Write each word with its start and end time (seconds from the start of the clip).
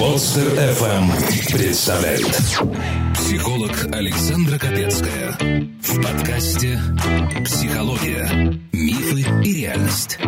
Подстер 0.00 0.44
FM 0.54 1.52
представляет 1.52 2.34
Психолог 3.14 3.70
Александра 3.92 4.58
Капецкая 4.58 5.36
В 5.82 6.02
подкасте 6.02 6.80
«Психология. 7.44 8.58
Мифы 8.72 9.26
и 9.44 9.52
реальность» 9.52 10.18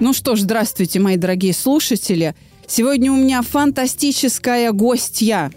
Ну 0.00 0.14
что 0.14 0.36
ж, 0.36 0.40
здравствуйте, 0.40 1.00
мои 1.00 1.18
дорогие 1.18 1.52
слушатели. 1.52 2.34
Сегодня 2.66 3.12
у 3.12 3.16
меня 3.16 3.42
фантастическая 3.42 4.72
гостья. 4.72 5.52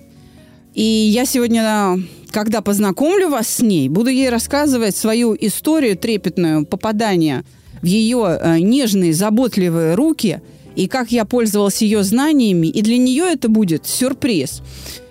И 0.73 0.83
я 0.83 1.23
сегодня, 1.23 2.03
когда 2.31 2.59
познакомлю 2.59 3.29
вас 3.29 3.47
с 3.47 3.59
ней, 3.61 3.87
буду 3.87 4.09
ей 4.09 4.29
рассказывать 4.29 4.97
свою 4.97 5.37
историю 5.39 5.95
трепетную 5.95 6.65
попадания 6.65 7.45
в 7.81 7.85
ее 7.85 8.27
э, 8.41 8.59
нежные, 8.59 9.13
заботливые 9.13 9.95
руки 9.95 10.41
и 10.77 10.87
как 10.87 11.11
я 11.11 11.25
пользовалась 11.25 11.81
ее 11.81 12.03
знаниями. 12.03 12.67
И 12.67 12.83
для 12.83 12.97
нее 12.97 13.25
это 13.25 13.49
будет 13.49 13.87
сюрприз. 13.87 14.61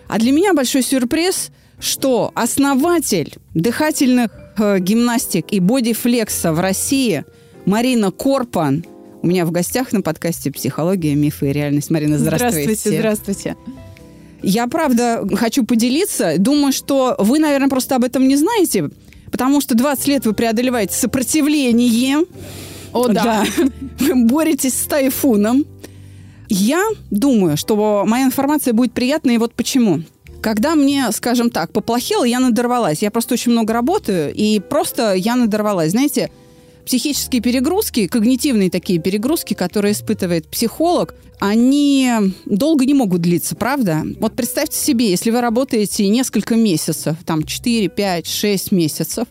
А 0.07 0.19
для 0.19 0.31
меня 0.31 0.55
большой 0.55 0.83
сюрприз, 0.83 1.51
что 1.81 2.31
основатель 2.37 3.35
дыхательных 3.53 4.31
э, 4.59 4.79
гимнастик 4.79 5.47
и 5.51 5.59
бодифлекса 5.59 6.53
в 6.53 6.61
России 6.61 7.25
Марина 7.65 8.13
Корпан 8.13 8.85
у 9.23 9.27
меня 9.27 9.45
в 9.45 9.51
гостях 9.51 9.91
на 9.91 10.03
подкасте 10.03 10.53
«Психология, 10.53 11.17
мифы 11.17 11.51
и 11.51 11.53
реальность». 11.53 11.91
Марина, 11.91 12.17
здравствуйте. 12.17 12.63
Здравствуйте, 12.63 12.99
здравствуйте. 12.99 13.57
Я, 14.43 14.69
правда, 14.69 15.27
хочу 15.35 15.65
поделиться. 15.65 16.35
Думаю, 16.39 16.73
что 16.73 17.17
вы, 17.19 17.41
наверное, 17.41 17.69
просто 17.69 17.97
об 17.97 18.05
этом 18.05 18.29
не 18.29 18.37
знаете, 18.37 18.91
потому 19.33 19.61
что 19.61 19.75
20 19.75 20.07
лет 20.07 20.27
вы 20.27 20.33
преодолеваете 20.33 20.95
сопротивление. 20.95 22.25
О, 22.93 23.09
да. 23.09 23.45
Вы 23.99 24.25
боретесь 24.25 24.75
с 24.75 24.87
тайфуном. 24.87 25.65
Я 26.49 26.83
думаю, 27.11 27.57
что 27.57 28.05
моя 28.07 28.25
информация 28.25 28.73
будет 28.73 28.93
приятной, 28.93 29.35
и 29.35 29.39
вот 29.39 29.55
почему. 29.55 30.03
Когда 30.41 30.75
мне, 30.75 31.11
скажем 31.13 31.51
так, 31.51 31.73
поплохело, 31.73 32.25
я 32.25 32.39
надорвалась. 32.39 33.03
Я 33.03 33.11
просто 33.11 33.35
очень 33.35 33.53
много 33.53 33.73
работаю, 33.73 34.33
и 34.33 34.61
просто 34.61 35.15
я 35.15 35.35
надорвалась. 35.35 35.91
Знаете, 35.91 36.31
психические 36.85 37.43
перегрузки, 37.43 38.07
когнитивные 38.07 38.71
такие 38.71 39.01
перегрузки, 39.01 39.55
которые 39.55 39.93
испытывает 39.93 40.47
психолог, 40.47 41.15
они 41.41 42.09
долго 42.47 42.87
не 42.87 42.95
могут 42.95 43.21
длиться, 43.21 43.57
правда? 43.57 44.05
Вот 44.21 44.35
представьте 44.35 44.79
себе, 44.79 45.11
если 45.11 45.31
вы 45.31 45.41
работаете 45.41 46.09
несколько 46.09 46.55
месяцев, 46.55 47.17
там 47.27 47.43
4, 47.43 47.89
5, 47.89 48.27
6 48.27 48.73
месяцев, 48.73 49.27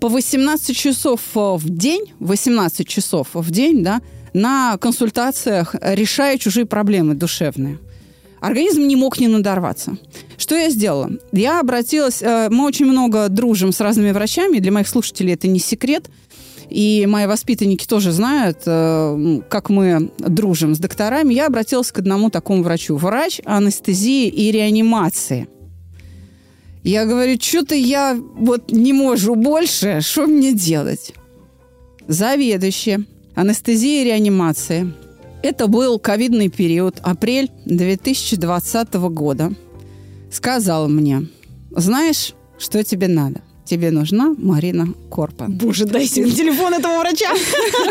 по 0.00 0.08
18 0.08 0.76
часов 0.76 1.20
в 1.34 1.68
день, 1.68 2.12
18 2.20 2.88
часов 2.88 3.28
в 3.34 3.50
день, 3.50 3.82
да, 3.82 4.00
на 4.32 4.76
консультациях, 4.78 5.74
решая 5.80 6.38
чужие 6.38 6.66
проблемы 6.66 7.14
душевные. 7.14 7.78
Организм 8.40 8.86
не 8.86 8.96
мог 8.96 9.20
не 9.20 9.28
надорваться. 9.28 9.98
Что 10.38 10.56
я 10.56 10.70
сделала? 10.70 11.10
Я 11.32 11.60
обратилась... 11.60 12.22
э, 12.22 12.48
Мы 12.50 12.64
очень 12.64 12.86
много 12.86 13.28
дружим 13.28 13.70
с 13.72 13.80
разными 13.80 14.12
врачами. 14.12 14.58
Для 14.60 14.72
моих 14.72 14.88
слушателей 14.88 15.34
это 15.34 15.46
не 15.46 15.58
секрет. 15.58 16.08
И 16.70 17.04
мои 17.06 17.26
воспитанники 17.26 17.86
тоже 17.86 18.12
знают, 18.12 18.62
э, 18.64 19.40
как 19.50 19.68
мы 19.68 20.10
дружим 20.18 20.74
с 20.74 20.78
докторами. 20.78 21.34
Я 21.34 21.48
обратилась 21.48 21.92
к 21.92 21.98
одному 21.98 22.30
такому 22.30 22.62
врачу. 22.62 22.96
Врач 22.96 23.42
анестезии 23.44 24.28
и 24.28 24.50
реанимации. 24.50 25.48
Я 26.82 27.04
говорю, 27.04 27.38
что-то 27.40 27.74
я 27.74 28.18
вот 28.34 28.72
не 28.72 28.92
могу 28.92 29.34
больше, 29.34 30.00
что 30.00 30.26
мне 30.26 30.52
делать? 30.52 31.12
Заведующая 32.08 33.04
анестезии 33.34 34.00
и 34.00 34.04
реанимации. 34.04 34.92
Это 35.42 35.66
был 35.66 35.98
ковидный 35.98 36.48
период, 36.48 36.98
апрель 37.02 37.50
2020 37.64 38.94
года. 38.94 39.52
Сказал 40.30 40.88
мне, 40.88 41.26
знаешь, 41.70 42.34
что 42.58 42.82
тебе 42.82 43.08
надо? 43.08 43.40
Тебе 43.64 43.90
нужна 43.90 44.34
Марина 44.36 44.88
Корпа. 45.10 45.46
Боже, 45.48 45.86
дайте 45.86 46.28
телефон 46.30 46.74
этого 46.74 46.98
врача. 47.00 47.32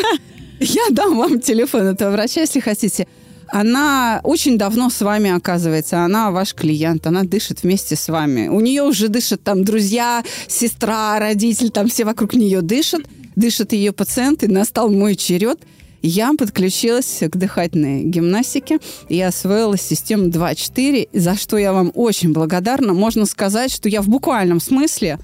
Я 0.60 0.84
дам 0.92 1.18
вам 1.18 1.40
телефон 1.40 1.88
этого 1.88 2.12
врача, 2.12 2.42
если 2.42 2.60
хотите. 2.60 3.08
Она 3.52 4.22
очень 4.24 4.58
давно 4.58 4.90
с 4.90 5.02
вами 5.02 5.32
оказывается. 5.32 6.04
Она 6.04 6.32
ваш 6.32 6.54
клиент, 6.54 7.08
она 7.08 7.24
дышит 7.24 7.64
вместе 7.64 7.96
с 7.96 8.08
вами. 8.08 8.48
У 8.48 8.60
нее 8.60 8.84
уже 8.84 9.08
дышат 9.08 9.44
там 9.44 9.64
друзья, 9.64 10.24
сестра, 10.48 11.20
родитель, 11.20 11.70
там 11.70 11.88
все 11.88 12.06
вокруг 12.06 12.34
нее 12.34 12.62
дышат. 12.62 13.02
Дышат 13.36 13.74
ее 13.74 13.92
пациенты. 13.92 14.48
Настал 14.48 14.90
мой 14.90 15.16
черед. 15.16 15.60
Я 16.02 16.34
подключилась 16.38 17.20
к 17.22 17.36
дыхательной 17.36 18.04
гимнастике 18.04 18.80
и 19.10 19.20
освоила 19.20 19.78
систему 19.78 20.28
2.4, 20.28 21.10
за 21.14 21.36
что 21.36 21.58
я 21.58 21.74
вам 21.74 21.92
очень 21.94 22.32
благодарна. 22.32 22.94
Можно 22.94 23.26
сказать, 23.26 23.72
что 23.72 23.90
я 23.90 24.02
в 24.02 24.08
буквальном 24.08 24.62
смысле 24.62 25.20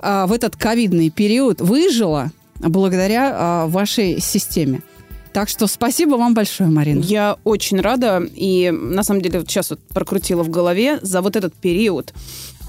а, 0.00 0.26
в 0.26 0.32
этот 0.32 0.56
ковидный 0.56 1.10
период 1.10 1.60
выжила 1.60 2.30
благодаря 2.60 3.32
а, 3.34 3.66
вашей 3.66 4.20
системе. 4.20 4.82
Так 5.32 5.48
что 5.48 5.66
спасибо 5.66 6.16
вам 6.16 6.34
большое, 6.34 6.68
Марина. 6.68 7.00
Я 7.00 7.36
очень 7.44 7.80
рада. 7.80 8.22
И 8.34 8.70
на 8.70 9.02
самом 9.02 9.22
деле 9.22 9.38
вот 9.40 9.48
сейчас 9.48 9.70
вот 9.70 9.80
прокрутила 9.80 10.42
в 10.42 10.50
голове 10.50 10.98
за 11.00 11.22
вот 11.22 11.36
этот 11.36 11.54
период 11.54 12.12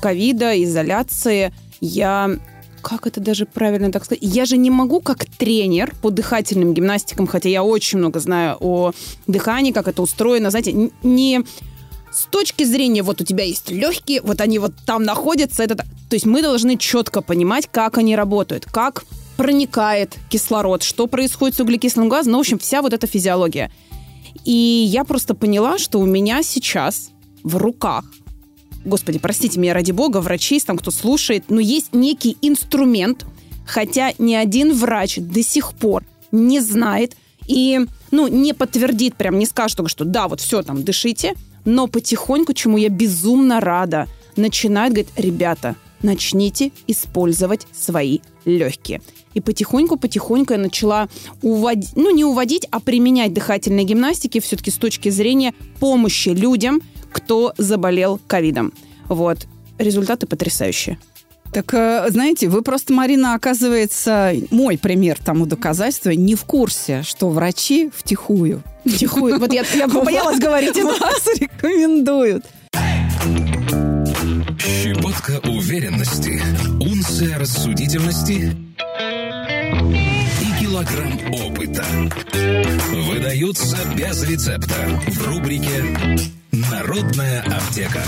ковида, 0.01 0.61
изоляции. 0.63 1.53
Я 1.81 2.37
как 2.81 3.07
это 3.07 3.21
даже 3.21 3.45
правильно 3.45 3.91
так 3.91 4.03
сказать? 4.03 4.21
Я 4.21 4.45
же 4.45 4.57
не 4.57 4.69
могу 4.69 4.99
как 4.99 5.25
тренер 5.25 5.95
по 6.01 6.09
дыхательным 6.09 6.73
гимнастикам, 6.73 7.27
хотя 7.27 7.47
я 7.47 7.63
очень 7.63 7.97
много 7.97 8.19
знаю 8.19 8.57
о 8.59 8.91
дыхании, 9.25 9.71
как 9.71 9.87
это 9.87 10.01
устроено, 10.01 10.49
знаете, 10.49 10.91
не 11.01 11.43
с 12.11 12.25
точки 12.25 12.63
зрения, 12.63 13.01
вот 13.01 13.21
у 13.21 13.23
тебя 13.23 13.45
есть 13.45 13.71
легкие, 13.71 14.21
вот 14.21 14.41
они 14.41 14.59
вот 14.59 14.73
там 14.85 15.03
находятся, 15.03 15.63
это. 15.63 15.75
То 15.75 15.85
есть 16.11 16.25
мы 16.25 16.41
должны 16.41 16.77
четко 16.77 17.21
понимать, 17.21 17.69
как 17.71 17.97
они 17.97 18.15
работают, 18.15 18.65
как 18.65 19.05
проникает 19.37 20.17
кислород, 20.29 20.83
что 20.83 21.07
происходит 21.07 21.57
с 21.57 21.59
углекислым 21.59 22.09
газом, 22.09 22.33
ну, 22.33 22.37
в 22.39 22.41
общем, 22.41 22.59
вся 22.59 22.81
вот 22.81 22.93
эта 22.93 23.07
физиология. 23.07 23.71
И 24.45 24.51
я 24.51 25.03
просто 25.03 25.35
поняла, 25.35 25.77
что 25.77 25.99
у 25.99 26.05
меня 26.05 26.43
сейчас 26.43 27.11
в 27.43 27.57
руках 27.57 28.05
Господи, 28.85 29.19
простите 29.19 29.59
меня 29.59 29.73
ради 29.73 29.91
бога, 29.91 30.17
врачей, 30.19 30.59
там 30.59 30.77
кто 30.77 30.91
слушает, 30.91 31.45
но 31.49 31.59
есть 31.59 31.93
некий 31.93 32.37
инструмент, 32.41 33.25
хотя 33.65 34.11
ни 34.17 34.33
один 34.33 34.73
врач 34.73 35.17
до 35.17 35.41
сих 35.41 35.73
пор 35.73 36.03
не 36.31 36.59
знает 36.59 37.15
и, 37.47 37.79
ну, 38.11 38.27
не 38.27 38.53
подтвердит, 38.53 39.15
прям 39.15 39.39
не 39.39 39.45
скажет 39.45 39.77
только, 39.77 39.89
что 39.89 40.05
да, 40.05 40.27
вот 40.27 40.41
все 40.41 40.63
там, 40.63 40.83
дышите, 40.83 41.35
но 41.65 41.87
потихоньку, 41.87 42.53
чему 42.53 42.77
я 42.77 42.89
безумно 42.89 43.61
рада, 43.61 44.07
начинает 44.35 44.93
говорить, 44.93 45.13
ребята, 45.15 45.75
начните 46.01 46.71
использовать 46.87 47.67
свои 47.71 48.19
легкие. 48.45 49.01
И 49.33 49.41
потихоньку-потихоньку 49.41 50.53
я 50.53 50.59
начала 50.59 51.09
уводить, 51.41 51.91
ну 51.95 52.11
не 52.11 52.23
уводить, 52.23 52.67
а 52.71 52.79
применять 52.79 53.33
дыхательные 53.33 53.85
гимнастики 53.85 54.39
все-таки 54.39 54.71
с 54.71 54.77
точки 54.77 55.09
зрения 55.09 55.53
помощи 55.79 56.29
людям, 56.29 56.81
кто 57.11 57.53
заболел 57.57 58.19
ковидом. 58.27 58.73
Вот. 59.07 59.47
Результаты 59.77 60.27
потрясающие. 60.27 60.97
Так, 61.53 61.71
э, 61.73 62.05
знаете, 62.09 62.49
вы 62.49 62.63
просто, 62.63 62.93
Марина, 62.93 63.35
оказывается, 63.35 64.33
мой 64.49 64.77
пример 64.79 65.19
тому 65.23 65.45
доказательства, 65.45 66.09
не 66.09 66.33
в 66.33 66.45
курсе, 66.45 67.03
что 67.03 67.29
врачи 67.29 67.91
втихую. 67.95 68.63
Втихую. 68.85 69.39
Вот 69.39 69.53
я, 69.53 69.63
я 69.75 69.87
побоялась 69.87 70.39
говорить. 70.39 70.75
Вас 70.83 71.27
рекомендуют. 71.39 72.43
Щепотка 74.65 75.41
уверенности, 75.49 76.41
унция 76.79 77.37
рассудительности 77.37 78.55
и 80.41 80.63
килограмм 80.63 81.19
опыта 81.33 81.83
выдаются 82.93 83.77
без 83.97 84.23
рецепта 84.23 85.01
в 85.05 85.27
рубрике 85.27 85.83
«Народная 86.53 87.41
аптека». 87.41 88.03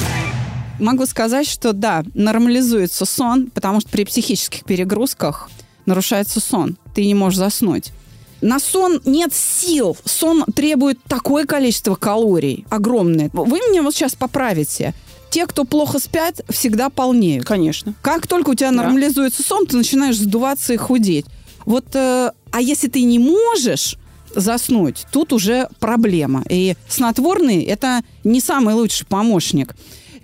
Могу 0.80 1.06
сказать, 1.06 1.46
что 1.46 1.74
да, 1.74 2.06
нормализуется 2.14 3.04
сон, 3.04 3.52
потому 3.54 3.82
что 3.82 3.90
при 3.90 4.06
психических 4.06 4.64
перегрузках 4.64 5.50
нарушается 5.86 6.40
сон. 6.40 6.78
Ты 6.94 7.06
не 7.06 7.16
можешь 7.16 7.38
заснуть. 7.38 7.92
На 8.40 8.60
сон 8.60 9.02
нет 9.04 9.34
сил. 9.34 9.98
Сон 10.06 10.46
требует 10.56 11.04
такое 11.04 11.46
количество 11.46 11.96
калорий, 11.96 12.66
огромное. 12.70 13.30
Вы 13.34 13.58
меня 13.60 13.84
вот 13.84 13.94
сейчас 13.94 14.16
поправите. 14.16 14.94
Те, 15.36 15.48
кто 15.48 15.66
плохо 15.66 16.00
спят, 16.00 16.40
всегда 16.48 16.90
полнеют. 16.90 17.46
Конечно. 17.46 17.94
Как 18.02 18.26
только 18.26 18.52
у 18.52 18.56
тебя 18.56 18.70
Да. 18.70 18.78
нормализуется 18.78 19.44
сон, 19.44 19.68
ты 19.68 19.76
начинаешь 19.76 20.18
сдуваться 20.18 20.72
и 20.72 20.78
худеть. 20.78 21.26
Вот, 21.66 21.94
э, 21.94 22.32
а 22.52 22.62
если 22.62 22.88
ты 22.88 23.04
не 23.04 23.20
можешь 23.20 23.98
заснуть, 24.34 25.06
тут 25.12 25.34
уже 25.34 25.68
проблема. 25.82 26.46
И 26.50 26.78
снотворный– 26.88 27.64
это 27.66 28.02
не 28.24 28.40
самый 28.40 28.76
лучший 28.76 29.06
помощник. 29.06 29.76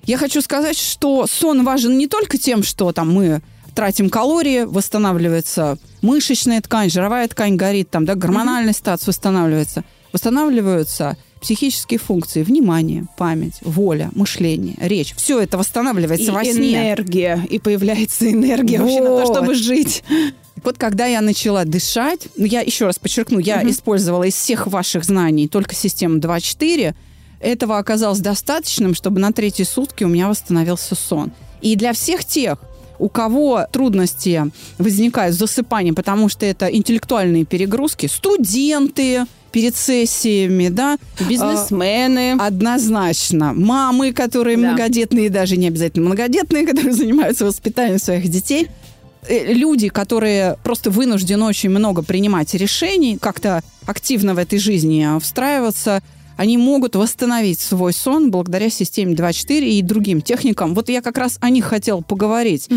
Я 0.06 0.18
хочу 0.18 0.40
сказать, 0.40 0.78
что 0.78 1.28
сон 1.28 1.66
важен 1.66 1.98
не 1.98 2.07
только 2.07 2.38
тем, 2.38 2.64
что 2.64 2.94
там 2.94 3.12
мы 3.14 3.42
тратим 3.75 4.10
калории, 4.10 4.64
восстанавливается 4.64 5.78
мышечная 6.02 6.62
ткань, 6.62 6.90
жировая 6.90 7.28
ткань 7.28 7.57
горит, 7.57 7.90
там, 7.90 8.06
да, 8.06 8.16
гормональный 8.16 8.74
статус 8.74 9.07
восстанавливается. 9.07 9.84
Восстанавливаются 10.14 11.18
психические 11.42 12.00
функции, 12.00 12.44
внимание, 12.44 13.06
память, 13.18 13.56
воля, 13.62 14.10
мышление, 14.14 14.76
речь. 14.80 15.14
Все 15.18 15.40
это 15.42 15.58
восстанавливается 15.58 16.28
и 16.32 16.34
во 16.34 16.46
сне. 16.46 16.74
энергия. 16.74 17.46
И 17.50 17.60
появляется 17.60 18.30
энергия 18.32 18.80
вообще 18.80 19.02
на 19.02 19.08
то, 19.08 19.26
Вот. 19.26 19.36
чтобы 19.36 19.56
жить. 19.56 20.04
Вот 20.64 20.78
когда 20.78 21.08
я 21.08 21.22
начала 21.22 21.66
дышать, 21.66 22.28
ну, 22.38 22.46
я 22.46 22.62
еще 22.62 22.86
раз 22.86 23.00
подчеркну, 23.00 23.40
я 23.40 23.68
использовала 23.68 24.24
из 24.26 24.36
всех 24.36 24.68
ваших 24.68 25.04
знаний 25.04 25.48
только 25.48 25.74
систему 25.74 26.20
2-4. 26.20 26.94
Этого 27.40 27.80
оказалось 27.80 28.20
достаточным, 28.20 28.94
чтобы 28.94 29.20
на 29.20 29.32
третьи 29.34 29.64
сутки 29.64 30.04
у 30.04 30.08
меня 30.08 30.28
восстановился 30.30 30.94
сон. 30.94 31.32
И 31.62 31.76
для 31.76 31.94
всех 31.94 32.24
тех, 32.24 32.60
у 33.01 33.09
кого 33.09 33.65
трудности 33.71 34.51
возникают 34.77 35.36
с 35.36 35.39
засыпанием, 35.39 35.95
потому 35.95 36.30
что 36.30 36.45
это 36.45 36.68
интеллектуальные 36.68 37.45
перегрузки, 37.45 38.06
студенты 38.06 39.25
перед 39.51 39.75
сессиями, 39.75 40.69
да, 40.69 40.98
Бизнесмены. 41.27 42.38
Однозначно. 42.39 43.53
Мамы, 43.53 44.13
которые 44.13 44.56
Да. 44.56 44.63
многодетные, 44.63 45.30
даже 45.30 45.57
не 45.57 45.68
обязательно 45.68 46.06
многодетные, 46.06 46.65
которые 46.71 46.94
занимаются 46.94 47.45
воспитанием 47.45 48.00
своих 48.00 48.30
детей. 48.30 48.68
Э, 49.27 49.51
Люди, 49.54 49.89
которые 49.89 50.57
просто 50.63 50.89
вынуждены 50.89 51.45
очень 51.45 51.69
много 51.69 52.01
принимать 52.04 52.54
решений, 52.54 53.18
как-то 53.19 53.62
активно 53.86 54.36
в 54.36 54.38
этой 54.38 54.59
жизни 54.59 55.07
встраиваться, 55.19 56.01
они 56.42 56.58
могут 56.58 56.96
восстановить 56.96 57.60
свой 57.60 57.94
сон 57.94 58.32
благодаря 58.32 58.72
системе 58.72 59.14
2.4 59.14 59.60
и 59.60 59.82
другим 59.84 60.24
техникам. 60.24 60.74
Вот 60.74 60.90
я 60.90 61.04
как 61.04 61.20
раз 61.20 61.38
о 61.40 61.52
них 61.52 61.66
хотела 61.66 62.02
поговорить. 62.02 62.68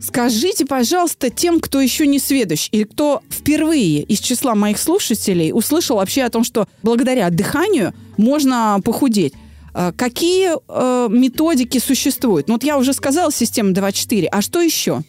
Скажите, 0.00 0.64
пожалуйста, 0.64 1.30
тем, 1.30 1.58
кто 1.58 1.80
еще 1.80 2.06
не 2.06 2.20
сведущ, 2.20 2.68
или 2.70 2.84
кто 2.84 3.22
впервые 3.28 4.02
из 4.02 4.20
числа 4.20 4.54
моих 4.54 4.78
слушателей 4.78 5.50
услышал 5.52 5.96
вообще 5.96 6.22
о 6.22 6.30
том, 6.30 6.44
что 6.44 6.68
благодаря 6.84 7.28
дыханию 7.30 7.92
можно 8.16 8.80
похудеть. 8.84 9.34
э, 9.74 9.90
Какие 9.96 10.52
э, 10.68 11.08
методики 11.10 11.78
существуют? 11.78 12.46
Ну 12.46 12.54
вот 12.54 12.62
я 12.62 12.78
уже 12.78 12.92
сказала 12.92 13.32
система 13.32 13.70
2.4, 13.72 14.26
а 14.30 14.42
что 14.42 14.60
еще? 14.60 15.02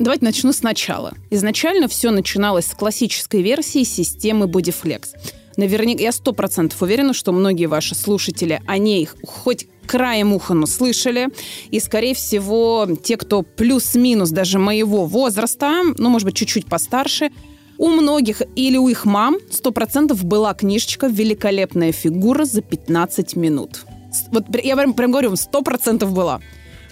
Давайте 0.00 0.24
начну 0.24 0.52
сначала. 0.52 1.14
Изначально 1.30 1.86
все 1.86 2.10
начиналось 2.10 2.66
с 2.66 2.74
классической 2.74 3.42
версии 3.42 3.84
системы 3.84 4.46
Bodyflex. 4.46 5.10
Наверняка, 5.58 6.00
я 6.00 6.12
сто 6.12 6.32
процентов 6.32 6.80
уверена, 6.82 7.12
что 7.12 7.32
многие 7.32 7.66
ваши 7.66 7.96
слушатели 7.96 8.62
о 8.68 8.78
ней 8.78 9.08
хоть 9.26 9.66
краем 9.88 10.32
уха, 10.32 10.54
слышали. 10.66 11.30
И, 11.72 11.80
скорее 11.80 12.14
всего, 12.14 12.86
те, 13.02 13.16
кто 13.16 13.42
плюс-минус 13.42 14.30
даже 14.30 14.60
моего 14.60 15.04
возраста, 15.04 15.82
ну, 15.98 16.10
может 16.10 16.26
быть, 16.26 16.36
чуть-чуть 16.36 16.66
постарше, 16.66 17.30
у 17.76 17.88
многих 17.88 18.42
или 18.54 18.76
у 18.76 18.86
их 18.86 19.04
мам 19.04 19.38
сто 19.50 19.72
процентов 19.72 20.24
была 20.24 20.54
книжечка 20.54 21.08
«Великолепная 21.08 21.90
фигура 21.90 22.44
за 22.44 22.62
15 22.62 23.34
минут». 23.34 23.84
Вот 24.30 24.44
я 24.62 24.76
прям, 24.76 24.94
прям 24.94 25.10
говорю, 25.10 25.34
сто 25.34 25.62
процентов 25.62 26.12
была. 26.12 26.40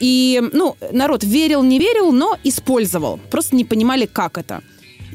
И, 0.00 0.42
ну, 0.52 0.76
народ 0.90 1.22
верил, 1.22 1.62
не 1.62 1.78
верил, 1.78 2.10
но 2.10 2.36
использовал. 2.42 3.20
Просто 3.30 3.54
не 3.54 3.64
понимали, 3.64 4.06
как 4.06 4.38
это. 4.38 4.60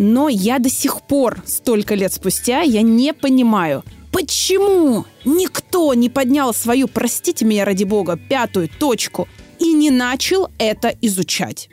Но 0.03 0.30
я 0.30 0.57
до 0.57 0.68
сих 0.68 1.03
пор, 1.03 1.44
столько 1.45 1.94
лет 1.94 2.12
спустя, 2.12 2.62
я 2.62 2.81
не 2.81 3.13
понимаю, 3.13 3.83
почему 4.12 5.06
никто 5.25 5.94
не 5.94 6.09
поднял 6.09 6.56
свою, 6.56 6.88
простите 6.88 7.45
меня 7.45 7.65
ради 7.65 7.83
бога, 7.83 8.18
пятую 8.18 8.68
точку 8.68 9.27
и 9.59 9.71
не 9.74 9.92
начал 9.92 10.48
это 10.57 10.92
изучать. 11.01 11.69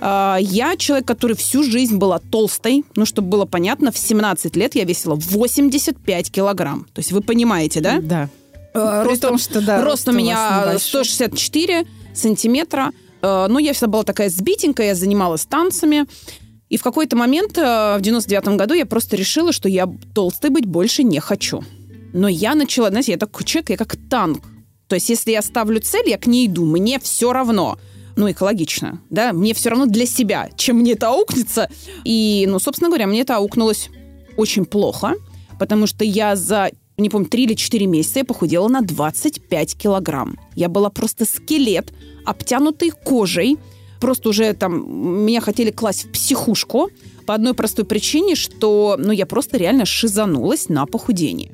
А, 0.00 0.38
Я 0.40 0.76
человек, 0.76 1.06
который 1.06 1.36
всю 1.36 1.62
жизнь 1.62 1.98
была 1.98 2.18
толстой. 2.18 2.84
Ну, 2.96 3.06
чтобы 3.06 3.28
было 3.28 3.44
понятно, 3.44 3.92
в 3.92 3.98
17 3.98 4.56
лет 4.56 4.74
я 4.74 4.82
весила 4.82 5.14
85 5.14 6.30
килограмм. 6.32 6.86
То 6.92 6.98
есть 6.98 7.12
вы 7.12 7.20
понимаете, 7.20 7.80
да? 7.80 8.00
Да. 8.00 8.28
При 8.72 8.80
рост- 9.10 9.22
том, 9.22 9.38
что, 9.38 9.60
да, 9.60 9.76
рост 9.76 9.86
у 9.86 9.90
рост 9.90 10.08
у 10.08 10.12
меня 10.12 10.62
небольшой. 10.62 10.80
164 11.04 11.86
сантиметра. 12.12 12.90
Э, 13.22 13.46
Ну, 13.48 13.58
я 13.60 13.72
всегда 13.72 13.86
была 13.88 14.02
такая 14.02 14.30
сбитенькая, 14.30 14.88
я 14.88 14.94
занималась 14.96 15.44
танцами. 15.44 16.06
И 16.70 16.76
в 16.76 16.82
какой-то 16.82 17.16
момент, 17.16 17.58
э, 17.58 17.96
в 17.98 18.00
99 18.00 18.56
году, 18.56 18.74
я 18.74 18.86
просто 18.86 19.16
решила, 19.16 19.52
что 19.52 19.68
я 19.68 19.92
толстой 20.14 20.50
быть 20.50 20.66
больше 20.66 21.02
не 21.02 21.18
хочу. 21.20 21.62
Но 22.12 22.28
я 22.28 22.54
начала, 22.54 22.88
знаете, 22.90 23.12
я 23.12 23.18
такой 23.18 23.44
человек, 23.44 23.70
я 23.70 23.76
как 23.76 23.96
танк. 24.08 24.44
То 24.86 24.94
есть, 24.94 25.10
если 25.10 25.32
я 25.32 25.42
ставлю 25.42 25.80
цель, 25.80 26.08
я 26.08 26.16
к 26.16 26.26
ней 26.26 26.46
иду, 26.46 26.64
мне 26.64 26.98
все 27.00 27.32
равно. 27.32 27.76
Ну, 28.16 28.30
экологично, 28.30 29.00
да, 29.08 29.32
мне 29.32 29.54
все 29.54 29.70
равно 29.70 29.86
для 29.86 30.06
себя, 30.06 30.50
чем 30.56 30.78
мне 30.78 30.92
это 30.92 31.08
аукнется. 31.08 31.70
И, 32.04 32.44
ну, 32.48 32.58
собственно 32.58 32.88
говоря, 32.88 33.06
мне 33.06 33.20
это 33.20 33.36
аукнулось 33.36 33.88
очень 34.36 34.64
плохо, 34.64 35.14
потому 35.58 35.86
что 35.86 36.04
я 36.04 36.36
за, 36.36 36.70
не 36.98 37.08
помню, 37.08 37.28
3 37.28 37.44
или 37.44 37.54
4 37.54 37.86
месяца 37.86 38.20
я 38.20 38.24
похудела 38.24 38.68
на 38.68 38.82
25 38.82 39.76
килограмм. 39.76 40.38
Я 40.54 40.68
была 40.68 40.90
просто 40.90 41.24
скелет, 41.24 41.92
обтянутый 42.24 42.90
кожей. 42.90 43.58
Просто 44.00 44.30
уже 44.30 44.52
там 44.54 45.24
меня 45.26 45.40
хотели 45.40 45.70
класть 45.70 46.04
в 46.04 46.12
психушку 46.12 46.90
по 47.26 47.34
одной 47.34 47.54
простой 47.54 47.84
причине, 47.84 48.34
что, 48.34 48.96
ну, 48.98 49.12
я 49.12 49.26
просто 49.26 49.58
реально 49.58 49.84
шизанулась 49.84 50.68
на 50.68 50.86
похудении. 50.86 51.52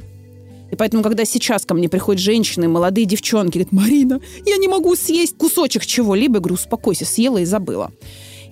И 0.70 0.76
поэтому, 0.76 1.02
когда 1.02 1.24
сейчас 1.24 1.64
ко 1.64 1.74
мне 1.74 1.88
приходят 1.88 2.20
женщины, 2.20 2.68
молодые 2.68 3.04
девчонки, 3.04 3.58
говорят, 3.58 3.72
Марина, 3.72 4.20
я 4.44 4.56
не 4.56 4.68
могу 4.68 4.96
съесть 4.96 5.36
кусочек 5.36 5.86
чего-либо. 5.86 6.36
Я 6.36 6.40
говорю, 6.40 6.54
успокойся, 6.54 7.04
съела 7.04 7.38
и 7.38 7.44
забыла. 7.44 7.92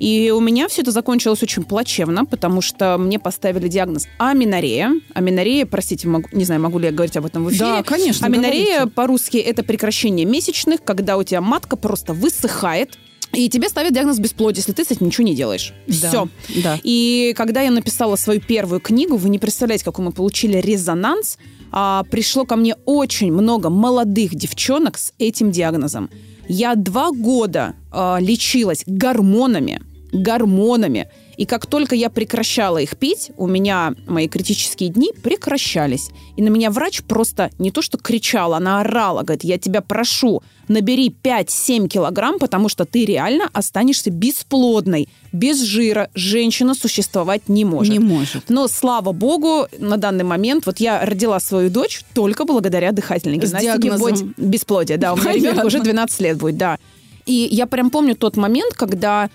И 0.01 0.33
у 0.35 0.41
меня 0.41 0.69
все 0.69 0.83
это 0.83 0.91
закончилось 0.91 1.43
очень 1.43 1.63
плачевно, 1.63 2.25
потому 2.25 2.61
что 2.61 2.99
мне 2.99 3.19
поставили 3.19 3.69
диагноз 3.69 4.07
аминорея. 4.19 4.93
Аминорея, 5.15 5.67
простите, 5.67 6.09
могу- 6.09 6.29
не 6.33 6.45
знаю, 6.45 6.61
могу 6.61 6.79
ли 6.79 6.87
я 6.87 6.93
говорить 6.93 7.17
об 7.17 7.27
этом 7.27 7.45
в 7.45 7.49
эфире. 7.51 7.61
Да, 7.65 7.83
конечно, 7.85 8.27
Аминорея 8.27 8.79
говорите. 8.81 8.95
по-русски 8.95 9.37
это 9.37 9.63
прекращение 9.63 10.27
месячных, 10.27 10.83
когда 10.83 11.17
у 11.17 11.23
тебя 11.23 11.41
матка 11.41 11.77
просто 11.77 12.13
высыхает, 12.13 12.99
и 13.35 13.49
тебе 13.49 13.69
ставят 13.69 13.93
диагноз 13.93 14.19
бесплодия, 14.19 14.59
если 14.61 14.73
ты 14.73 14.85
с 14.85 14.91
этим 14.91 15.07
ничего 15.07 15.25
не 15.25 15.35
делаешь. 15.35 15.73
Да, 15.87 16.09
Все. 16.09 16.29
да. 16.63 16.79
И 16.83 17.35
когда 17.37 17.63
я 17.63 17.71
написала 17.71 18.17
свою 18.17 18.41
первую 18.41 18.81
книгу, 18.81 19.17
вы 19.17 19.29
не 19.29 19.39
представляете, 19.39 19.85
какой 19.85 20.05
мы 20.05 20.13
получили 20.13 20.59
резонанс. 20.59 21.39
А, 21.71 22.05
пришло 22.11 22.45
ко 22.45 22.57
мне 22.57 22.77
очень 22.85 23.33
много 23.33 23.69
молодых 23.71 24.35
девчонок 24.35 24.97
с 24.97 25.13
этим 25.19 25.51
диагнозом. 25.51 26.09
Я 26.49 26.75
два 26.75 27.11
года 27.11 27.75
а, 27.91 28.19
лечилась 28.21 28.85
гормонами, 28.87 29.83
гормонами. 30.13 31.09
И 31.37 31.47
как 31.47 31.67
только 31.67 31.97
я 31.97 32.11
прекращала 32.11 32.79
их 32.79 32.97
пить, 32.97 33.33
у 33.37 33.47
меня 33.47 33.95
мои 34.07 34.29
критические 34.29 34.91
дни 34.91 35.11
прекращались. 35.23 36.11
И 36.37 36.43
на 36.43 36.49
меня 36.49 36.71
врач 36.71 37.03
просто 37.03 37.51
не 37.59 37.71
то 37.71 37.83
что 37.83 37.99
кричала, 37.99 38.59
она 38.59 38.81
орала, 38.81 39.23
говорит, 39.23 39.43
я 39.43 39.59
тебя 39.59 39.81
прошу, 39.81 40.43
набери 40.69 41.15
5-7 41.23 41.89
килограмм, 41.89 42.39
потому 42.39 42.69
что 42.69 42.85
ты 42.85 43.05
реально 43.05 43.49
останешься 43.53 44.11
бесплодной. 44.11 45.09
Без 45.33 45.63
жира 45.63 46.11
женщина 46.15 46.75
существовать 46.75 47.49
не 47.49 47.65
может. 47.65 47.93
Не 47.93 47.99
может. 47.99 48.49
Но, 48.49 48.69
слава 48.69 49.13
богу, 49.13 49.67
на 49.79 49.97
данный 49.97 50.25
момент 50.25 50.67
вот 50.67 50.79
я 50.79 51.05
родила 51.05 51.41
свою 51.41 51.71
дочь 51.71 52.03
только 52.15 52.45
благодаря 52.45 52.93
дыхательной 52.93 53.45
С 53.45 53.53
гимнастике 53.53 53.93
бодь- 53.97 54.25
бесплодия. 54.37 54.97
Да, 54.97 55.13
у 55.13 55.17
меня 55.17 55.33
ребенку 55.33 55.67
уже 55.67 55.81
12 55.81 56.21
лет 56.21 56.39
будет, 56.39 56.57
да. 56.57 56.79
И 57.27 57.49
я 57.51 57.67
прям 57.67 57.91
помню 57.91 58.15
тот 58.17 58.37
момент, 58.37 58.75
когда 58.75 59.31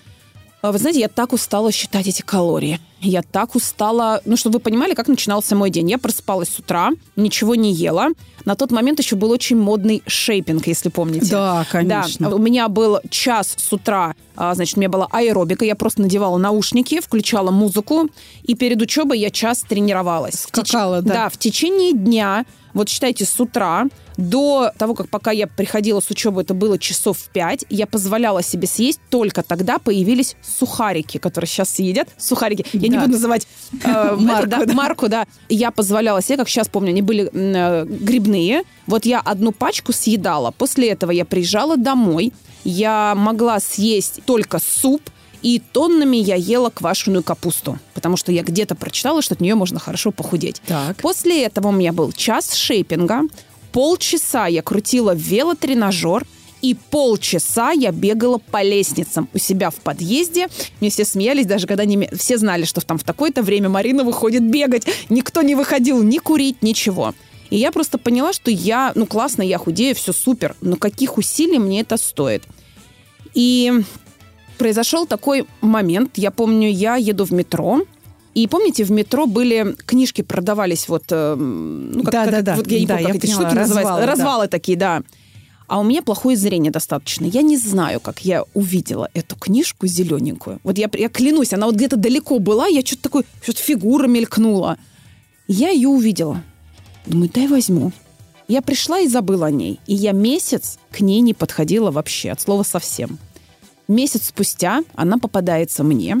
вы 0.62 0.78
знаете, 0.78 1.00
я 1.00 1.08
так 1.08 1.32
устала 1.32 1.72
считать 1.72 2.06
эти 2.06 2.22
калории. 2.22 2.80
Я 3.00 3.22
так 3.22 3.54
устала... 3.54 4.20
Ну, 4.26 4.36
чтобы 4.36 4.54
вы 4.54 4.60
понимали, 4.60 4.92
как 4.92 5.08
начинался 5.08 5.56
мой 5.56 5.70
день. 5.70 5.88
Я 5.90 5.96
просыпалась 5.96 6.50
с 6.50 6.58
утра, 6.58 6.90
ничего 7.16 7.54
не 7.54 7.72
ела. 7.72 8.08
На 8.44 8.56
тот 8.56 8.70
момент 8.70 8.98
еще 8.98 9.16
был 9.16 9.30
очень 9.30 9.56
модный 9.56 10.02
шейпинг, 10.06 10.66
если 10.66 10.90
помните. 10.90 11.30
Да, 11.30 11.66
конечно. 11.70 12.28
Да, 12.28 12.36
у 12.36 12.38
меня 12.38 12.68
был 12.68 12.98
час 13.08 13.54
с 13.56 13.72
утра, 13.72 14.14
а, 14.36 14.54
значит, 14.54 14.76
у 14.76 14.80
меня 14.80 14.90
была 14.90 15.06
аэробика. 15.10 15.64
Я 15.64 15.76
просто 15.76 16.02
надевала 16.02 16.36
наушники, 16.36 17.00
включала 17.00 17.50
музыку, 17.50 18.10
и 18.42 18.54
перед 18.54 18.82
учебой 18.82 19.18
я 19.18 19.30
час 19.30 19.64
тренировалась. 19.66 20.34
В 20.46 20.52
теч- 20.52 20.66
Скакала, 20.68 21.00
да. 21.00 21.14
Да, 21.14 21.28
в 21.30 21.38
течение 21.38 21.92
дня, 21.94 22.44
вот 22.74 22.88
считайте, 22.88 23.24
с 23.24 23.38
утра 23.40 23.86
до 24.16 24.70
того, 24.76 24.94
как 24.94 25.08
пока 25.08 25.30
я 25.30 25.46
приходила 25.46 26.00
с 26.00 26.10
учебы, 26.10 26.42
это 26.42 26.52
было 26.54 26.78
часов 26.78 27.18
в 27.18 27.30
пять, 27.30 27.64
я 27.70 27.86
позволяла 27.86 28.42
себе 28.42 28.66
съесть, 28.66 29.00
только 29.08 29.42
тогда 29.42 29.78
появились 29.78 30.36
сухарики, 30.42 31.18
которые 31.18 31.48
сейчас 31.48 31.68
все 31.70 31.84
едят. 31.84 32.08
Сухарики. 32.18 32.64
Я 32.72 32.88
не 32.88 32.96
Да. 32.96 33.00
буду 33.00 33.12
называть 33.12 33.46
э, 33.82 34.16
Марку, 34.18 34.46
да, 34.48 34.64
да. 34.66 34.74
марку, 34.74 35.08
да. 35.08 35.26
Я 35.48 35.70
позволяла 35.70 36.20
себе, 36.22 36.36
как 36.36 36.48
сейчас 36.48 36.68
помню, 36.68 36.90
они 36.90 37.02
были 37.02 37.30
э, 37.32 37.84
грибные. 37.86 38.62
Вот 38.86 39.06
я 39.06 39.20
одну 39.20 39.52
пачку 39.52 39.92
съедала. 39.92 40.50
После 40.50 40.90
этого 40.90 41.10
я 41.12 41.24
приезжала 41.24 41.76
домой. 41.76 42.32
Я 42.64 43.14
могла 43.16 43.58
съесть 43.58 44.20
только 44.26 44.58
суп, 44.58 45.00
и 45.42 45.60
тоннами 45.72 46.16
я 46.16 46.36
ела 46.36 46.70
квашеную 46.70 47.22
капусту, 47.22 47.78
потому 47.94 48.16
что 48.16 48.32
я 48.32 48.42
где-то 48.42 48.74
прочитала, 48.74 49.22
что 49.22 49.34
от 49.34 49.40
нее 49.40 49.54
можно 49.54 49.78
хорошо 49.78 50.10
похудеть. 50.10 50.60
Так. 50.66 50.96
После 50.98 51.44
этого 51.44 51.68
у 51.68 51.72
меня 51.72 51.92
был 51.92 52.12
час 52.12 52.54
шейпинга, 52.54 53.22
полчаса 53.72 54.46
я 54.46 54.62
крутила 54.62 55.14
велотренажер, 55.14 56.26
и 56.62 56.74
полчаса 56.74 57.72
я 57.72 57.90
бегала 57.90 58.38
по 58.38 58.62
лестницам 58.62 59.28
у 59.32 59.38
себя 59.38 59.70
в 59.70 59.76
подъезде. 59.76 60.48
Мне 60.80 60.90
все 60.90 61.04
смеялись, 61.04 61.46
даже 61.46 61.66
когда 61.66 61.86
не... 61.86 62.08
все 62.14 62.36
знали, 62.36 62.64
что 62.64 62.82
там 62.82 62.98
в 62.98 63.04
такое-то 63.04 63.42
время 63.42 63.70
Марина 63.70 64.04
выходит 64.04 64.42
бегать. 64.42 64.86
Никто 65.08 65.40
не 65.40 65.54
выходил 65.54 66.02
ни 66.02 66.18
курить, 66.18 66.62
ничего. 66.62 67.14
И 67.48 67.56
я 67.56 67.72
просто 67.72 67.98
поняла, 67.98 68.32
что 68.32 68.50
я, 68.50 68.92
ну 68.94 69.06
классно, 69.06 69.42
я 69.42 69.58
худею, 69.58 69.94
все 69.94 70.12
супер, 70.12 70.54
но 70.60 70.76
каких 70.76 71.18
усилий 71.18 71.58
мне 71.58 71.80
это 71.80 71.96
стоит. 71.96 72.44
И 73.34 73.72
произошел 74.60 75.06
такой 75.06 75.46
момент, 75.62 76.12
я 76.18 76.30
помню, 76.30 76.70
я 76.70 76.96
еду 76.96 77.24
в 77.24 77.30
метро, 77.32 77.80
и 78.34 78.46
помните, 78.46 78.84
в 78.84 78.90
метро 78.92 79.26
были 79.26 79.74
книжки 79.86 80.20
продавались 80.22 80.86
вот, 80.86 81.04
э, 81.10 81.34
ну 81.34 82.02
как, 82.02 82.12
Да, 82.12 82.24
как- 82.24 82.30
да, 82.32 82.42
да. 82.42 82.56
вот 82.56 82.66
я 82.70 82.78
не 82.80 82.86
Да, 82.86 82.94
помню, 82.96 83.06
как 83.08 83.14
я 83.14 83.18
эти 83.18 83.26
поняла, 83.26 83.40
штуки 83.48 83.58
называются, 83.58 83.82
развалы, 83.82 84.00
да. 84.00 84.06
развалы 84.12 84.48
такие, 84.48 84.76
да. 84.78 85.02
А 85.66 85.80
у 85.80 85.82
меня 85.82 86.02
плохое 86.02 86.36
зрение 86.36 86.70
достаточно. 86.70 87.24
Я 87.24 87.40
не 87.42 87.56
знаю, 87.56 88.00
как 88.00 88.22
я 88.24 88.44
увидела 88.54 89.08
эту 89.14 89.34
книжку 89.36 89.86
зелененькую. 89.86 90.58
Вот 90.62 90.76
я, 90.78 90.90
я 90.92 91.08
клянусь, 91.08 91.52
она 91.54 91.66
вот 91.66 91.76
где-то 91.76 91.96
далеко 91.96 92.38
была, 92.38 92.66
я 92.66 92.82
что-то 92.84 93.02
такое, 93.02 93.24
что-то 93.42 93.62
фигура 93.62 94.06
мелькнула. 94.06 94.76
Я 95.48 95.70
ее 95.70 95.88
увидела. 95.88 96.42
Думаю, 97.06 97.30
дай 97.32 97.46
возьму. 97.46 97.92
Я 98.48 98.60
пришла 98.62 98.98
и 99.00 99.08
забыла 99.08 99.46
о 99.46 99.50
ней. 99.50 99.80
И 99.86 99.94
я 99.94 100.12
месяц 100.12 100.78
к 100.90 101.00
ней 101.00 101.20
не 101.20 101.34
подходила 101.34 101.90
вообще, 101.90 102.30
от 102.32 102.40
слова 102.42 102.62
совсем. 102.64 103.18
Месяц 103.90 104.28
спустя 104.28 104.84
она 104.94 105.18
попадается 105.18 105.82
мне. 105.82 106.18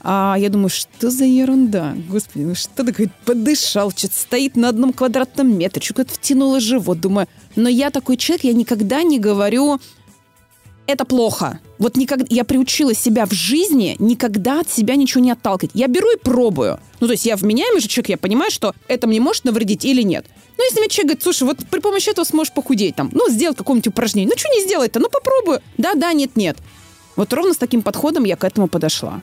А 0.00 0.34
я 0.38 0.48
думаю, 0.48 0.70
что 0.70 1.10
за 1.10 1.26
ерунда? 1.26 1.94
Господи, 2.08 2.44
ну 2.44 2.54
что 2.54 2.84
такое? 2.84 3.10
Подышал, 3.26 3.90
что-то 3.90 4.14
стоит 4.14 4.56
на 4.56 4.70
одном 4.70 4.94
квадратном 4.94 5.58
метре, 5.58 5.82
что-то 5.82 6.14
втянуло 6.14 6.60
живот. 6.60 7.00
Думаю, 7.00 7.28
но 7.54 7.68
я 7.68 7.90
такой 7.90 8.16
человек, 8.16 8.44
я 8.44 8.54
никогда 8.54 9.02
не 9.02 9.18
говорю, 9.18 9.78
это 10.86 11.04
плохо. 11.04 11.60
Вот 11.78 11.96
никогда, 11.96 12.26
я 12.28 12.44
приучила 12.44 12.94
себя 12.94 13.26
в 13.26 13.32
жизни 13.32 13.96
никогда 13.98 14.60
от 14.60 14.70
себя 14.70 14.96
ничего 14.96 15.22
не 15.22 15.30
отталкивать. 15.30 15.72
Я 15.74 15.88
беру 15.88 16.10
и 16.12 16.18
пробую. 16.18 16.78
Ну, 17.00 17.06
то 17.06 17.12
есть 17.12 17.26
я 17.26 17.36
вменяемый 17.36 17.80
же 17.80 17.88
человек, 17.88 18.10
я 18.10 18.18
понимаю, 18.18 18.50
что 18.50 18.74
это 18.88 19.06
мне 19.06 19.20
может 19.20 19.44
навредить 19.44 19.84
или 19.84 20.02
нет. 20.02 20.26
Ну, 20.56 20.64
если 20.64 20.80
мне 20.80 20.88
человек 20.88 21.06
говорит, 21.06 21.22
слушай, 21.22 21.44
вот 21.44 21.58
при 21.70 21.80
помощи 21.80 22.10
этого 22.10 22.24
сможешь 22.24 22.52
похудеть, 22.52 22.96
там, 22.96 23.10
ну, 23.12 23.28
сделать 23.28 23.56
какое-нибудь 23.56 23.88
упражнение. 23.88 24.30
Ну, 24.32 24.38
что 24.38 24.48
не 24.48 24.64
сделать-то? 24.64 25.00
Ну, 25.00 25.08
попробую. 25.08 25.60
Да, 25.78 25.94
да, 25.94 26.12
нет, 26.12 26.36
нет. 26.36 26.58
Вот 27.16 27.32
ровно 27.32 27.54
с 27.54 27.58
таким 27.58 27.82
подходом 27.82 28.24
я 28.24 28.36
к 28.36 28.44
этому 28.44 28.68
подошла. 28.68 29.22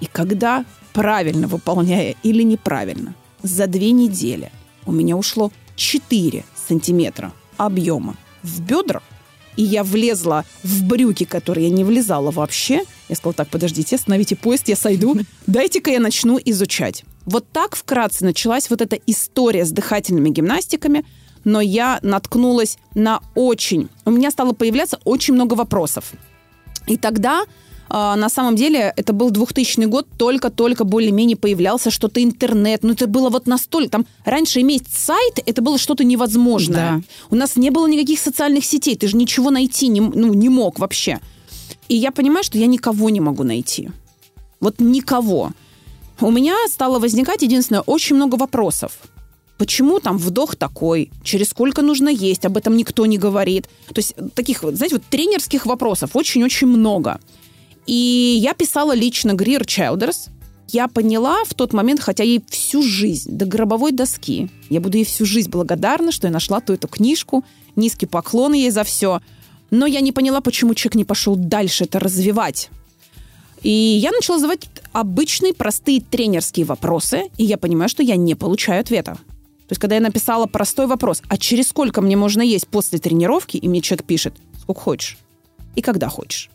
И 0.00 0.06
когда, 0.06 0.64
правильно 0.92 1.48
выполняя 1.48 2.14
или 2.22 2.42
неправильно, 2.42 3.14
за 3.42 3.66
две 3.66 3.90
недели 3.90 4.50
у 4.86 4.92
меня 4.92 5.16
ушло 5.16 5.52
4 5.76 6.44
сантиметра 6.68 7.32
объема 7.56 8.16
в 8.42 8.60
бедрах, 8.60 9.02
и 9.56 9.62
я 9.62 9.82
влезла 9.84 10.44
в 10.62 10.84
брюки, 10.84 11.24
которые 11.24 11.68
я 11.68 11.74
не 11.74 11.84
влезала 11.84 12.30
вообще. 12.30 12.82
Я 13.08 13.16
сказала, 13.16 13.34
так, 13.34 13.48
подождите, 13.48 13.96
остановите 13.96 14.36
поезд, 14.36 14.68
я 14.68 14.76
сойду. 14.76 15.16
Дайте-ка 15.46 15.90
я 15.90 16.00
начну 16.00 16.38
изучать. 16.44 17.04
Вот 17.24 17.50
так 17.50 17.76
вкратце 17.76 18.24
началась 18.24 18.70
вот 18.70 18.80
эта 18.80 18.96
история 19.06 19.64
с 19.64 19.70
дыхательными 19.70 20.30
гимнастиками, 20.30 21.04
но 21.44 21.60
я 21.60 21.98
наткнулась 22.02 22.78
на 22.94 23.20
очень... 23.34 23.88
У 24.04 24.10
меня 24.10 24.30
стало 24.30 24.52
появляться 24.52 24.98
очень 25.04 25.34
много 25.34 25.54
вопросов. 25.54 26.12
И 26.86 26.96
тогда, 26.96 27.44
на 27.88 28.28
самом 28.28 28.56
деле, 28.56 28.92
это 28.96 29.12
был 29.12 29.30
2000 29.30 29.84
год, 29.86 30.06
только-только 30.16 30.84
более-менее 30.84 31.36
появлялся 31.36 31.90
что-то 31.90 32.22
интернет. 32.22 32.82
Ну, 32.82 32.92
это 32.92 33.06
было 33.06 33.30
вот 33.30 33.46
настолько... 33.46 33.90
Там 33.90 34.06
раньше 34.24 34.60
иметь 34.60 34.88
сайт, 34.88 35.40
это 35.44 35.62
было 35.62 35.78
что-то 35.78 36.04
невозможное. 36.04 36.96
Да. 36.96 37.02
У 37.30 37.36
нас 37.36 37.56
не 37.56 37.70
было 37.70 37.86
никаких 37.86 38.18
социальных 38.18 38.64
сетей, 38.64 38.96
ты 38.96 39.06
же 39.08 39.16
ничего 39.16 39.50
найти 39.50 39.88
не, 39.88 40.00
ну, 40.00 40.34
не 40.34 40.48
мог 40.48 40.78
вообще. 40.78 41.20
И 41.88 41.96
я 41.96 42.10
понимаю, 42.10 42.42
что 42.42 42.58
я 42.58 42.66
никого 42.66 43.10
не 43.10 43.20
могу 43.20 43.44
найти. 43.44 43.90
Вот 44.60 44.80
никого. 44.80 45.52
У 46.20 46.30
меня 46.30 46.56
стало 46.68 46.98
возникать, 46.98 47.42
единственное, 47.42 47.82
очень 47.82 48.16
много 48.16 48.36
вопросов. 48.36 48.98
Почему 49.58 50.00
там 50.00 50.18
вдох 50.18 50.56
такой? 50.56 51.10
Через 51.22 51.48
сколько 51.48 51.82
нужно 51.82 52.08
есть? 52.08 52.44
Об 52.44 52.56
этом 52.56 52.76
никто 52.76 53.06
не 53.06 53.16
говорит. 53.16 53.68
То 53.88 53.98
есть 53.98 54.14
таких, 54.34 54.62
вот, 54.62 54.74
знаете, 54.74 54.96
вот 54.96 55.04
тренерских 55.08 55.66
вопросов 55.66 56.10
очень-очень 56.14 56.66
много. 56.66 57.20
И 57.86 58.38
я 58.42 58.54
писала 58.54 58.94
лично 58.94 59.34
Грир 59.34 59.64
Чайлдерс. 59.64 60.28
Я 60.68 60.88
поняла 60.88 61.44
в 61.44 61.54
тот 61.54 61.72
момент, 61.72 62.00
хотя 62.00 62.24
ей 62.24 62.44
всю 62.48 62.82
жизнь, 62.82 63.30
до 63.30 63.46
гробовой 63.46 63.92
доски, 63.92 64.50
я 64.68 64.80
буду 64.80 64.96
ей 64.98 65.04
всю 65.04 65.24
жизнь 65.24 65.48
благодарна, 65.48 66.10
что 66.10 66.26
я 66.26 66.32
нашла 66.32 66.60
ту 66.60 66.72
эту 66.72 66.88
книжку, 66.88 67.44
низкий 67.76 68.06
поклон 68.06 68.52
ей 68.52 68.70
за 68.70 68.82
все. 68.82 69.20
Но 69.70 69.86
я 69.86 70.00
не 70.00 70.10
поняла, 70.10 70.40
почему 70.40 70.74
человек 70.74 70.96
не 70.96 71.04
пошел 71.04 71.36
дальше 71.36 71.84
это 71.84 72.00
развивать. 72.00 72.70
И 73.62 73.70
я 73.70 74.10
начала 74.10 74.38
задавать 74.38 74.68
обычные, 74.92 75.54
простые 75.54 76.00
тренерские 76.00 76.66
вопросы, 76.66 77.30
и 77.36 77.44
я 77.44 77.58
понимаю, 77.58 77.88
что 77.88 78.02
я 78.02 78.16
не 78.16 78.34
получаю 78.34 78.80
ответа. 78.80 79.12
То 79.14 79.72
есть, 79.72 79.80
когда 79.80 79.96
я 79.96 80.00
написала 80.00 80.46
простой 80.46 80.86
вопрос, 80.86 81.22
а 81.28 81.36
через 81.36 81.68
сколько 81.68 82.00
мне 82.00 82.16
можно 82.16 82.42
есть 82.42 82.68
после 82.68 82.98
тренировки, 82.98 83.56
и 83.56 83.68
мне 83.68 83.80
человек 83.80 84.04
пишет, 84.04 84.34
сколько 84.60 84.80
хочешь 84.80 85.18
и 85.74 85.82
когда 85.82 86.08
хочешь. 86.08 86.50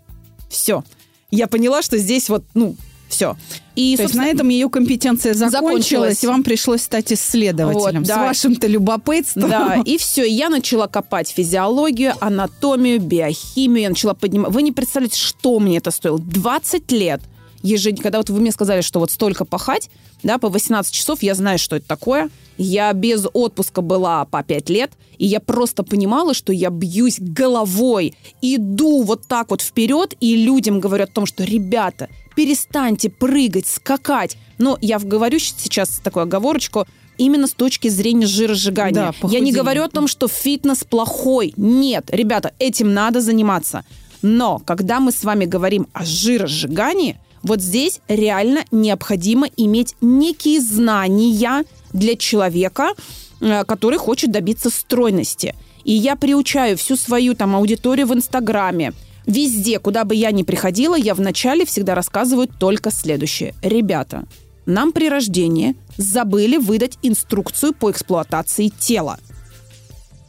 Все. 0.50 0.84
Я 1.32 1.48
поняла, 1.48 1.82
что 1.82 1.98
здесь 1.98 2.30
вот, 2.30 2.44
ну, 2.54 2.76
все. 3.12 3.36
И, 3.76 3.96
То 3.98 4.04
есть 4.04 4.16
на 4.16 4.28
этом 4.28 4.50
ее 4.50 4.70
компетенция 4.70 5.34
закончилась, 5.34 5.62
Закончилась. 5.62 6.24
и 6.24 6.28
вам 6.28 6.44
пришлось 6.44 6.82
стать 6.82 7.12
исследователем. 7.12 8.00
Вот, 8.00 8.06
С 8.06 8.10
да. 8.10 8.24
вашим-то 8.24 8.68
любопытством. 8.68 9.50
Да, 9.50 9.82
и 9.86 9.98
все, 9.98 10.24
я 10.26 10.50
начала 10.50 10.88
копать 10.88 11.30
физиологию, 11.30 12.14
анатомию, 12.22 13.00
биохимию, 13.00 13.84
я 13.84 13.90
начала 13.90 14.14
поднимать. 14.14 14.52
Вы 14.52 14.62
не 14.62 14.72
представляете, 14.72 15.20
что 15.20 15.60
мне 15.60 15.78
это 15.78 15.92
стоило. 15.92 16.20
20 16.20 16.92
лет 16.92 17.22
ежедневно. 17.64 18.04
Когда 18.04 18.18
вот 18.20 18.30
вы 18.30 18.40
мне 18.40 18.52
сказали, 18.52 18.82
что 18.82 19.00
вот 19.00 19.12
столько 19.12 19.46
пахать, 19.46 19.90
да, 20.24 20.38
по 20.38 20.50
18 20.50 20.94
часов, 20.94 21.24
я 21.24 21.36
знаю, 21.36 21.60
что 21.60 21.76
это 21.76 21.88
такое. 21.88 22.30
Я 22.64 22.94
без 22.94 23.26
отпуска 23.34 23.82
была 23.82 24.24
по 24.26 24.44
5 24.44 24.70
лет, 24.70 24.92
и 25.18 25.26
я 25.26 25.40
просто 25.40 25.82
понимала, 25.82 26.36
что 26.36 26.54
я 26.54 26.70
бьюсь 26.70 27.18
головой, 27.20 28.14
иду 28.40 29.02
вот 29.02 29.26
так 29.28 29.50
вот 29.50 29.62
вперед, 29.62 30.14
и 30.20 30.36
людям 30.36 30.80
говорю 30.80 31.06
о 31.06 31.08
том, 31.08 31.26
что, 31.26 31.44
ребята, 31.44 32.08
перестаньте 32.36 33.10
прыгать, 33.10 33.66
скакать. 33.66 34.38
Но 34.60 34.78
я 34.80 35.00
говорю 35.00 35.40
сейчас 35.40 36.00
такую 36.04 36.24
оговорочку, 36.24 36.86
именно 37.18 37.48
с 37.48 37.54
точки 37.54 37.88
зрения 37.88 38.28
жиросжигания. 38.28 39.14
Да, 39.20 39.28
я 39.28 39.40
не 39.40 39.52
говорю 39.52 39.82
о 39.82 39.90
том, 39.90 40.08
что 40.08 40.28
фитнес 40.28 40.84
плохой. 40.84 41.56
Нет, 41.58 42.10
ребята, 42.12 42.54
этим 42.60 42.94
надо 42.94 43.22
заниматься. 43.22 43.86
Но 44.22 44.60
когда 44.60 45.00
мы 45.00 45.12
с 45.12 45.24
вами 45.24 45.46
говорим 45.46 45.88
о 45.94 46.06
жиросжигании, 46.06 47.18
вот 47.44 47.62
здесь 47.62 48.02
реально 48.08 48.66
необходимо 48.72 49.48
иметь 49.58 49.96
некие 50.02 50.62
знания 50.62 51.64
для 51.94 52.16
человека, 52.16 52.94
э, 53.40 53.64
который 53.66 53.98
хочет 53.98 54.32
добиться 54.32 54.70
стройности. 54.70 55.56
И 55.84 55.94
я 55.94 56.16
приучаю 56.16 56.78
всю 56.78 56.96
свою 56.96 57.36
там 57.36 57.56
аудиторию 57.56 58.08
в 58.08 58.14
Инстаграме, 58.14 58.94
Везде, 59.26 59.80
куда 59.80 60.04
бы 60.04 60.16
я 60.16 60.32
ни 60.32 60.44
приходила, 60.44 60.96
я 60.96 61.14
вначале 61.14 61.66
всегда 61.66 61.96
рассказываю 61.96 62.48
только 62.48 62.92
следующее. 62.92 63.54
Ребята, 63.62 64.26
нам 64.66 64.92
при 64.92 65.10
рождении 65.10 65.76
забыли 65.98 66.58
выдать 66.58 66.98
инструкцию 67.02 67.74
по 67.74 67.92
эксплуатации 67.92 68.70
тела. 68.70 69.20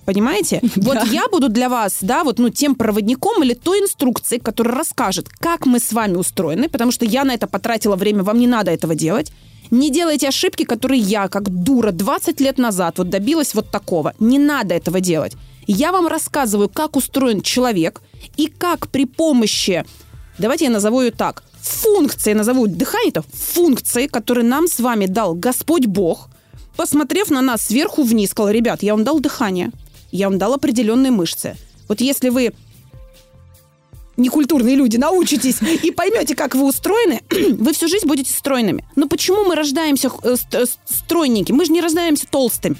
Понимаете? 0.04 0.60
Вот 0.76 1.04
я 1.06 1.28
буду 1.28 1.48
для 1.48 1.68
вас, 1.68 1.98
да, 2.00 2.24
вот, 2.24 2.38
ну, 2.38 2.50
тем 2.50 2.74
проводником 2.74 3.42
или 3.42 3.54
той 3.54 3.80
инструкцией, 3.80 4.40
которая 4.40 4.74
расскажет, 4.74 5.28
как 5.28 5.66
мы 5.66 5.78
с 5.78 5.92
вами 5.92 6.16
устроены, 6.16 6.68
потому 6.68 6.92
что 6.92 7.04
я 7.04 7.24
на 7.24 7.34
это 7.34 7.46
потратила 7.46 7.96
время, 7.96 8.22
вам 8.22 8.38
не 8.38 8.46
надо 8.46 8.70
этого 8.70 8.94
делать. 8.94 9.32
Не 9.70 9.90
делайте 9.90 10.28
ошибки, 10.28 10.64
которые 10.64 11.00
я, 11.00 11.28
как 11.28 11.48
дура, 11.48 11.92
20 11.92 12.40
лет 12.40 12.58
назад 12.58 12.98
вот 12.98 13.08
добилась 13.08 13.54
вот 13.54 13.70
такого. 13.70 14.12
Не 14.18 14.38
надо 14.38 14.74
этого 14.74 15.00
делать. 15.00 15.32
Я 15.66 15.92
вам 15.92 16.08
рассказываю, 16.08 16.68
как 16.68 16.96
устроен 16.96 17.40
человек 17.40 18.02
и 18.36 18.48
как 18.48 18.88
при 18.88 19.06
помощи, 19.06 19.84
давайте 20.38 20.64
я 20.64 20.70
назову 20.70 21.00
ее 21.00 21.10
так, 21.10 21.44
функции, 21.60 22.32
назову 22.32 22.66
дыхание 22.66 23.10
это 23.10 23.24
функции, 23.32 24.08
которые 24.08 24.44
нам 24.44 24.66
с 24.66 24.80
вами 24.80 25.06
дал 25.06 25.34
Господь 25.34 25.86
Бог, 25.86 26.28
посмотрев 26.76 27.30
на 27.30 27.40
нас 27.40 27.62
сверху 27.62 28.02
вниз, 28.02 28.30
сказал, 28.30 28.50
ребят, 28.50 28.82
я 28.82 28.94
вам 28.94 29.04
дал 29.04 29.20
дыхание, 29.20 29.70
я 30.12 30.28
вам 30.28 30.38
дал 30.38 30.54
определенные 30.54 31.10
мышцы. 31.10 31.56
Вот 31.88 32.00
если 32.00 32.28
вы 32.28 32.52
некультурные 34.16 34.76
люди, 34.76 34.96
научитесь 34.96 35.60
и 35.82 35.90
поймете, 35.90 36.34
как 36.34 36.54
вы 36.54 36.66
устроены, 36.66 37.22
вы 37.58 37.72
всю 37.72 37.88
жизнь 37.88 38.06
будете 38.06 38.30
стройными. 38.30 38.84
Но 38.94 39.08
почему 39.08 39.44
мы 39.44 39.54
рождаемся 39.54 40.10
э, 40.22 40.36
э, 40.52 40.64
стройненькими? 40.86 41.56
Мы 41.56 41.64
же 41.64 41.72
не 41.72 41.80
рождаемся 41.80 42.26
толстыми. 42.30 42.76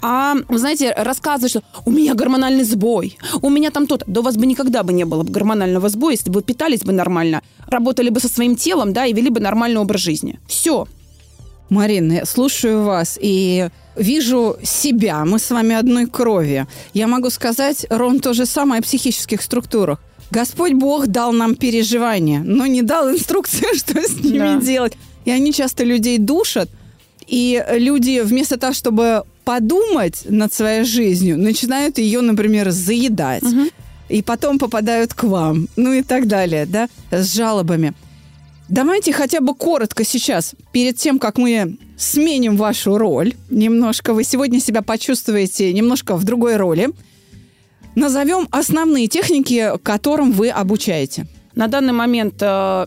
А, 0.00 0.36
знаете, 0.48 0.94
рассказывать, 0.96 1.50
что 1.50 1.62
у 1.84 1.90
меня 1.90 2.14
гормональный 2.14 2.62
сбой, 2.62 3.18
у 3.42 3.50
меня 3.50 3.72
там 3.72 3.88
то-то. 3.88 4.04
Да 4.06 4.20
у 4.20 4.22
вас 4.22 4.36
бы 4.36 4.46
никогда 4.46 4.84
бы 4.84 4.92
не 4.92 5.04
было 5.04 5.24
бы 5.24 5.32
гормонального 5.32 5.88
сбоя, 5.88 6.12
если 6.12 6.30
бы 6.30 6.36
вы 6.36 6.42
питались 6.42 6.82
бы 6.82 6.92
нормально, 6.92 7.42
работали 7.66 8.08
бы 8.08 8.20
со 8.20 8.28
своим 8.28 8.54
телом, 8.54 8.92
да, 8.92 9.06
и 9.06 9.12
вели 9.12 9.28
бы 9.28 9.40
нормальный 9.40 9.80
образ 9.80 10.00
жизни. 10.00 10.38
Все. 10.46 10.86
Марина, 11.68 12.24
слушаю 12.24 12.84
вас 12.84 13.18
и 13.20 13.68
вижу 13.98 14.56
себя. 14.62 15.24
Мы 15.24 15.38
с 15.38 15.50
вами 15.50 15.74
одной 15.74 16.06
крови. 16.06 16.66
Я 16.94 17.06
могу 17.06 17.30
сказать 17.30 17.86
ровно 17.90 18.20
то 18.20 18.32
же 18.32 18.46
самое 18.46 18.80
о 18.80 18.82
психических 18.82 19.42
структурах. 19.42 19.98
Господь 20.30 20.72
Бог 20.74 21.06
дал 21.06 21.32
нам 21.32 21.54
переживания, 21.54 22.40
но 22.44 22.66
не 22.66 22.82
дал 22.82 23.10
инструкцию, 23.10 23.74
что 23.74 24.00
с 24.00 24.16
ними 24.22 24.38
Да. 24.38 24.60
делать. 24.60 24.92
И 25.24 25.30
они 25.30 25.52
часто 25.52 25.84
людей 25.84 26.18
душат. 26.18 26.68
И 27.26 27.62
люди 27.72 28.20
вместо 28.22 28.56
того, 28.58 28.72
чтобы 28.72 29.22
подумать 29.44 30.22
над 30.28 30.52
своей 30.52 30.84
жизнью, 30.84 31.38
начинают 31.38 31.98
ее, 31.98 32.20
например, 32.20 32.70
заедать. 32.70 33.42
И 34.08 34.22
потом 34.22 34.58
попадают 34.58 35.12
к 35.12 35.24
вам. 35.24 35.68
Ну 35.76 35.92
и 35.92 36.02
так 36.02 36.26
далее, 36.28 36.64
да, 36.66 36.88
с 37.10 37.34
жалобами. 37.34 37.92
Давайте 38.68 39.12
хотя 39.12 39.40
бы 39.40 39.54
коротко 39.54 40.04
сейчас, 40.04 40.54
перед 40.72 40.96
тем, 40.96 41.18
как 41.18 41.38
мы 41.38 41.78
сменим 41.96 42.56
вашу 42.56 42.98
роль 42.98 43.34
немножко, 43.48 44.12
вы 44.12 44.24
сегодня 44.24 44.60
себя 44.60 44.82
почувствуете 44.82 45.72
немножко 45.72 46.16
в 46.16 46.24
другой 46.24 46.56
роли, 46.56 46.90
назовем 47.94 48.46
основные 48.50 49.08
техники, 49.08 49.72
которым 49.82 50.32
вы 50.32 50.50
обучаете. 50.50 51.26
На 51.54 51.66
данный 51.66 51.94
момент 51.94 52.34
э, 52.40 52.86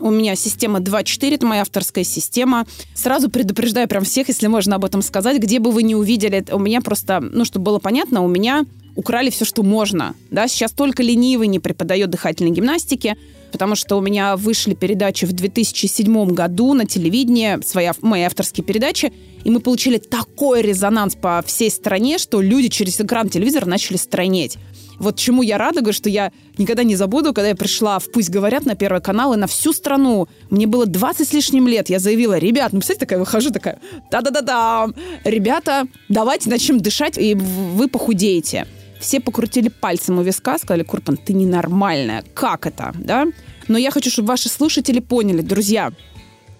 у 0.00 0.10
меня 0.10 0.34
система 0.36 0.80
2.4, 0.80 1.34
это 1.34 1.46
моя 1.46 1.62
авторская 1.62 2.04
система. 2.04 2.66
Сразу 2.94 3.30
предупреждаю 3.30 3.88
прям 3.88 4.04
всех, 4.04 4.28
если 4.28 4.46
можно 4.46 4.76
об 4.76 4.84
этом 4.84 5.02
сказать, 5.02 5.38
где 5.38 5.58
бы 5.58 5.70
вы 5.70 5.82
не 5.82 5.94
увидели, 5.94 6.44
у 6.52 6.58
меня 6.58 6.80
просто, 6.80 7.20
ну, 7.20 7.44
чтобы 7.44 7.66
было 7.66 7.78
понятно, 7.78 8.22
у 8.22 8.28
меня 8.28 8.64
украли 8.96 9.30
все, 9.30 9.44
что 9.44 9.62
можно. 9.62 10.14
Да? 10.30 10.48
Сейчас 10.48 10.72
только 10.72 11.02
ленивый 11.02 11.48
не 11.48 11.58
преподает 11.58 12.10
дыхательной 12.10 12.50
гимнастики, 12.50 13.16
потому 13.52 13.74
что 13.74 13.96
у 13.96 14.00
меня 14.00 14.36
вышли 14.36 14.74
передачи 14.74 15.24
в 15.24 15.32
2007 15.32 16.30
году 16.30 16.74
на 16.74 16.86
телевидении, 16.86 17.62
свои, 17.64 17.88
мои 18.02 18.22
авторские 18.22 18.64
передачи, 18.64 19.12
и 19.44 19.50
мы 19.50 19.60
получили 19.60 19.98
такой 19.98 20.62
резонанс 20.62 21.14
по 21.14 21.42
всей 21.46 21.70
стране, 21.70 22.18
что 22.18 22.40
люди 22.40 22.68
через 22.68 23.00
экран 23.00 23.28
телевизора 23.28 23.66
начали 23.66 23.96
странеть. 23.96 24.58
Вот 25.00 25.16
чему 25.16 25.42
я 25.42 25.56
рада, 25.56 25.80
говорю, 25.80 25.94
что 25.94 26.10
я 26.10 26.30
никогда 26.58 26.84
не 26.84 26.94
забуду, 26.94 27.32
когда 27.32 27.48
я 27.48 27.56
пришла 27.56 27.98
в 27.98 28.12
«Пусть 28.12 28.28
говорят» 28.28 28.66
на 28.66 28.74
Первый 28.74 29.00
канал, 29.00 29.32
и 29.32 29.38
на 29.38 29.46
всю 29.46 29.72
страну, 29.72 30.28
мне 30.50 30.66
было 30.66 30.84
20 30.84 31.26
с 31.26 31.32
лишним 31.32 31.66
лет, 31.66 31.88
я 31.88 31.98
заявила, 31.98 32.36
ребят, 32.36 32.74
ну, 32.74 32.80
представляете, 32.80 33.06
такая 33.06 33.18
выхожу, 33.18 33.50
такая, 33.50 33.80
да-да-да-да, 34.10 34.90
ребята, 35.24 35.86
давайте 36.10 36.50
начнем 36.50 36.80
дышать, 36.80 37.16
и 37.16 37.34
вы 37.34 37.88
похудеете. 37.88 38.66
Все 39.00 39.20
покрутили 39.20 39.70
пальцем 39.70 40.18
у 40.18 40.22
виска, 40.22 40.58
сказали, 40.58 40.82
Курпан, 40.82 41.16
ты 41.16 41.32
ненормальная, 41.32 42.22
как 42.34 42.66
это, 42.66 42.92
да? 42.94 43.26
Но 43.68 43.78
я 43.78 43.90
хочу, 43.90 44.10
чтобы 44.10 44.28
ваши 44.28 44.50
слушатели 44.50 45.00
поняли, 45.00 45.40
друзья, 45.40 45.92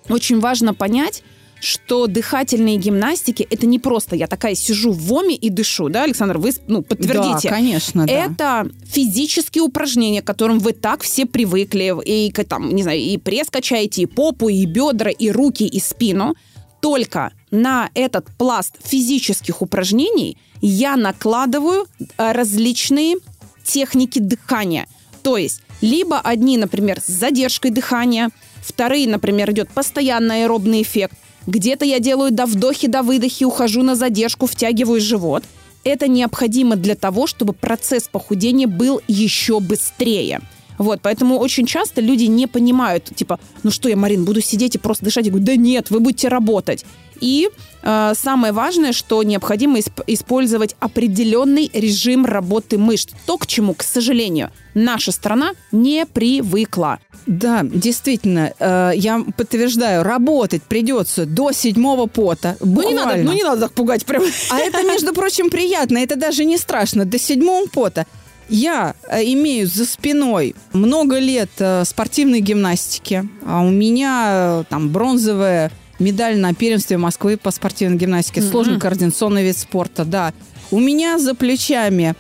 очень 0.08 0.40
важно 0.40 0.72
понять, 0.72 1.22
что 1.60 2.06
дыхательные 2.06 2.76
гимнастики 2.76 3.46
это 3.50 3.66
не 3.66 3.78
просто 3.78 4.16
я 4.16 4.26
такая 4.26 4.54
сижу 4.54 4.92
в 4.92 4.98
воме 4.98 5.34
и 5.34 5.50
дышу, 5.50 5.88
да, 5.88 6.04
Александр, 6.04 6.38
вы 6.38 6.52
ну, 6.66 6.82
подтвердите. 6.82 7.48
Да, 7.48 7.54
конечно, 7.54 8.06
да. 8.06 8.12
Это 8.12 8.70
физические 8.86 9.62
упражнения, 9.62 10.22
к 10.22 10.26
которым 10.26 10.58
вы 10.58 10.72
так 10.72 11.02
все 11.02 11.26
привыкли, 11.26 11.94
и 12.04 12.32
там, 12.32 12.74
не 12.74 12.82
знаю, 12.82 13.00
и 13.00 13.16
пресс 13.18 13.48
качаете, 13.50 14.02
и 14.02 14.06
попу, 14.06 14.48
и 14.48 14.64
бедра, 14.64 15.10
и 15.10 15.30
руки, 15.30 15.66
и 15.66 15.80
спину. 15.80 16.34
Только 16.80 17.32
на 17.50 17.90
этот 17.94 18.26
пласт 18.38 18.76
физических 18.82 19.60
упражнений 19.60 20.38
я 20.62 20.96
накладываю 20.96 21.86
э, 21.98 22.32
различные 22.32 23.16
техники 23.64 24.18
дыхания. 24.18 24.86
То 25.22 25.36
есть 25.36 25.60
либо 25.80 26.18
одни, 26.18 26.56
например, 26.56 27.00
с 27.00 27.06
задержкой 27.06 27.70
дыхания, 27.70 28.30
вторые, 28.62 29.08
например, 29.08 29.50
идет 29.50 29.70
постоянный 29.70 30.44
аэробный 30.44 30.82
эффект, 30.82 31.14
где-то 31.46 31.84
я 31.84 32.00
делаю 32.00 32.30
до 32.30 32.46
вдохи, 32.46 32.88
до 32.88 33.02
выдохи, 33.02 33.44
ухожу 33.44 33.82
на 33.82 33.94
задержку, 33.94 34.46
втягиваю 34.46 35.00
живот. 35.00 35.44
Это 35.84 36.08
необходимо 36.08 36.76
для 36.76 36.94
того, 36.94 37.26
чтобы 37.26 37.52
процесс 37.52 38.08
похудения 38.08 38.66
был 38.66 39.00
еще 39.08 39.60
быстрее. 39.60 40.40
Вот, 40.80 41.00
поэтому 41.02 41.36
очень 41.36 41.66
часто 41.66 42.00
люди 42.00 42.24
не 42.24 42.46
понимают, 42.46 43.10
типа, 43.14 43.38
ну 43.62 43.70
что 43.70 43.90
я, 43.90 43.96
Марин, 43.96 44.24
буду 44.24 44.40
сидеть 44.40 44.76
и 44.76 44.78
просто 44.78 45.04
дышать? 45.04 45.26
Я 45.26 45.30
говорю, 45.30 45.44
да 45.44 45.54
нет, 45.54 45.90
вы 45.90 46.00
будете 46.00 46.28
работать. 46.28 46.86
И 47.20 47.50
э, 47.82 48.12
самое 48.16 48.54
важное, 48.54 48.92
что 48.92 49.22
необходимо 49.22 49.78
исп- 49.78 50.02
использовать 50.06 50.76
определенный 50.80 51.70
режим 51.74 52.24
работы 52.24 52.78
мышц. 52.78 53.10
То, 53.26 53.36
к 53.36 53.46
чему, 53.46 53.74
к 53.74 53.82
сожалению, 53.82 54.52
наша 54.72 55.12
страна 55.12 55.50
не 55.70 56.06
привыкла. 56.06 56.98
Да, 57.26 57.60
действительно, 57.62 58.54
э, 58.58 58.92
я 58.94 59.22
подтверждаю, 59.36 60.02
работать 60.02 60.62
придется 60.62 61.26
до 61.26 61.52
седьмого 61.52 62.06
пота. 62.06 62.56
Ну 62.60 62.88
не, 62.88 62.94
надо, 62.94 63.22
ну 63.22 63.32
не 63.34 63.42
надо 63.42 63.60
так 63.62 63.72
пугать 63.72 64.06
прям. 64.06 64.22
А 64.50 64.58
это, 64.58 64.82
между 64.82 65.12
прочим, 65.12 65.50
приятно, 65.50 65.98
это 65.98 66.16
даже 66.16 66.46
не 66.46 66.56
страшно. 66.56 67.04
До 67.04 67.18
седьмого 67.18 67.66
пота. 67.66 68.06
Я 68.50 68.96
э, 69.08 69.22
имею 69.22 69.68
за 69.68 69.86
спиной 69.86 70.56
много 70.72 71.18
лет 71.18 71.50
э, 71.58 71.84
спортивной 71.84 72.40
гимнастики. 72.40 73.28
А 73.46 73.62
у 73.62 73.70
меня 73.70 74.62
э, 74.62 74.64
там 74.68 74.90
бронзовая 74.90 75.70
медаль 76.00 76.36
на 76.36 76.52
первенстве 76.52 76.98
Москвы 76.98 77.36
по 77.36 77.52
спортивной 77.52 77.96
гимнастике. 77.96 78.40
Mm-hmm. 78.40 78.50
Сложный 78.50 78.80
координационный 78.80 79.44
вид 79.44 79.56
спорта, 79.56 80.04
да. 80.04 80.32
У 80.70 80.80
меня 80.80 81.18
за 81.18 81.34
плечами 81.34 82.14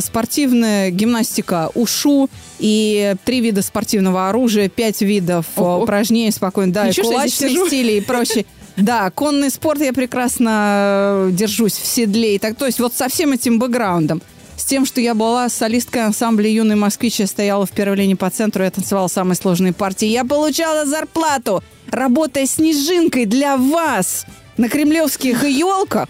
спортивная 0.00 0.90
гимнастика 0.90 1.70
УШУ 1.76 2.28
и 2.58 3.14
три 3.24 3.40
вида 3.40 3.62
спортивного 3.62 4.28
оружия, 4.28 4.68
пять 4.68 5.00
видов 5.00 5.46
Ого. 5.54 5.84
упражнений 5.84 6.32
спокойно, 6.32 6.72
да, 6.72 6.88
Ничего, 6.88 7.06
и 7.06 7.12
кулачные 7.12 7.66
стили 7.66 7.92
и 7.92 8.00
прочее. 8.00 8.46
Да, 8.76 9.10
конный 9.10 9.50
спорт 9.50 9.80
я 9.80 9.92
прекрасно 9.92 11.28
держусь 11.32 11.74
в 11.74 11.86
седле. 11.86 12.36
И 12.36 12.38
так, 12.38 12.56
то 12.56 12.66
есть 12.66 12.80
вот 12.80 12.94
со 12.94 13.08
всем 13.08 13.32
этим 13.32 13.58
бэкграундом 13.58 14.22
тем, 14.70 14.86
что 14.86 15.00
я 15.00 15.16
была 15.16 15.48
солисткой 15.48 16.04
ансамбля 16.04 16.48
«Юный 16.48 16.76
москвич», 16.76 17.18
я 17.18 17.26
стояла 17.26 17.66
в 17.66 17.72
первой 17.72 17.96
линии 17.96 18.14
по 18.14 18.30
центру, 18.30 18.62
я 18.62 18.70
танцевала 18.70 19.08
самые 19.08 19.34
сложные 19.34 19.72
партии. 19.72 20.06
Я 20.06 20.24
получала 20.24 20.86
зарплату, 20.86 21.64
работая 21.90 22.46
снежинкой 22.46 23.26
для 23.26 23.56
вас 23.56 24.26
на 24.56 24.68
кремлевских 24.68 25.42
елках. 25.42 26.08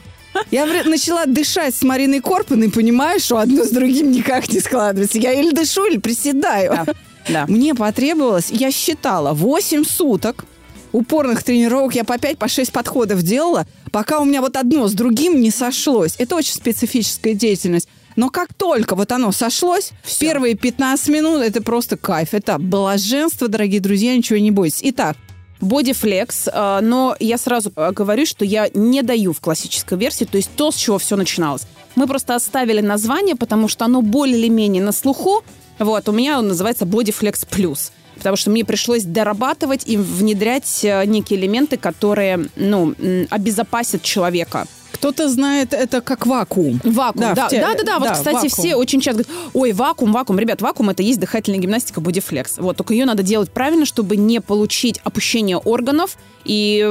Я 0.51 0.67
начала 0.85 1.25
дышать 1.25 1.75
с 1.75 1.83
Мариной 1.83 2.21
Корпаной, 2.21 2.71
понимаешь, 2.71 3.23
что 3.23 3.39
одно 3.39 3.65
с 3.65 3.71
другим 3.71 4.11
никак 4.11 4.53
не 4.53 4.61
складывается. 4.61 5.19
Я 5.19 5.33
или 5.33 5.53
дышу, 5.53 5.87
или 5.87 5.97
приседаю. 5.97 6.85
Да, 6.85 6.95
да. 7.31 7.47
Мне 7.49 7.75
потребовалось, 7.75 8.51
я 8.51 8.71
считала, 8.71 9.33
8 9.33 9.85
суток 9.85 10.45
упорных 10.93 11.45
тренировок. 11.45 11.95
Я 11.95 12.05
по 12.05 12.19
5, 12.19 12.37
по 12.37 12.47
6 12.47 12.71
подходов 12.73 13.23
делала, 13.23 13.67
пока 13.91 14.21
у 14.21 14.27
меня 14.27 14.43
вот 14.43 14.59
одно 14.59 14.87
с 14.87 14.93
другим 14.93 15.41
не 15.41 15.51
сошлось. 15.51 16.17
Это 16.19 16.37
очень 16.37 16.53
специфическая 16.53 17.33
деятельность. 17.33 17.89
Но 18.17 18.31
как 18.31 18.55
только 18.55 18.95
вот 18.95 19.13
оно 19.13 19.33
сошлось, 19.33 19.93
Все. 20.03 20.21
первые 20.21 20.55
15 20.55 21.09
минут 21.09 21.43
это 21.43 21.63
просто 21.63 21.97
кайф. 21.97 22.35
Это 22.35 22.59
блаженство, 22.59 23.49
дорогие 23.49 23.81
друзья, 23.81 24.17
ничего 24.17 24.39
не 24.39 24.51
бойтесь. 24.51 24.81
Итак, 24.83 25.17
Бодифлекс, 25.61 26.49
э, 26.49 26.81
но 26.83 27.17
я 27.21 27.39
сразу 27.39 27.73
э, 27.77 27.93
говорю, 27.93 28.27
что 28.27 28.45
я 28.45 28.69
не 28.75 29.03
даю 29.03 29.33
в 29.33 29.41
классической 29.41 29.99
версии, 29.99 30.25
то 30.25 30.37
есть 30.37 30.51
то, 30.57 30.71
с 30.71 30.77
чего 30.77 30.99
все 30.99 31.17
начиналось. 31.17 31.67
Мы 31.97 32.07
просто 32.07 32.35
оставили 32.35 32.81
название, 32.81 33.37
потому 33.37 33.69
что 33.69 33.85
оно 33.85 34.01
более 34.01 34.39
или 34.39 34.49
менее 34.49 34.83
на 34.83 34.93
слуху. 34.93 35.45
Вот, 35.79 36.09
у 36.09 36.13
меня 36.13 36.39
он 36.39 36.49
называется 36.49 36.87
Бодифлекс 36.87 37.45
Плюс 37.45 37.93
потому 38.17 38.37
что 38.37 38.51
мне 38.51 38.67
пришлось 38.67 39.05
дорабатывать 39.05 39.87
и 39.87 39.97
внедрять 39.97 40.85
э, 40.85 41.07
некие 41.07 41.41
элементы, 41.41 41.79
которые, 41.79 42.49
ну, 42.55 42.95
обезопасят 43.31 44.03
человека. 44.03 44.67
Кто-то 45.01 45.31
знает 45.31 45.73
это 45.73 46.03
как 46.03 46.27
вакуум. 46.27 46.79
Вакуум, 46.85 47.21
да, 47.21 47.35
да, 47.35 47.49
те... 47.49 47.59
да, 47.63 47.75
да, 47.75 47.85
да. 47.85 47.99
Вот, 47.99 48.09
да, 48.09 48.15
кстати, 48.15 48.35
вакуум. 48.35 48.51
все 48.51 48.77
очень 48.77 49.01
часто 49.01 49.23
говорят, 49.23 49.51
ой, 49.55 49.73
вакуум, 49.73 50.13
вакуум. 50.13 50.39
Ребят, 50.39 50.61
вакуум 50.61 50.91
это 50.91 51.03
есть 51.03 51.19
дыхательная 51.19 51.59
гимнастика 51.59 52.03
бодифлекс. 52.03 52.59
Вот, 52.59 52.77
только 52.77 52.93
ее 52.93 53.07
надо 53.07 53.23
делать 53.23 53.51
правильно, 53.51 53.87
чтобы 53.87 54.17
не 54.17 54.43
получить 54.43 55.01
опущение 55.03 55.57
органов. 55.57 56.19
И, 56.45 56.85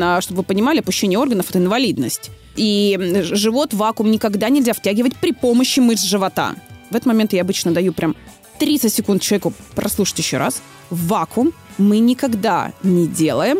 а, 0.00 0.20
чтобы 0.20 0.38
вы 0.38 0.44
понимали, 0.44 0.78
опущение 0.78 1.18
органов– 1.18 1.46
это 1.50 1.58
инвалидность. 1.58 2.30
И 2.54 2.96
живот 3.22 3.74
вакуум 3.74 4.12
никогда 4.12 4.48
нельзя 4.48 4.72
втягивать 4.72 5.16
при 5.16 5.32
помощи 5.32 5.80
мышц 5.80 6.04
живота. 6.04 6.54
В 6.90 6.94
этот 6.94 7.06
момент 7.06 7.32
я 7.32 7.40
обычно 7.40 7.72
даю 7.72 7.92
прям 7.92 8.14
30 8.60 8.92
секунд 8.92 9.22
человеку 9.22 9.52
прослушать 9.74 10.20
еще 10.20 10.36
раз. 10.36 10.62
Вакуум 10.90 11.52
мы 11.78 11.98
никогда 11.98 12.72
не 12.84 13.08
делаем, 13.08 13.58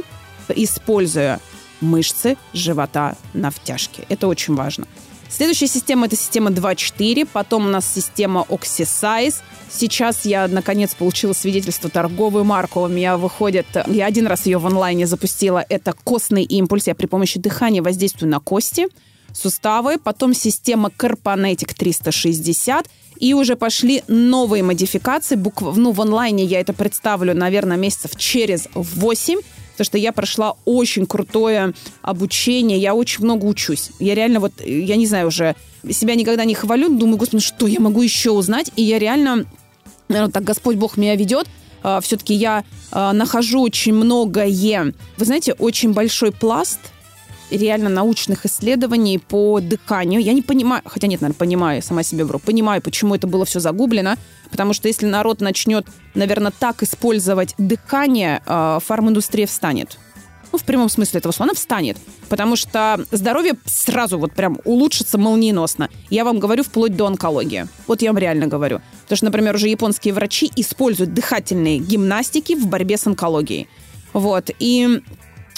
используя 0.55 1.41
мышцы 1.81 2.37
живота 2.53 3.17
на 3.35 3.51
втяжке. 3.51 4.05
Это 4.09 4.29
очень 4.29 4.55
важно. 4.55 4.87
Следующая 5.29 5.67
система– 5.67 6.07
это 6.07 6.17
система 6.17 6.51
2.4, 6.51 7.29
потом 7.33 7.67
у 7.67 7.69
нас 7.69 7.93
система 7.93 8.47
Oxysize. 8.49 9.35
Сейчас 9.69 10.25
я, 10.25 10.47
наконец, 10.47 10.95
получила 10.95 11.33
свидетельство 11.33 11.91
торговую 11.91 12.45
марку. 12.45 12.81
У 12.81 12.89
меня 12.89 13.17
выходит, 13.17 13.67
я 13.87 14.07
один 14.07 14.29
раз 14.29 14.47
ее 14.47 14.59
в 14.59 14.67
онлайне 14.67 15.07
запустила, 15.07 15.65
это 15.69 15.95
костный 16.05 16.45
импульс. 16.45 16.87
Я 16.87 16.95
при 16.95 17.07
помощи 17.07 17.41
дыхания 17.41 17.83
воздействую 17.83 18.31
на 18.31 18.39
кости, 18.39 18.87
суставы. 19.33 19.99
Потом 19.99 20.33
система 20.33 20.91
Carpanetic 20.97 21.75
360. 21.75 22.89
И 23.19 23.35
уже 23.35 23.57
пошли 23.57 24.03
новые 24.09 24.63
модификации. 24.63 25.37
Букв... 25.37 25.63
Ну, 25.77 25.91
в 25.93 26.01
онлайне 26.01 26.45
я 26.45 26.61
это 26.61 26.73
представлю, 26.73 27.35
наверное, 27.35 27.77
месяцев 27.77 28.13
через 28.17 28.69
8 28.75 29.41
потому 29.77 29.87
что 29.87 29.99
я 29.99 30.13
прошла 30.13 30.57
очень 30.65 31.07
крутое 31.07 31.75
обучение, 32.03 32.79
я 32.79 32.95
очень 32.95 33.25
много 33.25 33.45
учусь. 33.45 33.91
Я 33.99 34.15
реально 34.15 34.41
вот, 34.41 34.53
я 34.65 34.97
не 34.97 35.07
знаю 35.07 35.29
уже, 35.29 35.55
себя 35.91 36.15
никогда 36.15 36.45
не 36.45 36.55
хвалю, 36.55 36.89
думаю, 36.89 37.19
господи, 37.19 37.43
что 37.43 37.67
я 37.67 37.81
могу 37.81 38.01
еще 38.03 38.31
узнать, 38.31 38.71
и 38.77 38.83
я 38.83 38.99
реально, 38.99 39.45
наверное, 40.09 40.33
так 40.33 40.45
Господь 40.45 40.77
Бог 40.77 40.97
меня 40.97 41.15
ведет, 41.15 41.47
а, 41.83 42.01
все-таки 42.01 42.35
я 42.35 42.65
а, 42.91 43.13
нахожу 43.13 43.61
очень 43.61 43.95
многое. 43.95 44.95
Вы 45.17 45.25
знаете, 45.25 45.53
очень 45.53 45.93
большой 45.93 46.33
пласт 46.33 46.81
реально 47.51 47.89
научных 47.89 48.47
исследований 48.47 49.19
по 49.19 49.61
дыханию. 49.61 50.21
Я 50.21 50.33
не 50.33 50.43
понимаю, 50.43 50.83
хотя 50.85 51.07
нет, 51.07 51.21
наверное, 51.21 51.39
понимаю, 51.39 51.83
сама 51.83 52.03
себе 52.03 52.25
вру, 52.25 52.39
понимаю, 52.39 52.83
почему 52.83 53.15
это 53.15 53.27
было 53.27 53.45
все 53.45 53.61
загублено, 53.61 54.15
потому 54.51 54.73
что 54.73 54.89
если 54.89 55.07
народ 55.07 55.41
начнет, 55.41 55.87
наверное, 56.15 56.53
так 56.57 56.83
использовать 56.83 57.55
дыхание, 57.59 58.43
э, 58.47 58.79
фарминдустрия 58.83 59.47
встанет. 59.47 59.99
Ну, 60.53 60.59
в 60.59 60.65
прямом 60.65 60.89
смысле 60.89 61.19
этого 61.19 61.33
слова, 61.33 61.51
она 61.51 61.55
встанет. 61.55 61.99
Потому 62.29 62.57
что 62.57 63.05
здоровье 63.11 63.55
сразу 63.67 64.19
вот 64.19 64.33
прям 64.33 64.59
улучшится 64.65 65.19
молниеносно. 65.19 65.91
Я 66.09 66.25
вам 66.25 66.39
говорю 66.39 66.63
вплоть 66.63 66.97
до 66.97 67.07
онкологии. 67.07 67.67
Вот 67.87 68.01
я 68.01 68.11
вам 68.11 68.19
реально 68.19 68.47
говорю. 68.47 68.81
Потому 69.03 69.17
что, 69.17 69.27
например, 69.27 69.55
уже 69.55 69.69
японские 69.69 70.15
врачи 70.15 70.51
используют 70.57 71.13
дыхательные 71.13 71.79
гимнастики 71.79 72.55
в 72.55 72.69
борьбе 72.69 72.97
с 72.97 73.07
онкологией. 73.07 73.69
Вот. 74.13 74.51
И 74.59 75.03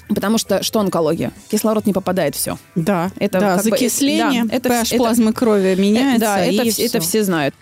Потому 0.09 0.39
что 0.39 0.63
что 0.63 0.81
онкология? 0.81 1.33
Кислород 1.51 1.85
не 1.87 1.93
попадает 1.93 2.35
все. 2.35 2.59
Да, 2.75 3.11
Это 3.19 3.41
да, 3.41 3.57
как 3.57 3.65
бы- 3.65 3.71
закисление, 3.71 4.45
да, 4.45 4.57
это 4.57 4.69
pH 4.71 4.83
это- 4.95 4.97
плазмы 4.97 5.33
крови 5.33 5.75
меняется. 5.79 6.17
Э, 6.17 6.19
Да, 6.19 6.41
это, 6.41 6.63
и 6.63 6.69
вс- 6.71 6.85
это 6.85 7.01
все 7.01 7.23
знают. 7.25 7.55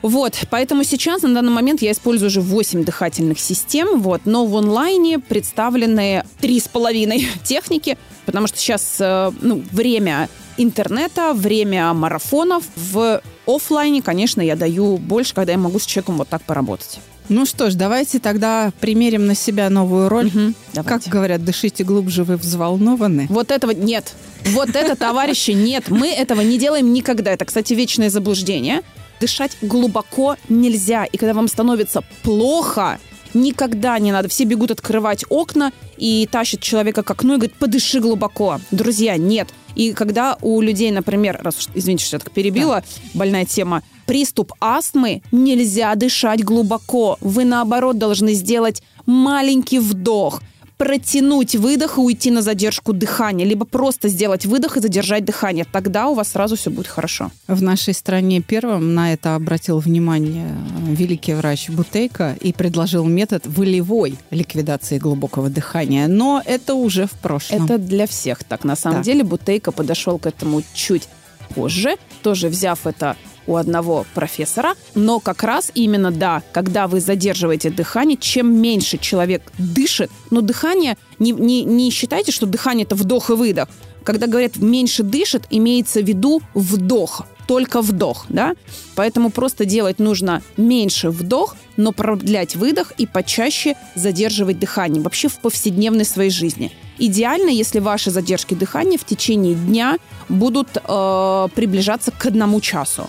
Вот, 0.00 0.38
поэтому 0.48 0.84
сейчас, 0.84 1.22
на 1.22 1.34
данный 1.34 1.50
момент, 1.50 1.82
я 1.82 1.90
использую 1.90 2.28
уже 2.28 2.40
8 2.40 2.84
дыхательных 2.84 3.40
систем, 3.40 4.00
вот, 4.00 4.20
но 4.26 4.46
в 4.46 4.56
онлайне 4.56 5.18
представлены 5.18 6.22
3,5 6.40 7.24
техники, 7.44 7.98
потому 8.24 8.46
что 8.46 8.58
сейчас 8.58 8.96
э, 9.00 9.32
ну, 9.40 9.60
время 9.72 10.28
интернета, 10.56 11.32
время 11.34 11.92
марафонов. 11.94 12.62
В 12.76 13.20
оффлайне, 13.46 14.00
конечно, 14.02 14.40
я 14.40 14.54
даю 14.54 14.98
больше, 14.98 15.34
когда 15.34 15.52
я 15.52 15.58
могу 15.58 15.80
с 15.80 15.86
человеком 15.86 16.18
вот 16.18 16.28
так 16.28 16.42
поработать. 16.42 17.00
Ну 17.28 17.44
что 17.44 17.70
ж, 17.70 17.74
давайте 17.74 18.18
тогда 18.18 18.72
примерим 18.80 19.26
на 19.26 19.34
себя 19.34 19.68
новую 19.68 20.08
роль. 20.08 20.26
Мгм, 20.26 20.54
Как 20.84 21.02
говорят, 21.08 21.44
дышите 21.44 21.84
глубже, 21.84 22.24
вы 22.24 22.36
взволнованы. 22.36 23.26
Вот 23.28 23.50
этого 23.50 23.72
нет. 23.72 24.14
Вот 24.46 24.70
это, 24.70 24.96
товарищи, 24.96 25.50
нет. 25.50 25.90
Мы 25.90 26.08
этого 26.08 26.40
не 26.40 26.58
делаем 26.58 26.92
никогда. 26.92 27.32
Это, 27.32 27.44
кстати, 27.44 27.74
вечное 27.74 28.08
заблуждение. 28.08 28.82
Дышать 29.20 29.56
глубоко 29.60 30.36
нельзя. 30.48 31.04
И 31.04 31.16
когда 31.18 31.34
вам 31.34 31.48
становится 31.48 32.02
плохо, 32.22 32.98
никогда 33.34 33.98
не 33.98 34.12
надо. 34.12 34.28
Все 34.28 34.44
бегут 34.44 34.70
открывать 34.70 35.24
окна 35.28 35.72
и 35.96 36.28
тащат 36.30 36.60
человека 36.60 37.02
к 37.02 37.10
окну 37.10 37.34
и 37.34 37.36
говорят, 37.36 37.56
подыши 37.56 38.00
глубоко. 38.00 38.60
Друзья, 38.70 39.16
нет. 39.16 39.48
И 39.78 39.92
когда 39.94 40.36
у 40.42 40.60
людей, 40.60 40.90
например, 40.90 41.38
раз 41.40 41.56
уж, 41.56 41.66
извините, 41.72 42.04
что 42.04 42.16
я 42.16 42.20
так 42.20 42.32
перебила, 42.32 42.82
больная 43.14 43.46
тема, 43.46 43.82
приступ 44.06 44.52
астмы, 44.60 45.22
нельзя 45.30 45.94
дышать 45.94 46.44
глубоко. 46.44 47.16
Вы, 47.20 47.44
наоборот, 47.44 47.96
должны 47.96 48.34
сделать 48.34 48.82
маленький 49.06 49.78
вдох– 49.78 50.42
протянуть 50.78 51.56
выдох 51.56 51.98
и 51.98 52.00
уйти 52.00 52.30
на 52.30 52.40
задержку 52.40 52.92
дыхания, 52.92 53.44
либо 53.44 53.66
просто 53.66 54.08
сделать 54.08 54.46
выдох 54.46 54.76
и 54.76 54.80
задержать 54.80 55.24
дыхание. 55.24 55.66
Тогда 55.70 56.06
у 56.08 56.14
вас 56.14 56.28
сразу 56.28 56.56
все 56.56 56.70
будет 56.70 56.86
хорошо. 56.86 57.30
В 57.48 57.60
нашей 57.62 57.92
стране 57.94 58.40
первым 58.40 58.94
на 58.94 59.12
это 59.12 59.34
обратил 59.34 59.80
внимание 59.80 60.46
э, 60.48 60.94
великий 60.94 61.34
врач 61.34 61.68
Бутейко 61.68 62.36
и 62.40 62.52
предложил 62.52 63.04
метод 63.04 63.42
волевой 63.46 64.16
ликвидации 64.30 64.98
глубокого 64.98 65.50
дыхания. 65.50 66.06
Но 66.06 66.40
это 66.44 66.74
уже 66.74 67.06
в 67.06 67.12
прошлом. 67.12 67.64
Это 67.64 67.78
для 67.78 68.06
всех 68.06 68.44
так. 68.44 68.64
На 68.64 68.76
самом 68.76 68.98
Да. 68.98 69.02
деле 69.04 69.24
Бутейко 69.24 69.72
подошел 69.72 70.18
к 70.18 70.26
этому 70.26 70.62
чуть 70.74 71.08
позже, 71.54 71.96
тоже 72.22 72.48
взяв 72.48 72.86
это 72.86 73.16
у 73.48 73.56
одного 73.56 74.06
профессора, 74.14 74.74
но 74.94 75.18
как 75.18 75.42
раз 75.42 75.72
именно, 75.74 76.12
да, 76.12 76.42
когда 76.52 76.86
вы 76.86 77.00
задерживаете 77.00 77.70
дыхание, 77.70 78.16
чем 78.16 78.54
меньше 78.60 78.98
человек 78.98 79.42
дышит, 79.58 80.10
но 80.30 80.42
дыхание, 80.42 80.96
не, 81.18 81.32
не, 81.32 81.64
не 81.64 81.90
считайте, 81.90 82.30
что 82.30 82.46
дыхание 82.46 82.84
это 82.84 82.94
вдох 82.94 83.30
и 83.30 83.32
выдох. 83.32 83.68
Когда 84.04 84.26
говорят 84.26 84.56
меньше 84.56 85.02
дышит, 85.02 85.46
имеется 85.50 86.00
в 86.00 86.06
виду 86.06 86.40
вдох, 86.54 87.26
только 87.48 87.80
вдох, 87.80 88.26
да? 88.28 88.54
Поэтому 88.94 89.30
просто 89.30 89.64
делать 89.64 89.98
нужно 89.98 90.42
меньше 90.58 91.10
вдох, 91.10 91.56
но 91.78 91.92
продлять 91.92 92.54
выдох 92.54 92.92
и 92.98 93.06
почаще 93.06 93.74
задерживать 93.94 94.58
дыхание 94.58 95.02
вообще 95.02 95.28
в 95.28 95.38
повседневной 95.40 96.04
своей 96.04 96.30
жизни. 96.30 96.70
Идеально, 96.98 97.48
если 97.48 97.78
ваши 97.78 98.10
задержки 98.10 98.54
дыхания 98.54 98.98
в 98.98 99.04
течение 99.04 99.54
дня 99.54 99.96
будут 100.28 100.68
э, 100.76 101.48
приближаться 101.54 102.10
к 102.10 102.26
одному 102.26 102.60
часу. 102.60 103.08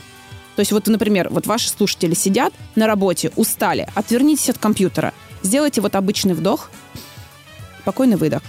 То 0.60 0.62
есть 0.62 0.74
вот, 0.74 0.88
например, 0.88 1.30
вот 1.32 1.48
ваши 1.48 1.70
слушатели 1.70 2.14
сидят 2.14 2.54
на 2.76 2.86
работе, 2.86 3.32
устали, 3.38 3.88
отвернитесь 3.96 4.50
от 4.50 4.58
компьютера, 4.58 5.14
сделайте 5.42 5.80
вот 5.80 5.96
обычный 5.96 6.34
вдох, 6.34 6.70
спокойный 7.82 8.18
выдох 8.18 8.42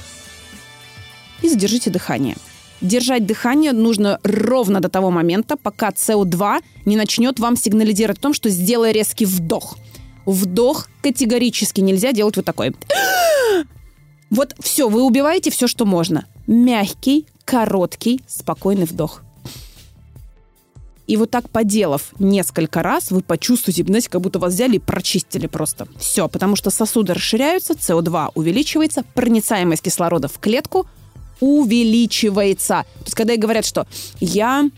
и 1.41 1.49
задержите 1.49 1.89
дыхание. 1.89 2.37
Держать 2.81 3.27
дыхание 3.27 3.71
нужно 3.71 4.19
ровно 4.25 4.81
до 4.81 4.89
того 4.89 5.13
момента, 5.13 5.57
пока 5.57 5.91
СО2 5.91 6.65
не 6.85 6.97
начнет 6.97 7.39
вам 7.39 7.57
сигнализировать 7.57 8.19
о 8.19 8.23
том, 8.23 8.35
что 8.35 8.49
сделай 8.49 8.91
резкий 8.91 9.25
вдох. 9.25 9.79
Вдох 10.27 10.89
категорически 11.05 11.81
нельзя 11.81 12.11
делать 12.11 12.35
вот 12.35 12.45
такой. 12.45 12.75
Вот 14.31 14.57
все, 14.61 14.89
вы 14.89 15.03
убиваете 15.03 15.51
все, 15.53 15.69
что 15.69 15.85
можно. 15.85 16.25
Мягкий, 16.49 17.27
короткий, 17.45 18.21
спокойный 18.27 18.87
вдох. 18.87 19.23
И 21.11 21.17
вот 21.17 21.29
так 21.29 21.51
поделав 21.51 22.13
несколько 22.21 22.85
раз, 22.85 23.11
вы 23.11 23.23
почувствуете, 23.23 23.83
знаете, 23.83 24.09
как 24.09 24.21
будто 24.21 24.39
вас 24.39 24.55
взяли 24.55 24.77
и 24.77 24.79
прочистили 24.79 25.49
просто. 25.49 25.89
Все, 25.99 26.29
потому 26.29 26.55
что 26.55 26.71
сосуды 26.71 27.15
расширяются, 27.15 27.73
СО2 27.73 28.31
увеличивается, 28.37 29.03
проницаемость 29.15 29.83
кислорода 29.83 30.29
в 30.29 30.39
клетку 30.39 30.87
увеличивается. 31.41 32.85
То 33.01 33.05
есть, 33.07 33.17
когда 33.17 33.35
и 33.35 33.39
говорят, 33.39 33.65
что 33.65 33.89
я 34.21 34.71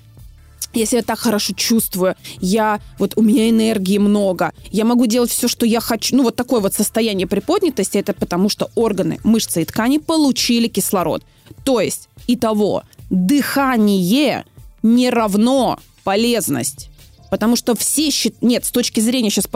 я 0.72 0.86
себя 0.86 1.02
так 1.02 1.18
хорошо 1.18 1.52
чувствую, 1.52 2.14
я 2.40 2.80
вот 2.98 3.12
у 3.16 3.22
меня 3.22 3.50
энергии 3.50 3.98
много, 3.98 4.52
я 4.70 4.86
могу 4.86 5.04
делать 5.04 5.30
все, 5.30 5.48
что 5.48 5.66
я 5.66 5.80
хочу. 5.80 6.16
Ну, 6.16 6.22
вот 6.22 6.34
такое 6.34 6.60
вот 6.60 6.72
состояние 6.72 7.26
приподнятости, 7.26 7.98
это 7.98 8.14
потому 8.14 8.48
что 8.48 8.70
органы, 8.74 9.20
мышцы 9.22 9.60
и 9.60 9.64
ткани 9.66 9.98
получили 9.98 10.68
кислород. 10.68 11.22
То 11.62 11.78
есть, 11.78 12.08
итого, 12.26 12.84
дыхание 13.10 14.46
не 14.82 15.10
равно 15.10 15.78
полезность. 16.04 16.88
Потому 17.30 17.56
что 17.56 17.74
все 17.74 18.10
считают... 18.10 18.42
Нет, 18.42 18.64
с 18.66 18.70
точки 18.70 19.00
зрения, 19.00 19.30
сейчас 19.30 19.46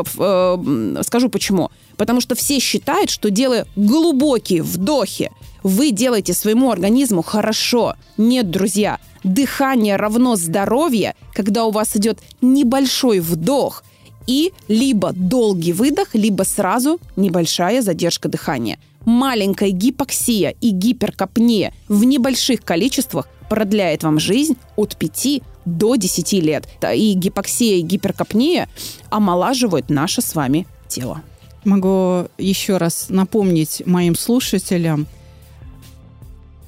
скажу 1.07 1.29
почему. 1.29 1.71
Потому 1.97 2.21
что 2.21 2.35
все 2.35 2.59
считают, 2.59 3.11
что 3.11 3.31
делая 3.31 3.67
глубокие 3.77 4.63
вдохи, 4.63 5.31
вы 5.63 5.91
делаете 5.91 6.33
своему 6.33 6.71
организму 6.71 7.23
хорошо. 7.23 7.95
Нет, 8.17 8.51
друзья, 8.51 8.99
дыхание 9.25 9.97
равно 9.97 10.37
здоровье, 10.37 11.15
когда 11.35 11.65
у 11.65 11.71
вас 11.71 11.97
идет 11.97 12.21
небольшой 12.41 13.21
вдох 13.21 13.85
и 14.27 14.53
либо 14.69 15.13
долгий 15.13 15.73
выдох, 15.73 16.15
либо 16.15 16.45
сразу 16.45 16.99
небольшая 17.17 17.83
задержка 17.83 18.29
дыхания. 18.29 18.79
Маленькая 19.05 19.71
гипоксия 19.71 20.55
и 20.61 20.71
гиперкапния 20.71 21.73
в 21.89 22.05
небольших 22.05 22.63
количествах 22.63 23.29
продляет 23.49 24.03
вам 24.03 24.19
жизнь 24.19 24.57
от 24.77 24.97
5 24.97 25.43
до 25.65 25.97
10 25.97 26.33
лет. 26.35 26.69
И 26.95 27.15
гипоксия 27.15 27.79
и 27.79 27.83
гиперкапния 27.83 28.69
омолаживают 29.11 29.91
наше 29.91 30.23
с 30.23 30.35
вами 30.35 30.67
тело. 30.89 31.23
Могу 31.65 32.29
еще 32.39 32.77
раз 32.77 33.07
напомнить 33.09 33.83
моим 33.87 34.15
слушателям 34.15 35.07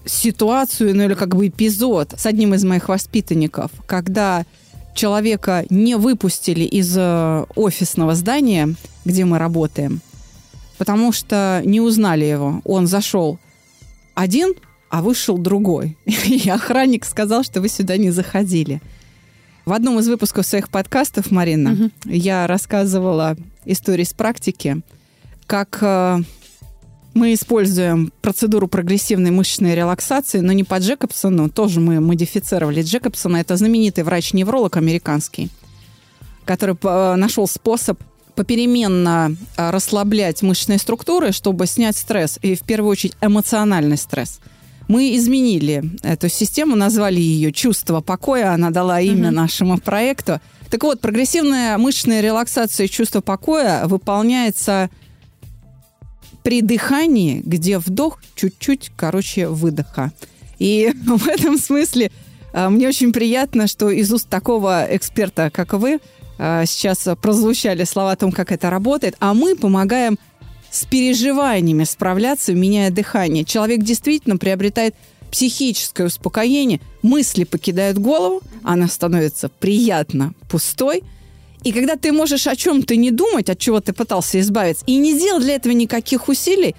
ситуацию, 0.04 0.96
ну 0.96 1.04
или 1.04 1.14
как 1.14 1.36
бы 1.36 1.48
эпизод 1.48 2.14
с 2.16 2.26
одним 2.26 2.54
из 2.54 2.64
моих 2.64 2.88
воспитанников, 2.88 3.70
когда 3.86 4.44
человека 4.94 5.64
не 5.70 5.96
выпустили 5.96 6.64
из 6.64 6.96
э, 6.96 7.44
офисного 7.54 8.14
здания, 8.14 8.74
где 9.04 9.24
мы 9.24 9.38
работаем, 9.38 10.00
потому 10.76 11.12
что 11.12 11.62
не 11.64 11.80
узнали 11.80 12.24
его. 12.24 12.60
Он 12.64 12.86
зашел 12.86 13.38
один, 14.14 14.54
а 14.90 15.02
вышел 15.02 15.38
другой. 15.38 15.96
И 16.06 16.48
охранник 16.48 17.04
сказал, 17.04 17.44
что 17.44 17.60
вы 17.60 17.68
сюда 17.68 17.96
не 17.96 18.10
заходили. 18.10 18.80
В 19.64 19.72
одном 19.72 19.98
из 19.98 20.08
выпусков 20.08 20.46
своих 20.46 20.70
подкастов, 20.70 21.30
Марина, 21.30 21.70
Мгм. 21.70 21.92
я 22.06 22.46
рассказывала 22.46 23.36
истории 23.66 24.04
с 24.04 24.14
практики, 24.14 24.80
как 25.46 25.78
э, 25.82 26.22
мы 27.12 27.34
используем 27.34 28.10
процедуру 28.22 28.66
прогрессивной 28.66 29.30
мышечной 29.30 29.74
релаксации, 29.74 30.40
но 30.40 30.52
не 30.52 30.64
по 30.64 30.78
Джекобсону, 30.78 31.50
тоже 31.50 31.80
мы 31.80 32.00
модифицировали 32.00 32.82
Джекобсона. 32.82 33.38
Это 33.38 33.56
знаменитый 33.56 34.04
врач-невролог 34.04 34.76
американский, 34.78 35.50
который 36.46 36.76
э, 36.82 37.14
нашел 37.16 37.46
способ 37.46 38.00
попеременно 38.34 39.34
э, 39.56 39.70
расслаблять 39.70 40.40
мышечные 40.42 40.78
структуры, 40.78 41.32
чтобы 41.32 41.66
снять 41.66 41.96
стресс, 41.98 42.38
и 42.40 42.54
в 42.54 42.60
первую 42.62 42.90
очередь 42.92 43.16
эмоциональный 43.20 43.98
стресс. 43.98 44.40
Мы 44.88 45.14
изменили 45.16 45.84
эту 46.02 46.28
систему, 46.28 46.74
назвали 46.74 47.20
ее 47.20 47.52
«Чувство 47.52 48.00
покоя», 48.00 48.52
она 48.52 48.70
дала 48.70 49.00
имя 49.00 49.28
Мгм. 49.28 49.34
нашему 49.34 49.78
проекту. 49.78 50.40
Так 50.70 50.82
вот, 50.82 51.00
прогрессивная 51.00 51.78
мышечная 51.78 52.20
релаксация 52.20 52.86
и 52.86 52.90
чувство 52.90 53.20
покоя 53.20 53.86
выполняется 53.86 54.90
при 56.42 56.62
дыхании, 56.62 57.42
где 57.44 57.78
вдох 57.78 58.20
чуть-чуть 58.34 58.90
короче 58.96 59.48
выдоха. 59.48 60.12
И 60.58 60.92
в 61.06 61.28
этом 61.28 61.58
смысле 61.58 62.10
а, 62.52 62.70
мне 62.70 62.88
очень 62.88 63.12
приятно, 63.12 63.66
что 63.66 63.90
из 63.90 64.10
уст 64.12 64.28
такого 64.28 64.86
эксперта, 64.90 65.50
как 65.50 65.74
вы, 65.74 66.00
а, 66.38 66.64
сейчас 66.64 67.06
прозвучали 67.20 67.84
слова 67.84 68.12
о 68.12 68.16
том, 68.16 68.32
как 68.32 68.52
это 68.52 68.70
работает, 68.70 69.16
а 69.20 69.34
мы 69.34 69.54
помогаем 69.56 70.18
с 70.70 70.84
переживаниями 70.84 71.84
справляться, 71.84 72.52
меняя 72.52 72.90
дыхание. 72.90 73.44
Человек 73.44 73.82
действительно 73.82 74.36
приобретает 74.36 74.94
психическое 75.30 76.04
успокоение, 76.04 76.80
мысли 77.02 77.44
покидают 77.44 77.98
голову, 77.98 78.42
она 78.62 78.88
становится 78.88 79.48
приятно 79.48 80.34
пустой. 80.48 81.02
И 81.64 81.72
когда 81.72 81.96
ты 81.96 82.12
можешь 82.12 82.46
о 82.46 82.56
чем-то 82.56 82.96
не 82.96 83.10
думать, 83.10 83.50
от 83.50 83.58
чего 83.58 83.80
ты 83.80 83.92
пытался 83.92 84.40
избавиться, 84.40 84.84
и 84.86 84.96
не 84.96 85.18
делать 85.18 85.42
для 85.42 85.56
этого 85.56 85.72
никаких 85.72 86.28
усилий, 86.28 86.74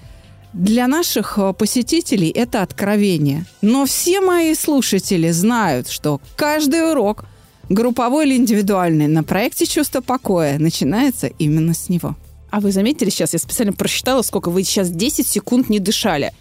для 0.52 0.88
наших 0.88 1.38
э, 1.38 1.52
посетителей 1.52 2.28
это 2.28 2.62
откровение. 2.62 3.44
Но 3.62 3.86
все 3.86 4.20
мои 4.20 4.54
слушатели 4.54 5.30
знают, 5.30 5.88
что 5.88 6.20
каждый 6.34 6.90
урок, 6.90 7.24
групповой 7.68 8.26
или 8.26 8.36
индивидуальный, 8.36 9.06
на 9.06 9.22
проекте 9.22 9.66
«Чувство 9.66 10.00
покоя» 10.00 10.58
начинается 10.58 11.28
именно 11.28 11.72
с 11.72 11.88
него. 11.88 12.16
А 12.50 12.60
вы 12.60 12.72
заметили 12.72 13.10
сейчас, 13.10 13.32
я 13.32 13.38
специально 13.38 13.72
просчитала, 13.72 14.22
сколько 14.22 14.50
вы 14.50 14.64
сейчас 14.64 14.90
10 14.90 15.26
секунд 15.26 15.68
не 15.68 15.78
дышали. 15.78 16.32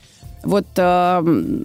Вот 0.44 0.66
э, 0.78 1.62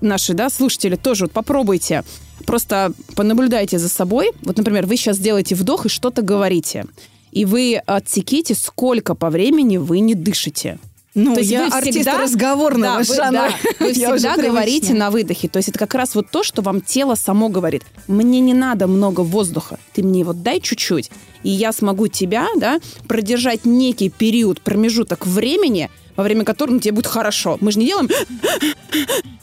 наши 0.00 0.34
да, 0.34 0.50
слушатели 0.50 0.96
тоже 0.96 1.24
вот 1.24 1.32
попробуйте. 1.32 2.04
Просто 2.44 2.92
понаблюдайте 3.14 3.78
за 3.78 3.88
собой. 3.88 4.32
Вот, 4.42 4.56
например, 4.56 4.86
вы 4.86 4.96
сейчас 4.96 5.18
делаете 5.18 5.54
вдох 5.54 5.86
и 5.86 5.88
что-то 5.88 6.22
говорите. 6.22 6.84
И 7.32 7.44
вы 7.44 7.80
отсеките, 7.86 8.54
сколько 8.54 9.14
по 9.14 9.30
времени 9.30 9.76
вы 9.76 10.00
не 10.00 10.14
дышите. 10.14 10.78
Ну, 11.16 11.32
то 11.32 11.40
есть 11.40 11.50
я 11.50 11.64
вы 11.64 11.74
артист 11.74 11.96
всегда, 11.96 12.18
разговорного 12.18 12.98
да, 12.98 13.02
жанра. 13.04 13.50
Вы, 13.80 13.94
да, 13.94 14.10
вы 14.10 14.18
всегда 14.18 14.36
говорите 14.36 14.92
на 14.92 15.10
выдохе. 15.10 15.48
То 15.48 15.56
есть 15.56 15.70
это 15.70 15.78
как 15.78 15.94
раз 15.94 16.14
вот 16.14 16.30
то, 16.30 16.42
что 16.42 16.60
вам 16.60 16.82
тело 16.82 17.14
само 17.14 17.48
говорит. 17.48 17.84
Мне 18.06 18.40
не 18.40 18.52
надо 18.52 18.86
много 18.86 19.22
воздуха. 19.22 19.78
Ты 19.94 20.02
мне 20.02 20.24
вот 20.24 20.42
дай 20.42 20.60
чуть-чуть. 20.60 21.10
И 21.42 21.48
я 21.48 21.72
смогу 21.72 22.08
тебя, 22.08 22.46
да, 22.56 22.80
продержать 23.08 23.64
некий 23.64 24.10
период, 24.10 24.60
промежуток 24.60 25.26
времени, 25.26 25.90
во 26.16 26.22
время 26.22 26.44
которого 26.44 26.78
тебе 26.80 26.92
будет 26.92 27.06
хорошо. 27.06 27.56
Мы 27.60 27.72
же 27.72 27.78
не 27.78 27.86
делаем... 27.86 28.10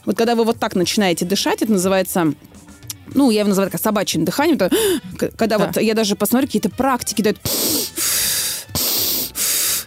Вот 0.05 0.17
когда 0.17 0.35
вы 0.35 0.43
вот 0.43 0.59
так 0.59 0.75
начинаете 0.75 1.23
дышать, 1.23 1.61
это 1.61 1.71
называется 1.71 2.33
ну, 3.13 3.31
я 3.31 3.39
его 3.39 3.49
называю 3.49 3.71
как 3.71 3.79
собачьим 3.79 4.25
дыханием, 4.25 4.57
это, 4.57 4.69
когда 5.37 5.57
да. 5.57 5.67
вот 5.67 5.81
я 5.81 5.93
даже 5.93 6.15
посмотрю, 6.15 6.47
какие-то 6.47 6.69
практики 6.69 7.21
дают 7.21 7.37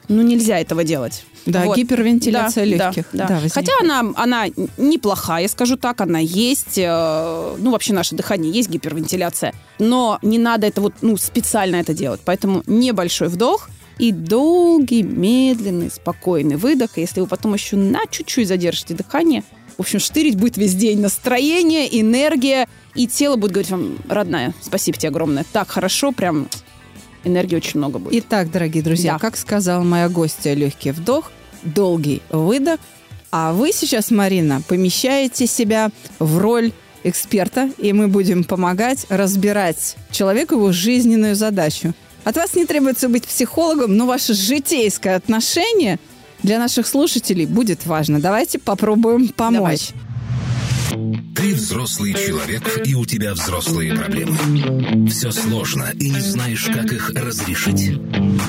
ну, 0.09 0.23
нельзя 0.23 0.59
этого 0.59 0.85
делать. 0.85 1.25
Да, 1.47 1.64
вот. 1.64 1.77
гипервентиляция 1.77 2.64
да, 2.64 2.71
легких. 2.87 3.05
Да, 3.12 3.27
да. 3.29 3.40
Да, 3.40 3.49
Хотя 3.49 3.73
она, 3.81 4.12
она 4.16 4.47
неплохая, 4.77 5.47
скажу 5.49 5.77
так, 5.77 6.01
она 6.01 6.19
есть. 6.19 6.77
Э, 6.77 7.55
ну, 7.59 7.71
вообще 7.71 7.92
наше 7.92 8.14
дыхание 8.14 8.53
есть 8.53 8.69
гипервентиляция. 8.69 9.55
Но 9.79 10.19
не 10.23 10.38
надо 10.38 10.66
это 10.66 10.81
вот, 10.81 10.95
ну, 11.03 11.16
специально 11.16 11.77
это 11.77 11.95
делать. 11.95 12.21
Поэтому 12.25 12.62
небольшой 12.66 13.29
вдох 13.29 13.69
и 13.99 14.12
долгий, 14.12 15.03
медленный, 15.03 15.90
спокойный 15.90 16.57
выдох. 16.57 16.97
Если 16.97 17.21
вы 17.21 17.27
потом 17.27 17.55
еще 17.55 17.77
на 17.77 18.07
чуть-чуть 18.11 18.49
задержите 18.49 18.95
дыхание, 18.95 19.45
в 19.77 19.81
общем, 19.81 20.01
штырить 20.01 20.37
будет 20.37 20.57
весь 20.57 20.75
день. 20.75 21.01
Настроение, 21.01 22.01
энергия, 22.01 22.66
и 22.95 23.07
тело 23.07 23.37
будет 23.37 23.53
говорить 23.53 23.71
вам, 23.71 23.99
родная, 24.09 24.55
спасибо 24.62 24.99
тебе 24.99 25.11
огромное. 25.11 25.45
Так 25.53 25.69
хорошо, 25.69 26.12
прям 26.12 26.49
энергии 27.26 27.56
очень 27.56 27.78
много 27.78 27.98
будет. 27.98 28.14
Итак, 28.24 28.50
дорогие 28.50 28.82
друзья, 28.82 29.14
да. 29.14 29.18
как 29.18 29.36
сказала 29.36 29.82
моя 29.82 30.08
гостья, 30.08 30.54
легкий 30.54 30.92
вдох, 30.92 31.30
долгий 31.62 32.22
выдох. 32.30 32.78
А 33.30 33.52
вы 33.52 33.72
сейчас, 33.72 34.10
Марина, 34.10 34.62
помещаете 34.66 35.46
себя 35.46 35.90
в 36.18 36.38
роль 36.38 36.72
эксперта, 37.04 37.70
и 37.78 37.92
мы 37.92 38.08
будем 38.08 38.44
помогать 38.44 39.06
разбирать 39.08 39.96
человеку 40.10 40.54
его 40.54 40.72
жизненную 40.72 41.34
задачу. 41.34 41.94
От 42.24 42.36
вас 42.36 42.54
не 42.54 42.66
требуется 42.66 43.08
быть 43.08 43.24
психологом, 43.26 43.96
но 43.96 44.06
ваше 44.06 44.34
житейское 44.34 45.16
отношение 45.16 45.98
для 46.42 46.58
наших 46.58 46.86
слушателей 46.86 47.46
будет 47.46 47.86
важно. 47.86 48.20
Давайте 48.20 48.58
попробуем 48.58 49.28
помочь. 49.28 49.92
Давайте. 50.90 51.25
Ты 51.37 51.55
взрослый 51.55 52.14
человек, 52.14 52.87
и 52.87 52.94
у 52.94 53.05
тебя 53.05 53.35
взрослые 53.35 53.94
проблемы. 53.94 55.07
Все 55.11 55.31
сложно, 55.31 55.92
и 56.01 56.09
не 56.09 56.20
знаешь, 56.20 56.64
как 56.64 56.90
их 56.90 57.11
разрешить. 57.11 58.01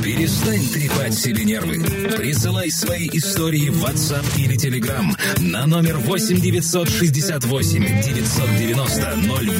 Перестань 0.01 0.65
трепать 0.73 1.13
себе 1.13 1.43
нервы. 1.43 1.83
Присылай 2.15 2.71
свои 2.71 3.09
истории 3.11 3.69
в 3.69 3.83
WhatsApp 3.83 4.25
или 4.37 4.55
Telegram 4.55 5.05
на 5.41 5.65
номер 5.65 5.97
8 5.97 6.39
968 6.39 8.01
990 8.03 9.15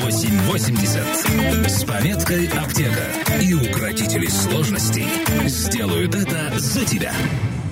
0880 0.10 1.70
с 1.70 1.84
пометкой 1.84 2.48
«Аптека». 2.48 3.42
И 3.42 3.54
укротители 3.54 4.28
сложностей 4.28 5.06
сделают 5.48 6.16
это 6.16 6.58
за 6.58 6.86
тебя. 6.86 7.13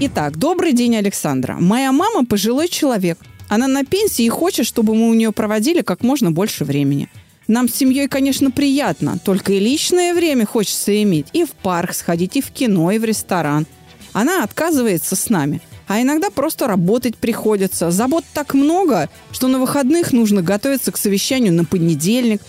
Итак, 0.02 0.38
добрый 0.38 0.74
день, 0.74 0.98
Александра. 0.98 1.56
Моя 1.58 1.94
мама 1.94 2.26
пожилой 2.26 2.68
человек– 2.68 3.18
она 3.48 3.68
на 3.68 3.86
пенсии 3.86 4.26
и 4.26 4.30
хочет, 4.30 4.66
чтобы 4.66 4.96
мы 4.96 5.10
у 5.10 5.14
нее 5.14 5.32
проводили 5.32 5.82
как 5.82 6.02
можно 6.02 6.32
больше 6.32 6.66
времени. 6.66 7.10
Нам 7.48 7.70
с 7.70 7.76
семьей, 7.76 8.08
конечно, 8.08 8.50
приятно, 8.50 9.20
только 9.24 9.54
и 9.54 9.60
личное 9.60 10.14
время 10.16 10.46
хочется 10.46 11.02
иметь. 11.04 11.28
И 11.34 11.44
в 11.46 11.52
парк 11.52 11.94
сходить, 11.94 12.36
и 12.38 12.42
в 12.42 12.50
кино, 12.50 12.90
и 12.92 12.98
в 12.98 13.06
ресторан. 13.06 13.68
Она 14.14 14.44
отказывается 14.44 15.16
с 15.16 15.30
нами. 15.30 15.62
А 15.88 16.02
иногда 16.02 16.32
просто 16.32 16.68
работать 16.68 17.16
приходится. 17.16 17.92
Забот 17.92 18.26
так 18.34 18.56
много, 18.56 19.10
что 19.32 19.48
на 19.48 19.60
выходных 19.60 20.14
нужно 20.14 20.42
готовиться 20.42 20.92
к 20.92 20.98
совещанию 20.98 21.54
на 21.54 21.66
понедельник. 21.66 22.42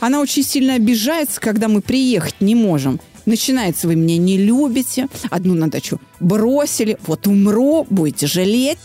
Она 0.00 0.20
очень 0.20 0.42
сильно 0.42 0.74
обижается, 0.74 1.40
когда 1.40 1.68
мы 1.68 1.80
приехать 1.80 2.40
не 2.40 2.54
можем. 2.54 3.00
Начинается, 3.24 3.86
вы 3.88 3.94
меня 3.94 4.18
не 4.18 4.36
любите, 4.36 5.08
одну 5.30 5.54
на 5.54 5.70
дачу 5.70 5.98
бросили, 6.20 6.98
вот 7.06 7.26
умру, 7.26 7.86
будете 7.88 8.26
жалеть. 8.26 8.78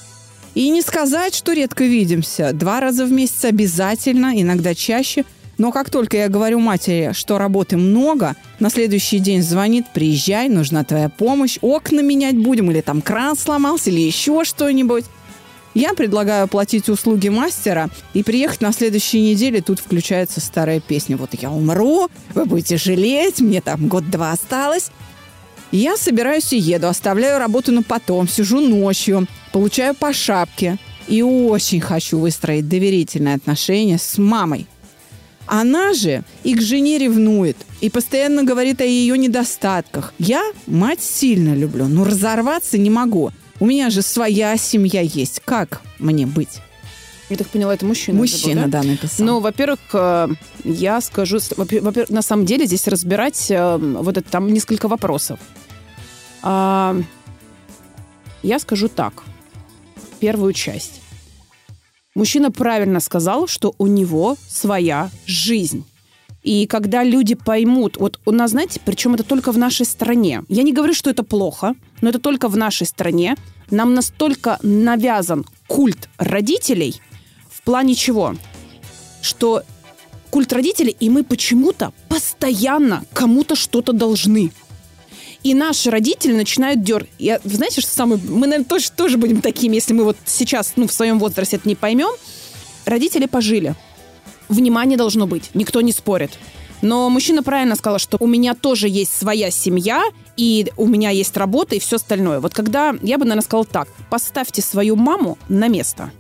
И 0.60 0.70
не 0.72 0.82
сказать, 0.82 1.34
что 1.34 1.54
редко 1.54 1.86
видимся. 1.86 2.52
Два 2.52 2.82
раза 2.82 3.06
в 3.06 3.12
месяц 3.14 3.46
обязательно, 3.46 4.34
иногда 4.36 4.76
чаще. 4.76 5.24
Но 5.58 5.72
как 5.72 5.90
только 5.90 6.18
я 6.18 6.28
говорю 6.28 6.60
матери, 6.60 7.12
что 7.14 7.38
работы 7.38 7.78
много, 7.78 8.36
на 8.60 8.70
следующий 8.70 9.20
день 9.20 9.42
звонит, 9.42 9.86
приезжай, 9.94 10.50
нужна 10.50 10.84
твоя 10.84 11.08
помощь, 11.08 11.60
окна 11.62 12.02
менять 12.02 12.36
будем, 12.36 12.70
или 12.72 12.82
там 12.82 13.02
кран 13.02 13.38
сломался, 13.38 13.90
или 13.90 14.02
еще 14.02 14.44
что-нибудь. 14.44 15.06
Я 15.76 15.94
предлагаю 15.94 16.44
оплатить 16.44 16.90
услуги 16.90 17.30
мастера 17.30 17.90
и 18.14 18.22
приехать 18.22 18.60
на 18.60 18.74
следующей 18.74 19.22
неделе. 19.22 19.62
Тут 19.62 19.80
включается 19.80 20.42
старая 20.42 20.82
песня. 20.82 21.16
Вот 21.16 21.30
я 21.36 21.52
умру, 21.52 22.10
вы 22.34 22.44
будете 22.44 22.76
жалеть, 22.76 23.40
мне 23.40 23.62
там 23.62 23.88
год-два 23.88 24.34
осталось. 24.34 24.92
Я 25.72 25.98
собираюсь 25.98 26.52
и 26.52 26.58
еду, 26.58 26.88
оставляю 26.88 27.38
работу 27.38 27.72
на 27.72 27.84
потом, 27.84 28.28
сижу 28.28 28.60
ночью, 28.60 29.28
получаю 29.52 29.94
по 29.94 30.14
шапке 30.14 30.78
и 31.08 31.22
очень 31.22 31.80
хочу 31.80 32.18
выстроить 32.20 32.68
доверительные 32.68 33.36
отношения 33.36 33.98
с 33.98 34.18
мамой. 34.18 34.68
Она 35.46 35.94
же 35.94 36.24
и 36.44 36.54
к 36.54 36.62
жене 36.62 37.00
ревнует, 37.00 37.58
и 37.82 37.90
постоянно 37.90 38.44
говорит 38.44 38.82
о 38.82 38.86
ее 38.86 39.18
недостатках. 39.18 40.14
Я 40.20 40.44
мать 40.68 41.02
сильно 41.02 41.56
люблю, 41.56 41.88
но 41.88 42.04
разорваться 42.04 42.78
не 42.78 42.90
могу. 42.90 43.32
У 43.60 43.66
меня 43.66 43.90
же 43.90 44.02
своя 44.02 44.56
семья 44.58 45.02
есть. 45.02 45.42
Как 45.44 45.82
мне 45.98 46.26
быть? 46.26 46.62
Я 47.30 47.38
так 47.38 47.48
поняла, 47.48 47.76
это 47.76 47.86
мужчина. 47.86 48.18
Мужчина, 48.18 48.64
был, 48.64 48.72
да? 48.72 48.82
да, 48.82 48.88
написал. 48.88 49.26
Ну, 49.26 49.40
во-первых, 49.40 49.80
э, 49.94 50.30
я 50.64 51.00
скажу, 51.00 51.38
во-первых, 51.56 52.10
на 52.10 52.24
самом 52.24 52.46
деле 52.46 52.66
здесь 52.66 52.88
разбирать 52.88 53.52
э, 53.52 53.78
вот 53.78 54.18
это 54.18 54.30
там 54.30 54.52
несколько 54.52 54.88
вопросов. 54.88 55.40
А, 56.42 57.00
я 58.42 58.60
скажу 58.60 58.88
так. 58.88 59.24
Первую 60.20 60.54
часть. 60.54 61.02
Мужчина 62.16 62.52
правильно 62.52 63.00
сказал, 63.00 63.48
что 63.48 63.76
у 63.78 63.86
него 63.86 64.36
своя 64.48 65.12
жизнь. 65.28 65.86
И 66.42 66.66
когда 66.66 67.04
люди 67.04 67.36
поймут, 67.36 67.98
вот 67.98 68.20
у 68.26 68.32
нас, 68.32 68.52
знаете, 68.52 68.82
причем 68.84 69.14
это 69.14 69.24
только 69.24 69.52
в 69.52 69.58
нашей 69.58 69.86
стране. 69.86 70.44
Я 70.48 70.64
не 70.64 70.74
говорю, 70.74 70.94
что 70.94 71.10
это 71.10 71.24
плохо, 71.24 71.76
но 72.02 72.10
это 72.10 72.18
только 72.18 72.48
в 72.48 72.58
нашей 72.58 72.88
стране. 72.88 73.36
Нам 73.70 73.94
настолько 73.94 74.58
навязан 74.64 75.46
культ 75.68 76.10
родителей 76.18 77.00
в 77.60 77.66
плане 77.66 77.94
чего? 77.94 78.36
Что 79.22 79.64
культ 80.30 80.54
родителей, 80.54 80.96
и 80.98 81.10
мы 81.10 81.24
почему-то 81.24 81.92
постоянно 82.08 83.04
кому-то 83.14 83.56
что-то 83.56 83.92
должны. 83.92 84.52
И 85.44 85.54
наши 85.54 85.90
родители 85.90 86.34
начинают 86.34 86.84
дергать. 86.84 87.12
Я, 87.18 87.42
знаете, 87.44 87.82
что 87.82 87.92
самое... 87.92 88.22
Мы, 88.28 88.48
наверное, 88.48 88.66
тоже, 88.66 88.92
тоже 88.92 89.18
будем 89.18 89.42
такими, 89.42 89.76
если 89.76 89.94
мы 89.94 90.04
вот 90.04 90.18
сейчас, 90.26 90.74
ну, 90.76 90.88
в 90.88 90.94
своем 90.94 91.20
возрасте 91.20 91.58
это 91.58 91.68
не 91.68 91.76
поймем. 91.76 92.10
Родители 92.86 93.26
пожили. 93.26 93.76
Внимание 94.48 94.98
должно 94.98 95.28
быть. 95.28 95.52
Никто 95.54 95.82
не 95.82 95.92
спорит. 95.92 96.32
Но 96.82 97.10
мужчина 97.10 97.44
правильно 97.44 97.76
сказал, 97.76 98.00
что 98.00 98.18
у 98.20 98.28
меня 98.28 98.54
тоже 98.54 98.88
есть 98.88 99.14
своя 99.14 99.52
семья, 99.52 100.04
и 100.38 100.72
у 100.78 100.88
меня 100.88 101.10
есть 101.10 101.36
работа 101.36 101.76
и 101.76 101.80
все 101.80 101.98
остальное. 101.98 102.40
Вот 102.40 102.54
когда, 102.54 102.96
я 103.02 103.18
бы, 103.18 103.26
наверное, 103.26 103.44
сказала 103.44 103.66
так, 103.66 103.90
поставьте 104.10 104.62
свою 104.62 104.96
маму 104.96 105.38
на 105.50 105.68
место. 105.68 106.12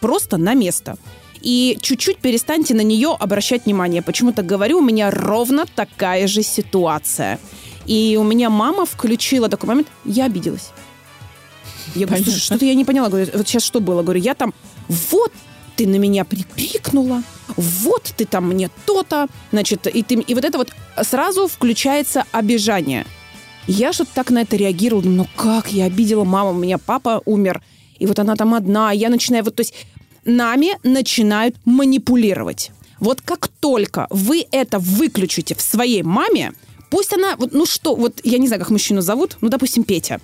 Просто 0.00 0.36
на 0.36 0.54
место. 0.54 0.96
И 1.40 1.78
чуть-чуть 1.80 2.18
перестаньте 2.18 2.74
на 2.74 2.82
нее 2.82 3.16
обращать 3.18 3.64
внимание. 3.64 4.02
Почему-то 4.02 4.42
говорю, 4.42 4.78
у 4.78 4.82
меня 4.82 5.10
ровно 5.10 5.64
такая 5.66 6.26
же 6.26 6.42
ситуация. 6.42 7.38
И 7.86 8.16
у 8.20 8.24
меня 8.24 8.50
мама 8.50 8.84
включила 8.84 9.48
такой 9.48 9.68
момент, 9.68 9.88
я 10.04 10.26
обиделась. 10.26 10.70
Я 11.94 12.06
говорю, 12.06 12.24
слушай, 12.24 12.40
что-то 12.40 12.64
я 12.64 12.74
не 12.74 12.84
поняла. 12.84 13.08
Говорю, 13.08 13.26
вот 13.34 13.48
сейчас 13.48 13.64
что 13.64 13.80
было? 13.80 14.02
Говорю, 14.02 14.20
я 14.20 14.34
там, 14.34 14.52
вот 14.88 15.32
ты 15.76 15.86
на 15.86 15.96
меня 15.96 16.26
прикрикнула, 16.26 17.22
вот 17.56 18.12
ты 18.14 18.26
там 18.26 18.48
мне 18.48 18.68
то-то, 18.84 19.28
значит, 19.50 19.86
и, 19.86 20.02
ты, 20.02 20.16
и 20.16 20.34
вот 20.34 20.44
это 20.44 20.58
вот 20.58 20.74
сразу 21.02 21.48
включается 21.48 22.24
обижание. 22.32 23.06
Я 23.66 23.92
что-то 23.94 24.10
так 24.14 24.30
на 24.30 24.42
это 24.42 24.56
реагировала, 24.56 25.04
ну 25.04 25.26
как 25.36 25.72
я 25.72 25.86
обидела 25.86 26.24
маму, 26.24 26.50
у 26.50 26.54
меня 26.54 26.76
папа 26.76 27.22
умер, 27.24 27.62
и 28.00 28.06
вот 28.06 28.18
она 28.18 28.34
там 28.34 28.54
одна, 28.54 28.90
я 28.90 29.08
начинаю, 29.10 29.44
вот, 29.44 29.54
то 29.54 29.60
есть 29.60 29.74
нами 30.24 30.76
начинают 30.82 31.54
манипулировать. 31.64 32.72
Вот 32.98 33.20
как 33.20 33.48
только 33.48 34.06
вы 34.10 34.46
это 34.50 34.78
выключите 34.78 35.54
в 35.54 35.60
своей 35.60 36.02
маме, 36.02 36.52
пусть 36.90 37.12
она, 37.12 37.36
вот, 37.36 37.52
ну 37.52 37.66
что, 37.66 37.94
вот 37.94 38.20
я 38.24 38.38
не 38.38 38.48
знаю, 38.48 38.60
как 38.60 38.70
мужчину 38.70 39.00
зовут, 39.00 39.36
ну, 39.40 39.48
допустим, 39.48 39.84
Петя 39.84 40.20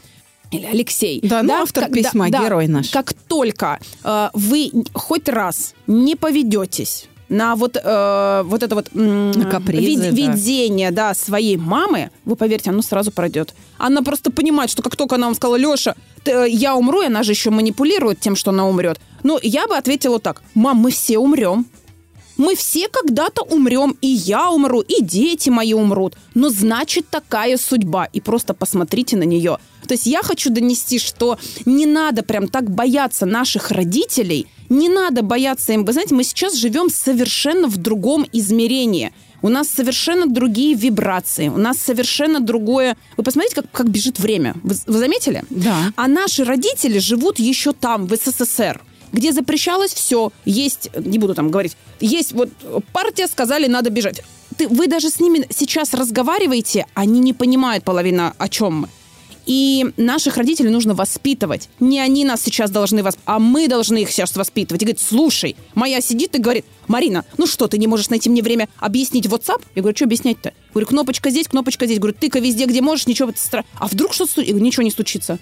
или 0.51 0.65
Алексей. 0.65 1.21
Да, 1.23 1.43
ну, 1.43 1.55
автор 1.55 1.85
как, 1.85 1.93
письма, 1.93 2.31
да, 2.31 2.45
герой 2.45 2.67
да, 2.67 2.73
наш. 2.73 2.91
Как 2.91 3.13
только 3.13 3.79
э, 4.05 4.31
вы 4.33 4.71
хоть 4.93 5.29
раз 5.29 5.75
не 5.87 6.17
поведетесь 6.17 7.09
на 7.29 7.57
вот, 7.57 7.77
э, 7.83 8.43
вот 8.45 8.63
это 8.63 8.75
вот 8.75 8.89
м, 8.95 9.31
На 9.33 9.47
капризы, 9.51 10.11
вид- 10.11 10.27
да. 10.27 10.33
видение 10.33 10.91
да, 10.91 11.15
своей 11.15 11.57
мамы, 11.57 12.11
вы 12.25 12.37
поверьте, 12.37 12.71
оно 12.71 12.83
сразу 12.83 13.11
пройдет. 13.11 13.55
Она 13.79 14.03
просто 14.03 14.31
понимает, 14.31 14.71
что 14.71 14.83
как 14.83 14.97
только 14.97 15.17
она 15.17 15.27
вам 15.27 15.35
сказала, 15.35 15.57
Леша, 15.57 15.95
ты, 16.25 16.31
э, 16.31 16.49
я 16.51 16.75
умру, 16.77 17.03
и 17.03 17.07
она 17.07 17.23
же 17.23 17.33
еще 17.33 17.51
манипулирует 17.51 18.21
тем, 18.21 18.37
что 18.37 18.51
она 18.51 18.67
умрет. 18.69 19.01
Ну, 19.23 19.39
я 19.43 19.67
бы 19.67 19.77
ответила 19.77 20.19
так, 20.21 20.43
мам, 20.55 20.77
мы 20.79 20.91
все 20.91 21.19
умрем. 21.19 21.67
Мы 22.37 22.55
все 22.55 22.89
когда-то 22.89 23.43
умрем, 23.43 23.97
и 24.01 24.09
я 24.09 24.51
умру, 24.51 24.81
и 24.81 25.03
дети 25.03 25.49
мои 25.51 25.73
умрут. 25.73 26.15
Но 26.35 26.51
значит 26.51 27.09
такая 27.09 27.57
судьба. 27.57 28.07
И 28.13 28.21
просто 28.21 28.55
посмотрите 28.55 29.17
на 29.17 29.25
нее. 29.25 29.59
То 29.87 29.95
есть 29.95 30.07
я 30.07 30.23
хочу 30.23 30.51
донести, 30.51 30.99
что 30.99 31.39
не 31.65 31.87
надо 31.87 32.23
прям 32.23 32.49
так 32.49 32.71
бояться 32.71 33.25
наших 33.25 33.71
родителей, 33.71 34.47
не 34.69 34.89
надо 34.89 35.23
бояться 35.23 35.73
им. 35.73 35.85
Вы 35.85 35.93
знаете, 35.93 36.15
мы 36.15 36.25
сейчас 36.25 36.57
живем 36.57 36.91
совершенно 36.91 37.69
в 37.69 37.77
другом 37.77 38.27
измерении. 38.33 39.13
У 39.43 39.49
нас 39.49 39.69
совершенно 39.69 40.27
другие 40.27 40.75
вибрации, 40.75 41.49
у 41.49 41.59
нас 41.59 41.79
совершенно 41.79 42.41
другое... 42.41 42.97
Вы 43.17 43.23
посмотрите, 43.23 43.55
как, 43.55 43.71
как 43.71 43.89
бежит 43.89 44.19
время. 44.19 44.55
Вы, 44.65 44.75
вы 44.87 44.99
заметили? 44.99 45.45
Да. 45.51 45.93
А 45.95 46.09
наши 46.09 46.43
родители 46.43 46.99
живут 46.99 47.39
еще 47.39 47.73
там, 47.73 48.07
в 48.07 48.17
СССР 48.17 48.81
где 49.13 49.33
запрещалось 49.33 49.93
все. 49.93 50.33
Есть, 50.45 50.91
не 50.97 51.19
буду 51.19 51.35
там 51.35 51.51
говорить, 51.51 51.77
есть 52.01 52.33
вот 52.33 52.51
партия, 52.93 53.27
сказали, 53.27 53.67
надо 53.67 53.91
бежать. 53.91 54.23
Ты, 54.57 54.69
вы 54.69 54.87
даже 54.87 55.11
с 55.11 55.21
ними 55.21 55.47
сейчас 55.51 55.93
разговариваете, 55.93 56.87
они 56.95 57.21
не 57.21 57.33
понимают 57.33 57.85
половина, 57.85 58.35
о 58.39 58.49
чем 58.49 58.75
мы. 58.81 58.89
И 59.47 59.87
наших 59.97 60.37
родителей 60.37 60.71
нужно 60.71 60.95
воспитывать. 60.95 61.69
Не 61.79 62.01
они 62.01 62.25
нас 62.25 62.43
сейчас 62.43 62.71
должны 62.71 63.05
воспитывать, 63.05 63.37
а 63.37 63.39
мы 63.39 63.69
должны 63.69 64.03
их 64.03 64.11
сейчас 64.11 64.35
воспитывать. 64.37 64.83
И 64.83 64.85
говорит, 64.85 65.01
слушай, 65.01 65.57
моя 65.75 66.01
сидит 66.01 66.35
и 66.35 66.39
говорит, 66.39 66.65
Марина, 66.89 67.25
ну 67.39 67.47
что, 67.47 67.69
ты 67.69 67.79
не 67.79 67.87
можешь 67.87 68.11
найти 68.11 68.29
мне 68.29 68.43
время 68.43 68.69
объяснить 68.79 69.27
WhatsApp? 69.27 69.63
Я 69.77 69.83
говорю, 69.83 69.97
что 69.97 70.07
объяснять-то? 70.07 70.53
Говорю, 70.73 70.89
кнопочка 70.89 71.31
здесь, 71.31 71.47
кнопочка 71.47 71.87
здесь. 71.87 72.01
Говорю, 72.01 72.17
тыка 72.19 72.41
везде, 72.41 72.67
где 72.67 72.81
можешь, 72.81 73.07
ничего. 73.07 73.33
А 73.79 73.87
вдруг 73.87 74.15
что-то... 74.15 74.33
случится? 74.33 74.55
Ничего 74.59 74.83
не 74.83 74.91
случится. 74.91 75.39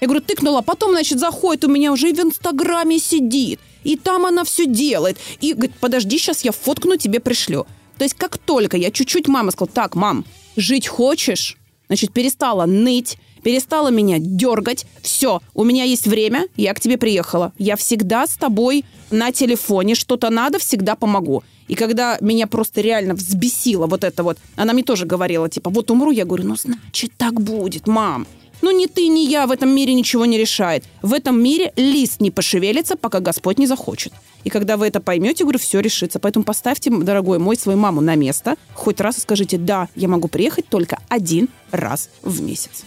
Я 0.00 0.08
говорю, 0.08 0.22
тыкнула, 0.22 0.60
потом, 0.60 0.92
значит, 0.92 1.18
заходит 1.18 1.64
у 1.64 1.68
меня 1.68 1.92
уже 1.92 2.10
и 2.10 2.12
в 2.12 2.20
Инстаграме 2.20 2.98
сидит, 2.98 3.60
и 3.84 3.96
там 3.96 4.26
она 4.26 4.44
все 4.44 4.66
делает. 4.66 5.18
И 5.40 5.52
говорит, 5.52 5.74
подожди, 5.80 6.18
сейчас 6.18 6.44
я 6.44 6.52
фоткну, 6.52 6.96
тебе 6.96 7.20
пришлю. 7.20 7.66
То 7.98 8.04
есть 8.04 8.14
как 8.14 8.36
только 8.38 8.76
я 8.76 8.90
чуть-чуть 8.90 9.28
мама 9.28 9.52
сказала, 9.52 9.72
так, 9.72 9.94
мам, 9.94 10.24
жить 10.56 10.86
хочешь? 10.86 11.56
Значит, 11.88 12.12
перестала 12.12 12.66
ныть, 12.66 13.16
перестала 13.42 13.88
меня 13.88 14.16
дергать. 14.18 14.86
Все, 15.02 15.40
у 15.54 15.64
меня 15.64 15.84
есть 15.84 16.06
время, 16.06 16.48
я 16.56 16.74
к 16.74 16.80
тебе 16.80 16.98
приехала. 16.98 17.52
Я 17.58 17.76
всегда 17.76 18.26
с 18.26 18.36
тобой 18.36 18.84
на 19.10 19.30
телефоне, 19.30 19.94
что-то 19.94 20.30
надо, 20.30 20.58
всегда 20.58 20.96
помогу. 20.96 21.44
И 21.68 21.74
когда 21.74 22.18
меня 22.20 22.46
просто 22.46 22.80
реально 22.80 23.14
взбесило 23.14 23.86
вот 23.86 24.04
это 24.04 24.22
вот, 24.22 24.38
она 24.56 24.72
мне 24.72 24.82
тоже 24.82 25.06
говорила, 25.06 25.48
типа, 25.48 25.70
вот 25.70 25.90
умру, 25.90 26.10
я 26.10 26.24
говорю, 26.24 26.44
ну, 26.44 26.56
значит, 26.56 27.12
так 27.16 27.40
будет, 27.40 27.86
мам. 27.86 28.26
Ну, 28.62 28.70
ни 28.70 28.86
ты, 28.86 29.06
ни 29.08 29.20
я 29.20 29.46
в 29.46 29.50
этом 29.50 29.68
мире 29.68 29.94
ничего 29.94 30.26
не 30.26 30.38
решает. 30.38 30.84
В 31.02 31.12
этом 31.12 31.42
мире 31.42 31.72
лист 31.76 32.20
не 32.20 32.30
пошевелится, 32.30 32.96
пока 32.96 33.20
Господь 33.20 33.58
не 33.58 33.66
захочет. 33.66 34.12
И 34.44 34.50
когда 34.50 34.76
вы 34.76 34.86
это 34.86 35.00
поймете, 35.00 35.44
говорю, 35.44 35.58
все 35.58 35.80
решится. 35.80 36.18
Поэтому 36.18 36.44
поставьте, 36.44 36.90
дорогой 36.90 37.38
мой, 37.38 37.56
свою 37.56 37.78
маму 37.78 38.00
на 38.00 38.14
место. 38.14 38.56
Хоть 38.74 39.00
раз 39.00 39.18
и 39.18 39.20
скажите, 39.20 39.58
да, 39.58 39.88
я 39.94 40.08
могу 40.08 40.28
приехать 40.28 40.68
только 40.68 40.98
один 41.08 41.48
раз 41.70 42.10
в 42.22 42.42
месяц. 42.42 42.84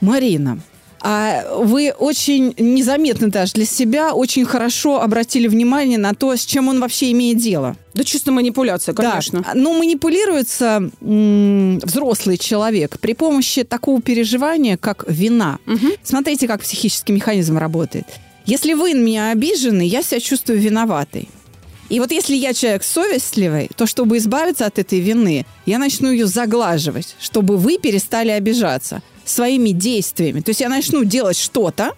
Марина, 0.00 0.60
вы 1.02 1.92
очень 1.96 2.54
незаметно 2.58 3.30
даже 3.30 3.52
для 3.54 3.64
себя 3.64 4.14
очень 4.14 4.44
хорошо 4.44 5.00
обратили 5.00 5.48
внимание 5.48 5.98
на 5.98 6.14
то, 6.14 6.34
с 6.34 6.44
чем 6.44 6.68
он 6.68 6.80
вообще 6.80 7.12
имеет 7.12 7.38
дело. 7.38 7.76
Да 7.94 8.04
чисто 8.04 8.32
манипуляция, 8.32 8.94
конечно. 8.94 9.40
Да. 9.40 9.52
Но 9.54 9.72
манипулируется 9.72 10.90
м, 11.00 11.78
взрослый 11.80 12.36
человек 12.36 12.98
при 13.00 13.14
помощи 13.14 13.64
такого 13.64 14.00
переживания, 14.00 14.76
как 14.76 15.04
вина. 15.08 15.58
Мгм. 15.66 15.92
Смотрите, 16.02 16.46
как 16.46 16.62
психический 16.62 17.12
механизм 17.12 17.58
работает. 17.58 18.06
Если 18.46 18.74
вы 18.74 18.94
на 18.94 19.00
меня 19.00 19.30
обижены, 19.30 19.82
я 19.82 20.02
себя 20.02 20.20
чувствую 20.20 20.58
виноватой. 20.58 21.28
И 21.88 22.00
вот 22.00 22.12
если 22.12 22.34
я 22.36 22.52
человек 22.52 22.84
совестливый, 22.84 23.70
то 23.76 23.86
чтобы 23.86 24.18
избавиться 24.18 24.66
от 24.66 24.78
этой 24.78 25.00
вины, 25.00 25.46
я 25.64 25.78
начну 25.78 26.10
ее 26.10 26.26
заглаживать, 26.26 27.16
чтобы 27.20 27.56
вы 27.56 27.78
перестали 27.78 28.30
обижаться 28.30 29.02
своими 29.28 29.70
действиями. 29.70 30.40
То 30.40 30.50
есть 30.50 30.60
я 30.60 30.68
начну 30.68 31.04
делать 31.04 31.38
что-то, 31.38 31.92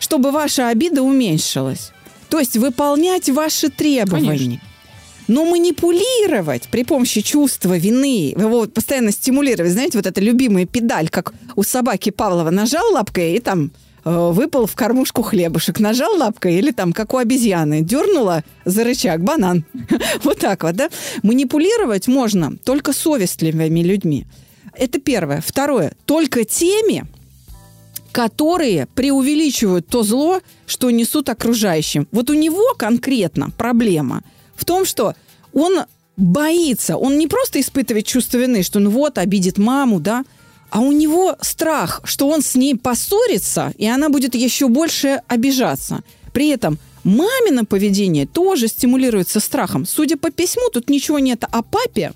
чтобы 0.00 0.30
ваша 0.30 0.68
обида 0.68 1.02
уменьшилась. 1.02 1.92
То 2.28 2.38
есть 2.38 2.56
выполнять 2.56 3.28
ваши 3.28 3.68
требования. 3.68 4.30
Конечно. 4.30 4.60
Но 5.28 5.44
манипулировать 5.44 6.68
при 6.70 6.84
помощи 6.84 7.20
чувства 7.20 7.76
вины, 7.76 8.30
его 8.30 8.66
постоянно 8.66 9.12
стимулировать, 9.12 9.72
знаете, 9.72 9.98
вот 9.98 10.06
эта 10.06 10.20
любимая 10.22 10.64
педаль, 10.64 11.10
как 11.10 11.34
у 11.54 11.62
собаки 11.62 12.10
Павлова, 12.10 12.50
нажал 12.50 12.92
лапкой 12.92 13.34
и 13.34 13.40
там 13.40 13.70
э, 14.06 14.30
выпал 14.32 14.64
в 14.64 14.74
кормушку 14.74 15.20
хлебушек, 15.20 15.80
нажал 15.80 16.16
лапкой 16.16 16.54
или 16.54 16.70
там, 16.70 16.94
как 16.94 17.12
у 17.12 17.18
обезьяны, 17.18 17.82
дернула 17.82 18.42
за 18.64 18.84
рычаг 18.84 19.22
банан. 19.22 19.64
Вот 20.22 20.38
так 20.38 20.62
вот, 20.62 20.76
да? 20.76 20.88
Манипулировать 21.22 22.08
можно 22.08 22.56
только 22.64 22.94
совестливыми 22.94 23.80
людьми. 23.80 24.26
Это 24.78 25.00
первое. 25.00 25.42
Второе. 25.44 25.92
Только 26.06 26.44
теми, 26.44 27.04
которые 28.12 28.86
преувеличивают 28.94 29.88
то 29.88 30.02
зло, 30.02 30.40
что 30.66 30.90
несут 30.90 31.28
окружающим. 31.28 32.06
Вот 32.12 32.30
у 32.30 32.34
него 32.34 32.74
конкретно 32.76 33.50
проблема 33.50 34.22
в 34.54 34.64
том, 34.64 34.84
что 34.84 35.14
он 35.52 35.80
боится, 36.16 36.96
он 36.96 37.18
не 37.18 37.26
просто 37.26 37.60
испытывает 37.60 38.06
чувство 38.06 38.38
вины, 38.38 38.62
что 38.62 38.80
ну 38.80 38.90
вот, 38.90 39.18
обидит 39.18 39.58
маму, 39.58 40.00
да, 40.00 40.24
а 40.70 40.80
у 40.80 40.92
него 40.92 41.36
страх, 41.40 42.00
что 42.04 42.28
он 42.28 42.42
с 42.42 42.54
ней 42.54 42.76
поссорится, 42.76 43.72
и 43.78 43.86
она 43.86 44.08
будет 44.08 44.34
еще 44.34 44.68
больше 44.68 45.22
обижаться. 45.28 46.02
При 46.32 46.48
этом 46.48 46.78
мамино 47.04 47.64
поведение 47.64 48.26
тоже 48.26 48.68
стимулируется 48.68 49.40
страхом. 49.40 49.86
Судя 49.86 50.16
по 50.16 50.30
письму, 50.30 50.68
тут 50.72 50.90
ничего 50.90 51.18
нет 51.18 51.44
о 51.50 51.62
папе, 51.62 52.12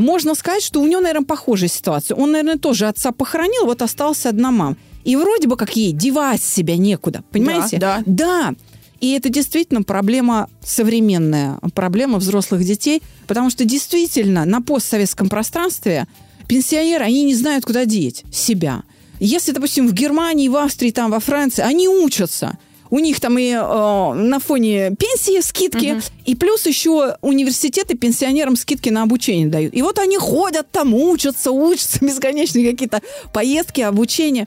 можно 0.00 0.34
сказать, 0.34 0.62
что 0.62 0.80
у 0.80 0.86
него, 0.86 1.00
наверное, 1.00 1.26
похожая 1.26 1.68
ситуация. 1.68 2.16
Он, 2.16 2.32
наверное, 2.32 2.58
тоже 2.58 2.86
отца 2.86 3.12
похоронил, 3.12 3.66
вот 3.66 3.82
остался 3.82 4.30
одна 4.30 4.50
мама. 4.50 4.76
И 5.04 5.16
вроде 5.16 5.48
бы 5.48 5.56
как 5.56 5.76
ей 5.76 5.92
девать 5.92 6.42
себя 6.42 6.76
некуда, 6.76 7.22
понимаете? 7.30 7.78
Да, 7.78 8.02
Да. 8.06 8.54
И 9.00 9.10
это 9.14 9.30
действительно 9.30 9.82
проблема 9.82 10.48
современная, 10.62 11.58
проблема 11.74 12.18
взрослых 12.18 12.64
детей, 12.64 13.02
потому 13.26 13.50
что 13.50 13.64
действительно 13.64 14.44
на 14.44 14.62
постсоветском 14.62 15.28
пространстве 15.28 16.06
пенсионеры, 16.46 17.04
они 17.04 17.24
не 17.24 17.34
знают, 17.34 17.64
куда 17.64 17.84
деть 17.84 18.22
себя. 18.32 18.84
Если, 19.18 19.50
допустим, 19.50 19.88
в 19.88 19.92
Германии, 19.92 20.48
в 20.48 20.56
Австрии, 20.56 20.92
там, 20.92 21.10
во 21.10 21.18
Франции, 21.18 21.62
они 21.62 21.88
учатся. 21.88 22.56
У 22.92 22.98
них 22.98 23.20
там 23.20 23.38
и 23.38 23.48
э, 23.52 23.54
на 23.56 24.38
фоне 24.38 24.90
пенсии 24.98 25.40
скидки, 25.40 26.02
и 26.26 26.34
плюс 26.34 26.66
еще 26.66 27.16
университеты 27.22 27.96
пенсионерам 27.96 28.54
скидки 28.54 28.90
на 28.90 29.02
обучение 29.04 29.46
дают. 29.46 29.72
И 29.72 29.80
вот 29.80 29.98
они 29.98 30.18
ходят 30.18 30.70
там, 30.70 30.92
учатся, 30.92 31.52
учатся, 31.52 31.98
бесконечные 32.04 32.70
какие-то 32.70 33.00
поездки, 33.32 33.80
обучение. 33.80 34.46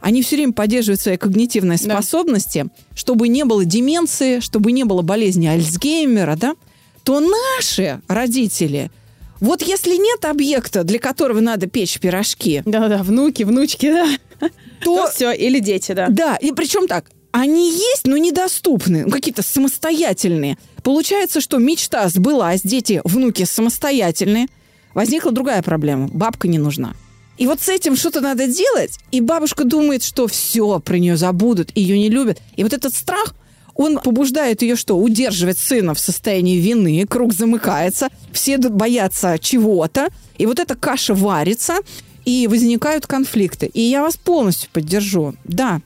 Они 0.00 0.22
все 0.22 0.34
время 0.34 0.52
поддерживают 0.52 1.00
свои 1.00 1.16
когнитивные 1.16 1.78
Да. 1.78 1.94
способности, 1.94 2.66
чтобы 2.96 3.28
не 3.28 3.44
было 3.44 3.64
деменции, 3.64 4.40
чтобы 4.40 4.72
не 4.72 4.82
было 4.82 5.02
болезни 5.02 5.46
Альцгеймера, 5.46 6.34
да, 6.34 6.56
то 7.04 7.20
наши 7.20 8.00
родители, 8.08 8.90
вот 9.38 9.62
если 9.62 9.94
нет 9.94 10.24
объекта, 10.24 10.82
для 10.82 10.98
которого 10.98 11.38
надо 11.38 11.68
печь 11.68 12.00
пирожки, 12.00 12.60
Да-да, 12.66 13.04
внуки, 13.04 13.44
внучки, 13.44 13.88
да. 13.92 14.48
то 14.82 15.08
все, 15.14 15.30
или 15.30 15.60
дети, 15.60 15.92
да. 15.92 16.08
да, 16.10 16.34
и 16.34 16.50
причем 16.50 16.88
так, 16.88 17.08
они 17.36 17.68
есть, 17.68 18.06
но 18.06 18.16
недоступны, 18.16 19.06
ну, 19.06 19.10
какие-то 19.10 19.42
самостоятельные. 19.42 20.56
Получается, 20.84 21.40
что 21.40 21.58
мечта 21.58 22.08
сбылась, 22.08 22.60
дети, 22.62 23.00
внуки 23.02 23.42
самостоятельные. 23.42 24.46
Возникла 24.94 25.32
другая 25.32 25.60
проблема. 25.60 26.06
Бабка 26.12 26.46
не 26.46 26.58
нужна. 26.58 26.94
И 27.36 27.48
вот 27.48 27.60
с 27.60 27.68
этим 27.68 27.96
что-то 27.96 28.20
надо 28.20 28.46
делать, 28.46 29.00
и 29.10 29.20
бабушка 29.20 29.64
думает, 29.64 30.04
что 30.04 30.28
все, 30.28 30.78
про 30.78 30.96
нее 30.96 31.16
забудут, 31.16 31.76
ее 31.76 31.98
не 31.98 32.08
любят. 32.08 32.40
И 32.54 32.62
вот 32.62 32.72
этот 32.72 32.94
страх, 32.94 33.34
он 33.74 33.98
побуждает 33.98 34.62
ее 34.62 34.76
что? 34.76 34.96
Удерживать 34.96 35.58
сына 35.58 35.94
в 35.94 35.98
состоянии 35.98 36.58
вины, 36.58 37.04
круг 37.04 37.32
замыкается, 37.32 38.10
все 38.30 38.58
боятся 38.58 39.40
чего-то, 39.40 40.06
и 40.38 40.46
вот 40.46 40.60
эта 40.60 40.76
каша 40.76 41.14
варится, 41.14 41.78
и 42.24 42.46
возникают 42.46 43.08
конфликты. 43.08 43.66
И 43.66 43.80
я 43.80 44.02
вас 44.02 44.16
полностью 44.16 44.70
поддержу. 44.72 45.34
Да, 45.42 45.80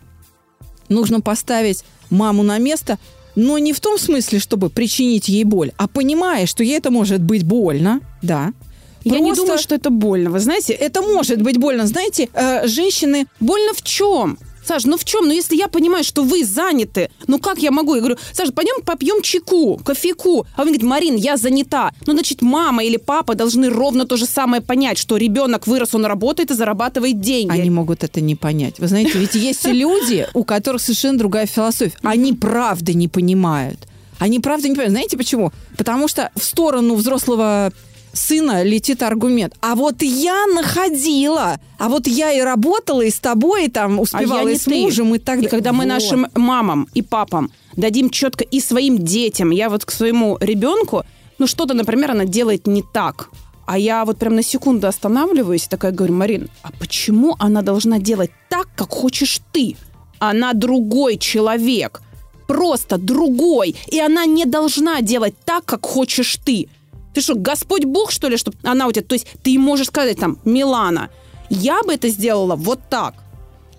нужно 0.88 1.20
поставить 1.20 1.84
маму 2.10 2.42
на 2.42 2.58
место, 2.58 2.98
но 3.34 3.58
не 3.58 3.72
в 3.72 3.80
том 3.80 3.98
смысле, 3.98 4.38
чтобы 4.38 4.70
причинить 4.70 5.28
ей 5.28 5.44
боль, 5.44 5.72
а 5.76 5.86
понимая, 5.86 6.46
что 6.46 6.64
ей 6.64 6.78
это 6.78 6.90
может 6.90 7.20
быть 7.20 7.44
больно, 7.44 8.00
да, 8.22 8.52
я 9.04 9.20
не 9.20 9.32
думаю, 9.32 9.58
что 9.58 9.74
это 9.74 9.90
больно. 9.90 10.30
Вы 10.30 10.40
знаете, 10.40 10.72
это 10.72 11.02
может 11.02 11.40
быть 11.40 11.56
больно. 11.56 11.86
Знаете, 11.86 12.28
э, 12.32 12.66
женщины... 12.66 13.26
Больно 13.40 13.72
в 13.72 13.82
чем? 13.82 14.38
Саш, 14.68 14.84
ну 14.84 14.98
в 14.98 15.04
чем? 15.04 15.26
Ну 15.26 15.32
если 15.32 15.56
я 15.56 15.68
понимаю, 15.68 16.04
что 16.04 16.22
вы 16.22 16.44
заняты, 16.44 17.10
ну 17.26 17.38
как 17.38 17.58
я 17.58 17.70
могу? 17.70 17.94
Я 17.94 18.00
говорю, 18.00 18.18
Саша, 18.34 18.52
пойдем 18.52 18.82
попьем 18.84 19.22
чайку, 19.22 19.78
кофейку. 19.82 20.46
А 20.54 20.60
он 20.60 20.66
говорит, 20.66 20.82
Марин, 20.82 21.16
я 21.16 21.38
занята. 21.38 21.92
Ну, 22.06 22.12
значит, 22.12 22.42
мама 22.42 22.84
или 22.84 22.98
папа 22.98 23.34
должны 23.34 23.70
ровно 23.70 24.04
то 24.04 24.18
же 24.18 24.26
самое 24.26 24.60
понять, 24.60 24.98
что 24.98 25.16
ребенок 25.16 25.66
вырос, 25.66 25.94
он 25.94 26.04
работает 26.04 26.50
и 26.50 26.54
зарабатывает 26.54 27.18
деньги. 27.18 27.50
Они 27.50 27.70
могут 27.70 28.04
это 28.04 28.20
не 28.20 28.34
понять. 28.34 28.78
Вы 28.78 28.88
знаете, 28.88 29.18
ведь 29.18 29.34
есть 29.34 29.64
люди, 29.64 30.28
у 30.34 30.44
которых 30.44 30.82
совершенно 30.82 31.18
другая 31.18 31.46
философия. 31.46 31.96
Они 32.02 32.34
правда 32.34 32.92
не 32.92 33.08
понимают. 33.08 33.88
Они 34.18 34.38
правда 34.38 34.68
не 34.68 34.74
понимают. 34.74 34.92
Знаете 34.92 35.16
почему? 35.16 35.50
Потому 35.78 36.08
что 36.08 36.30
в 36.34 36.44
сторону 36.44 36.94
взрослого 36.94 37.72
сына 38.18 38.62
летит 38.62 39.02
аргумент. 39.02 39.54
А 39.60 39.74
вот 39.74 40.02
я 40.02 40.46
находила, 40.46 41.58
а 41.78 41.88
вот 41.88 42.06
я 42.06 42.32
и 42.32 42.40
работала, 42.40 43.02
и 43.02 43.10
с 43.10 43.18
тобой, 43.18 43.66
и 43.66 43.68
там 43.68 43.98
успевала, 44.00 44.48
а 44.48 44.52
и 44.52 44.56
с 44.56 44.64
ты. 44.64 44.74
мужем, 44.74 45.14
и 45.14 45.18
так 45.18 45.36
далее. 45.36 45.48
И 45.48 45.50
когда 45.50 45.72
мы 45.72 45.84
вот. 45.84 45.88
нашим 45.88 46.26
мамам 46.34 46.88
и 46.94 47.02
папам 47.02 47.50
дадим 47.76 48.10
четко 48.10 48.44
и 48.44 48.60
своим 48.60 48.98
детям, 48.98 49.50
я 49.50 49.70
вот 49.70 49.84
к 49.84 49.90
своему 49.90 50.36
ребенку, 50.40 51.04
ну 51.38 51.46
что-то, 51.46 51.74
например, 51.74 52.10
она 52.10 52.24
делает 52.24 52.66
не 52.66 52.82
так, 52.82 53.30
а 53.66 53.78
я 53.78 54.04
вот 54.04 54.18
прям 54.18 54.34
на 54.34 54.42
секунду 54.42 54.86
останавливаюсь 54.86 55.66
и 55.66 55.68
такая 55.68 55.92
говорю, 55.92 56.14
Марин, 56.14 56.50
а 56.62 56.70
почему 56.78 57.36
она 57.38 57.62
должна 57.62 57.98
делать 57.98 58.30
так, 58.48 58.68
как 58.74 58.90
хочешь 58.90 59.40
ты? 59.52 59.76
Она 60.18 60.54
другой 60.54 61.18
человек, 61.18 62.00
просто 62.46 62.96
другой, 62.96 63.76
и 63.86 64.00
она 64.00 64.24
не 64.24 64.46
должна 64.46 65.02
делать 65.02 65.34
так, 65.44 65.64
как 65.66 65.84
хочешь 65.84 66.38
ты. 66.44 66.68
Ты 67.18 67.22
что, 67.22 67.34
Господь 67.34 67.84
Бог, 67.84 68.12
что 68.12 68.28
ли, 68.28 68.36
чтобы 68.36 68.58
она 68.62 68.86
у 68.86 68.92
тебя... 68.92 69.04
То 69.04 69.14
есть 69.14 69.26
ты 69.42 69.58
можешь 69.58 69.88
сказать 69.88 70.20
там, 70.20 70.38
Милана, 70.44 71.10
я 71.50 71.82
бы 71.82 71.92
это 71.92 72.08
сделала 72.10 72.54
вот 72.54 72.78
так. 72.88 73.14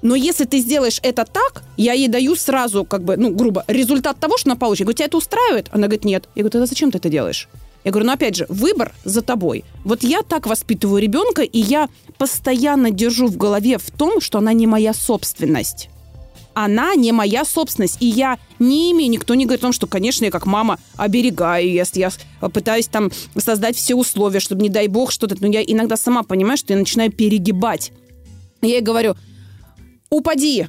Но 0.02 0.14
если 0.14 0.44
ты 0.44 0.60
сделаешь 0.60 1.00
это 1.04 1.24
так, 1.24 1.64
я 1.78 1.94
ей 1.94 2.10
даю 2.10 2.36
сразу, 2.36 2.84
как 2.84 3.06
бы, 3.06 3.16
ну, 3.16 3.34
грубо, 3.34 3.64
результат 3.70 4.20
того, 4.20 4.38
что 4.38 4.50
она 4.50 4.58
получит. 4.58 4.82
Я 4.82 4.86
говорю, 4.88 4.98
тебя 4.98 5.06
это 5.06 5.16
устраивает? 5.16 5.70
Она 5.72 5.88
говорит, 5.88 6.04
нет. 6.04 6.28
Я 6.36 6.42
говорю, 6.42 6.52
тогда 6.52 6.66
зачем 6.66 6.92
ты 6.92 6.98
это 6.98 7.08
делаешь? 7.08 7.48
Я 7.86 7.92
говорю, 7.92 8.08
ну, 8.08 8.12
опять 8.12 8.36
же, 8.36 8.46
выбор 8.50 8.92
за 9.06 9.22
тобой. 9.22 9.64
Вот 9.86 10.04
я 10.04 10.22
так 10.22 10.46
воспитываю 10.46 11.02
ребенка, 11.02 11.42
и 11.44 11.60
я 11.60 11.88
постоянно 12.18 12.92
держу 12.92 13.28
в 13.28 13.38
голове 13.38 13.78
в 13.78 13.90
том, 13.90 14.20
что 14.20 14.40
она 14.40 14.52
не 14.52 14.68
моя 14.68 14.94
собственность 14.94 15.88
она 16.54 16.96
не 16.96 17.12
моя 17.12 17.46
собственность. 17.46 17.98
И 18.00 18.06
я 18.06 18.38
не 18.60 18.92
имею, 18.92 19.12
никто 19.12 19.36
не 19.36 19.46
говорит 19.46 19.62
о 19.62 19.68
том, 19.68 19.74
что, 19.74 19.88
конечно, 19.88 20.26
я 20.26 20.32
как 20.32 20.46
мама 20.46 20.80
оберегаю, 20.96 21.72
если 21.72 22.00
я 22.00 22.12
пытаюсь 22.50 22.88
там 22.88 23.12
создать 23.38 23.76
все 23.76 23.96
условия, 23.96 24.40
чтобы, 24.40 24.62
не 24.62 24.70
дай 24.70 24.88
бог, 24.88 25.12
что-то... 25.12 25.36
Но 25.40 25.48
я 25.48 25.62
иногда 25.64 25.98
сама 25.98 26.24
понимаю, 26.24 26.58
что 26.58 26.74
я 26.74 26.80
начинаю 26.80 27.12
перегибать. 27.12 27.92
Я 28.62 28.76
ей 28.76 28.82
говорю, 28.82 29.16
упади, 30.10 30.68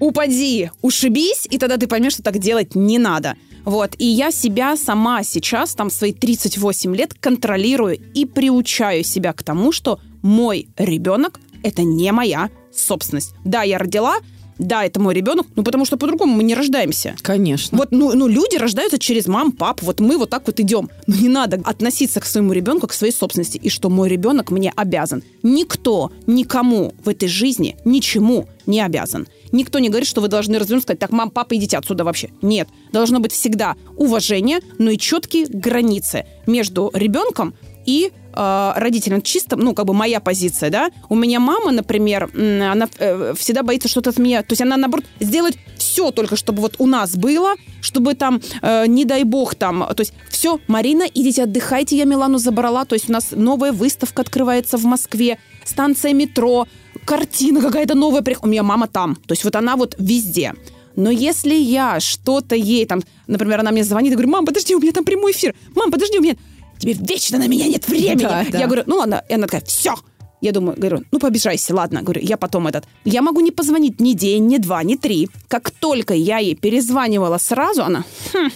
упади, 0.00 0.70
ушибись, 0.82 1.46
и 1.48 1.58
тогда 1.58 1.76
ты 1.76 1.86
поймешь, 1.86 2.14
что 2.14 2.22
так 2.22 2.38
делать 2.38 2.74
не 2.74 2.98
надо. 2.98 3.36
Вот, 3.64 3.94
и 3.98 4.06
я 4.06 4.30
себя 4.30 4.76
сама 4.76 5.22
сейчас, 5.22 5.74
там, 5.74 5.90
свои 5.90 6.12
38 6.12 6.96
лет, 6.96 7.14
контролирую 7.14 7.98
и 8.14 8.24
приучаю 8.24 9.04
себя 9.04 9.32
к 9.32 9.42
тому, 9.42 9.70
что 9.70 10.00
мой 10.22 10.68
ребенок– 10.76 11.38
это 11.62 11.82
не 11.82 12.10
моя 12.10 12.48
собственность. 12.74 13.34
Да, 13.44 13.62
я 13.62 13.78
родила, 13.78 14.16
да, 14.60 14.84
это 14.84 15.00
мой 15.00 15.14
ребенок, 15.14 15.46
ну 15.56 15.64
потому 15.64 15.84
что 15.84 15.96
по-другому 15.96 16.34
мы 16.34 16.42
не 16.42 16.54
рождаемся. 16.54 17.16
Конечно. 17.22 17.76
Вот, 17.76 17.90
ну, 17.90 18.14
ну 18.14 18.28
люди 18.28 18.56
рождаются 18.56 18.98
через 18.98 19.26
мам, 19.26 19.52
пап, 19.52 19.80
вот 19.82 20.00
мы 20.00 20.18
вот 20.18 20.30
так 20.30 20.46
вот 20.46 20.60
идем. 20.60 20.90
Но 21.06 21.16
не 21.16 21.28
надо 21.28 21.60
относиться 21.64 22.20
к 22.20 22.26
своему 22.26 22.52
ребенку, 22.52 22.86
к 22.86 22.92
своей 22.92 23.12
собственности, 23.12 23.56
и 23.56 23.70
что 23.70 23.88
мой 23.88 24.08
ребенок 24.08 24.50
мне 24.50 24.72
обязан. 24.76 25.22
Никто, 25.42 26.12
никому 26.26 26.94
в 27.02 27.08
этой 27.08 27.28
жизни 27.28 27.76
ничему 27.84 28.46
не 28.66 28.80
обязан. 28.80 29.26
Никто 29.50 29.78
не 29.78 29.88
говорит, 29.88 30.08
что 30.08 30.20
вы 30.20 30.28
должны 30.28 30.58
развернуться 30.58 30.88
сказать, 30.88 31.00
так, 31.00 31.10
мам, 31.10 31.30
папа, 31.30 31.56
идите 31.56 31.78
отсюда 31.78 32.04
вообще. 32.04 32.30
Нет. 32.42 32.68
Должно 32.92 33.18
быть 33.18 33.32
всегда 33.32 33.76
уважение, 33.96 34.60
но 34.78 34.90
и 34.90 34.98
четкие 34.98 35.46
границы 35.46 36.26
между 36.46 36.90
ребенком 36.94 37.54
и 37.86 38.12
э, 38.32 38.72
родителям 38.76 39.22
чисто, 39.22 39.56
ну, 39.56 39.74
как 39.74 39.86
бы 39.86 39.94
моя 39.94 40.20
позиция, 40.20 40.70
да. 40.70 40.90
У 41.08 41.14
меня 41.14 41.40
мама, 41.40 41.72
например, 41.72 42.30
она 42.34 42.88
э, 42.98 43.34
всегда 43.36 43.62
боится 43.62 43.88
что-то 43.88 44.10
от 44.10 44.18
меня. 44.18 44.42
То 44.42 44.52
есть 44.52 44.62
она, 44.62 44.76
наоборот, 44.76 45.04
сделает 45.20 45.56
все 45.76 46.10
только, 46.10 46.36
чтобы 46.36 46.62
вот 46.62 46.76
у 46.78 46.86
нас 46.86 47.16
было, 47.16 47.54
чтобы 47.80 48.14
там, 48.14 48.40
э, 48.62 48.86
не 48.86 49.04
дай 49.04 49.24
бог, 49.24 49.54
там, 49.54 49.86
то 49.94 50.00
есть 50.00 50.12
все, 50.28 50.60
Марина, 50.68 51.04
идите 51.14 51.44
отдыхайте, 51.44 51.96
я 51.96 52.04
Милану 52.04 52.38
забрала, 52.38 52.84
то 52.84 52.94
есть 52.94 53.08
у 53.08 53.12
нас 53.12 53.28
новая 53.32 53.72
выставка 53.72 54.22
открывается 54.22 54.76
в 54.76 54.84
Москве, 54.84 55.38
станция 55.64 56.12
метро, 56.12 56.66
картина 57.04 57.60
какая-то 57.60 57.94
новая, 57.94 58.24
у 58.42 58.46
меня 58.46 58.62
мама 58.62 58.86
там, 58.88 59.16
то 59.16 59.32
есть 59.32 59.44
вот 59.44 59.56
она 59.56 59.76
вот 59.76 59.96
везде. 59.98 60.54
Но 60.96 61.10
если 61.10 61.54
я 61.54 62.00
что-то 62.00 62.56
ей 62.56 62.84
там, 62.84 63.00
например, 63.26 63.60
она 63.60 63.70
мне 63.70 63.84
звонит 63.84 64.12
и 64.12 64.16
говорит, 64.16 64.32
мам, 64.32 64.44
подожди, 64.44 64.74
у 64.74 64.80
меня 64.80 64.92
там 64.92 65.04
прямой 65.04 65.32
эфир, 65.32 65.54
мам, 65.74 65.90
подожди, 65.90 66.18
у 66.18 66.22
меня 66.22 66.36
тебе 66.80 66.94
вечно 66.94 67.38
на 67.38 67.46
меня 67.46 67.68
нет 67.68 67.86
времени. 67.86 68.22
Да, 68.22 68.44
да. 68.50 68.58
Я 68.58 68.66
говорю, 68.66 68.84
ну 68.86 68.96
ладно. 68.96 69.22
И 69.28 69.34
она 69.34 69.46
такая, 69.46 69.62
все. 69.62 69.94
Я 70.40 70.52
думаю, 70.52 70.76
говорю, 70.78 71.04
ну 71.12 71.18
побежайся, 71.18 71.74
ладно. 71.74 72.02
Говорю, 72.02 72.22
я 72.22 72.36
потом 72.36 72.66
этот. 72.66 72.84
Я 73.04 73.22
могу 73.22 73.40
не 73.40 73.50
позвонить 73.50 74.00
ни 74.00 74.14
день, 74.14 74.46
ни 74.46 74.56
два, 74.56 74.82
ни 74.82 74.96
три. 74.96 75.28
Как 75.48 75.70
только 75.70 76.14
я 76.14 76.38
ей 76.38 76.54
перезванивала 76.54 77.38
сразу, 77.38 77.82
она, 77.82 78.04
хм. 78.32 78.48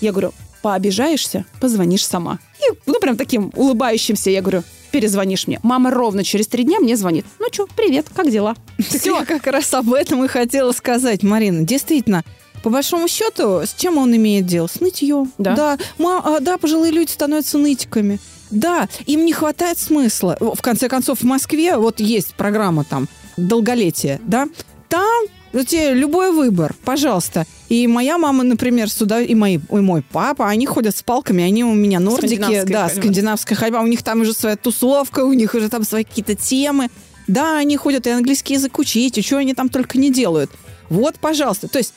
Я 0.00 0.12
говорю, 0.12 0.32
пообижаешься, 0.62 1.44
позвонишь 1.60 2.06
сама. 2.06 2.38
И, 2.60 2.78
ну, 2.86 3.00
прям 3.00 3.16
таким 3.16 3.52
улыбающимся 3.54 4.30
я 4.30 4.40
говорю, 4.40 4.62
перезвонишь 4.90 5.46
мне. 5.46 5.60
Мама 5.62 5.90
ровно 5.90 6.24
через 6.24 6.46
три 6.46 6.64
дня 6.64 6.80
мне 6.80 6.96
звонит. 6.96 7.26
Ну 7.38 7.46
что, 7.52 7.66
привет, 7.66 8.06
как 8.14 8.30
дела? 8.30 8.56
Все. 8.78 9.18
Я 9.18 9.24
как 9.24 9.46
раз 9.46 9.72
об 9.74 9.92
этом 9.92 10.24
и 10.24 10.28
хотела 10.28 10.72
сказать, 10.72 11.22
Марина. 11.22 11.64
Действительно, 11.64 12.24
по 12.62 12.70
большому 12.70 13.08
счету, 13.08 13.62
с 13.64 13.74
чем 13.74 13.98
он 13.98 14.14
имеет 14.14 14.46
дело? 14.46 14.66
С 14.66 14.80
нытьем. 14.80 15.32
Да. 15.38 15.54
Да, 15.54 15.78
ма, 15.98 16.22
а, 16.24 16.40
да 16.40 16.58
пожилые 16.58 16.92
люди 16.92 17.10
становятся 17.10 17.58
нытиками. 17.58 18.18
Да, 18.50 18.88
им 19.06 19.24
не 19.24 19.32
хватает 19.32 19.78
смысла. 19.78 20.36
В 20.40 20.60
конце 20.62 20.88
концов, 20.88 21.20
в 21.20 21.24
Москве 21.24 21.76
вот 21.76 22.00
есть 22.00 22.34
программа 22.34 22.84
там 22.84 23.08
долголетие, 23.36 24.20
да, 24.24 24.48
там 24.88 25.26
тебе 25.52 25.94
любой 25.94 26.32
выбор, 26.32 26.74
пожалуйста. 26.84 27.46
И 27.68 27.86
моя 27.86 28.18
мама, 28.18 28.44
например, 28.44 28.90
сюда, 28.90 29.20
и, 29.20 29.34
мои, 29.34 29.58
и 29.58 29.76
мой 29.76 30.02
папа, 30.02 30.48
они 30.48 30.66
ходят 30.66 30.96
с 30.96 31.02
палками, 31.02 31.44
они 31.44 31.64
у 31.64 31.74
меня 31.74 32.00
нордики, 32.00 32.62
да, 32.64 32.86
ходьба. 32.86 32.88
скандинавская 32.88 33.56
ходьба, 33.56 33.80
у 33.80 33.86
них 33.86 34.02
там 34.02 34.22
уже 34.22 34.32
своя 34.32 34.56
тусовка, 34.56 35.24
у 35.24 35.32
них 35.32 35.54
уже 35.54 35.68
там 35.68 35.84
свои 35.84 36.04
какие-то 36.04 36.34
темы. 36.34 36.88
Да, 37.26 37.58
они 37.58 37.76
ходят 37.76 38.06
и 38.06 38.10
английский 38.10 38.54
язык 38.54 38.78
учить, 38.78 39.18
и 39.18 39.22
что 39.22 39.36
они 39.36 39.54
там 39.54 39.68
только 39.68 39.98
не 39.98 40.10
делают. 40.10 40.50
Вот, 40.88 41.16
пожалуйста. 41.16 41.68
То 41.68 41.78
есть 41.78 41.92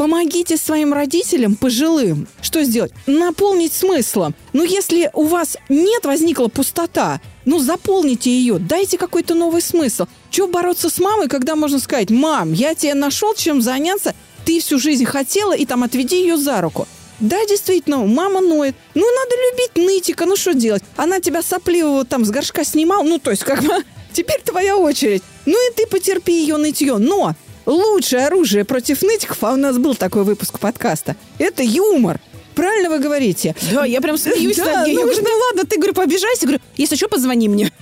Помогите 0.00 0.56
своим 0.56 0.94
родителям 0.94 1.56
пожилым. 1.56 2.26
Что 2.40 2.64
сделать? 2.64 2.90
Наполнить 3.06 3.74
смыслом. 3.74 4.34
Ну, 4.54 4.64
если 4.64 5.10
у 5.12 5.24
вас 5.24 5.58
нет, 5.68 6.06
возникла 6.06 6.48
пустота, 6.48 7.20
ну, 7.44 7.58
заполните 7.58 8.30
ее, 8.30 8.58
дайте 8.58 8.96
какой-то 8.96 9.34
новый 9.34 9.60
смысл. 9.60 10.06
Чего 10.30 10.46
бороться 10.46 10.88
с 10.88 10.98
мамой, 11.00 11.28
когда 11.28 11.54
можно 11.54 11.78
сказать, 11.78 12.08
мам, 12.08 12.54
я 12.54 12.74
тебе 12.74 12.94
нашел 12.94 13.34
чем 13.34 13.60
заняться, 13.60 14.14
ты 14.46 14.60
всю 14.60 14.78
жизнь 14.78 15.04
хотела, 15.04 15.54
и 15.54 15.66
там 15.66 15.82
отведи 15.82 16.18
ее 16.18 16.38
за 16.38 16.62
руку. 16.62 16.88
Да, 17.18 17.36
действительно, 17.44 17.98
мама 17.98 18.40
ноет. 18.40 18.76
Ну, 18.94 19.04
надо 19.04 19.36
любить 19.50 19.86
нытика, 19.86 20.24
ну 20.24 20.34
что 20.34 20.54
делать? 20.54 20.82
Она 20.96 21.20
тебя 21.20 21.42
сопливого 21.42 22.06
там 22.06 22.24
с 22.24 22.30
горшка 22.30 22.64
снимала, 22.64 23.02
ну, 23.02 23.18
то 23.18 23.32
есть, 23.32 23.44
как 23.44 23.62
бы, 23.62 23.84
теперь 24.14 24.40
твоя 24.40 24.78
очередь. 24.78 25.22
Ну, 25.44 25.52
и 25.70 25.74
ты 25.74 25.86
потерпи 25.86 26.32
ее 26.32 26.56
нытье. 26.56 26.96
Но 26.96 27.34
лучшее 27.70 28.26
оружие 28.26 28.64
против 28.64 29.02
нытиков, 29.02 29.42
а 29.42 29.52
у 29.52 29.56
нас 29.56 29.78
был 29.78 29.94
такой 29.94 30.24
выпуск 30.24 30.58
подкаста, 30.58 31.16
это 31.38 31.62
юмор. 31.62 32.20
правильно 32.54 32.90
вы 32.90 32.98
говорите. 32.98 33.54
Да, 33.72 33.84
я 33.84 34.00
прям 34.00 34.18
смеюсь 34.18 34.56
Да, 34.56 34.64
над 34.64 34.86
ней. 34.86 34.94
Я 34.94 35.00
ну, 35.00 35.06
говорю, 35.06 35.22
ну 35.22 35.30
ладно, 35.48 35.64
ты, 35.64 35.76
говорю, 35.76 35.94
пообижайся. 35.94 36.46
Говорю, 36.46 36.60
если 36.76 36.96
что, 36.96 37.08
позвони 37.08 37.48
мне. 37.48 37.72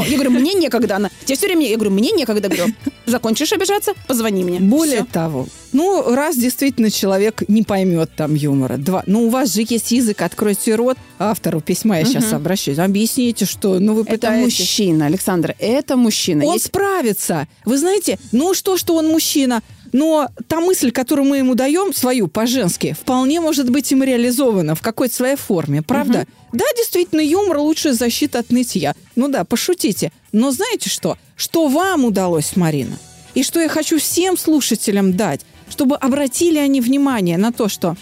Все, 0.00 0.10
я 0.10 0.14
говорю, 0.16 0.30
мне 0.30 0.54
некогда, 0.54 0.96
она. 0.96 1.10
Тебе 1.24 1.36
все 1.36 1.46
время, 1.46 1.68
я 1.68 1.76
говорю, 1.76 1.90
мне 1.90 2.10
некогда, 2.12 2.48
говорю. 2.48 2.72
Закончишь 3.06 3.52
обижаться, 3.52 3.92
позвони 4.06 4.44
мне. 4.44 4.60
Более 4.60 4.98
Всё. 5.02 5.06
того, 5.12 5.46
ну, 5.72 6.14
раз 6.14 6.36
действительно 6.36 6.90
человек 6.90 7.42
не 7.48 7.62
поймет 7.62 8.10
там 8.16 8.34
юмора, 8.34 8.76
два, 8.76 9.02
ну, 9.06 9.26
у 9.26 9.28
вас 9.28 9.52
же 9.52 9.64
есть 9.68 9.90
язык, 9.92 10.22
откройте 10.22 10.74
рот, 10.76 10.96
автору 11.18 11.60
письма 11.60 11.98
я 11.98 12.04
сейчас 12.04 12.32
обращаюсь, 12.32 12.78
объясните, 12.78 13.44
что, 13.44 13.78
ну, 13.80 13.94
вы 13.94 14.02
Это 14.02 14.12
пытаетесь... 14.12 14.58
мужчина, 14.60 15.06
Александр, 15.06 15.54
это 15.58 15.96
мужчина. 15.96 16.44
Он 16.44 16.54
Есть- 16.54 16.66
справится. 16.66 17.48
Вы 17.64 17.78
знаете, 17.78 18.18
ну 18.30 18.54
что, 18.54 18.76
что 18.76 18.94
он 18.94 19.08
мужчина, 19.08 19.62
но 19.92 20.28
та 20.48 20.60
мысль, 20.60 20.90
которую 20.90 21.28
мы 21.28 21.38
ему 21.38 21.54
даем, 21.54 21.92
свою, 21.92 22.28
по-женски, 22.28 22.96
вполне 22.98 23.40
может 23.40 23.70
быть 23.70 23.92
им 23.92 24.02
реализована 24.02 24.74
в 24.74 24.80
какой-то 24.80 25.14
своей 25.14 25.36
форме, 25.36 25.82
правда? 25.82 26.26
Да, 26.52 26.64
действительно, 26.76 27.20
юмор 27.20 27.58
лучшая 27.58 27.92
защита 27.92 28.40
от 28.40 28.50
нытья. 28.50 28.94
Ну 29.16 29.28
да, 29.28 29.44
пошутите. 29.44 30.12
Но 30.32 30.50
знаете 30.50 30.90
что? 30.90 31.16
Что 31.36 31.68
вам 31.68 32.04
удалось, 32.04 32.56
Марина? 32.56 32.98
И 33.34 33.42
что 33.42 33.60
я 33.60 33.68
хочу 33.68 33.98
всем 33.98 34.36
слушателям 34.36 35.16
дать, 35.16 35.40
чтобы 35.68 35.96
обратили 35.96 36.58
они 36.58 36.80
внимание 36.80 37.38
на 37.38 37.52
то, 37.52 37.68
что 37.68 37.96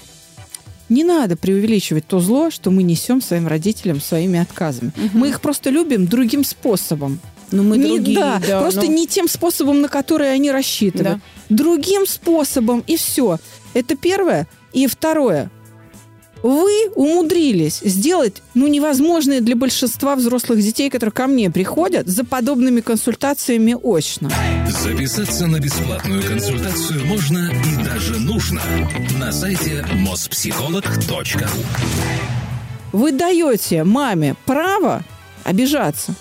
не 0.88 1.04
надо 1.04 1.36
преувеличивать 1.36 2.06
то 2.06 2.18
зло, 2.18 2.50
что 2.50 2.70
мы 2.70 2.82
несем 2.82 3.22
своим 3.22 3.46
родителям 3.46 4.00
своими 4.00 4.40
отказами. 4.40 4.92
Мы 5.12 5.28
их 5.28 5.40
просто 5.40 5.70
любим 5.70 6.06
другим 6.06 6.44
способом. 6.44 7.20
Ну, 7.50 7.62
мы 7.62 7.78
Не- 7.78 7.88
другие, 7.88 8.16
да, 8.18 8.40
да, 8.46 8.60
просто 8.60 8.82
ну. 8.82 8.92
не 8.92 9.06
тем 9.06 9.28
способом, 9.28 9.80
на 9.80 9.88
который 9.88 10.32
они 10.32 10.50
рассчитывают. 10.50 11.18
Да. 11.48 11.54
Другим 11.54 12.06
способом, 12.06 12.84
и 12.86 12.96
все. 12.96 13.38
Это 13.74 13.96
первое. 13.96 14.46
И 14.72 14.86
второе. 14.86 15.50
Вы 16.42 16.88
умудрились 16.94 17.80
сделать, 17.84 18.42
ну, 18.54 18.66
невозможное 18.66 19.40
для 19.40 19.56
большинства 19.56 20.16
взрослых 20.16 20.62
детей, 20.62 20.88
которые 20.88 21.12
ко 21.12 21.26
мне 21.26 21.50
приходят, 21.50 22.08
за 22.08 22.24
подобными 22.24 22.80
консультациями 22.80 23.76
очно. 23.80 24.30
Записаться 24.68 25.46
на 25.46 25.60
бесплатную 25.60 26.22
консультацию 26.22 27.04
можно 27.04 27.50
и 27.50 27.84
даже 27.84 28.18
нужно 28.18 28.62
на 29.18 29.30
сайте 29.32 29.84
mospsycholog.ru 29.92 31.46
Вы 32.92 33.12
даете 33.12 33.84
маме 33.84 34.34
право 34.46 35.04
обижаться. 35.44 36.14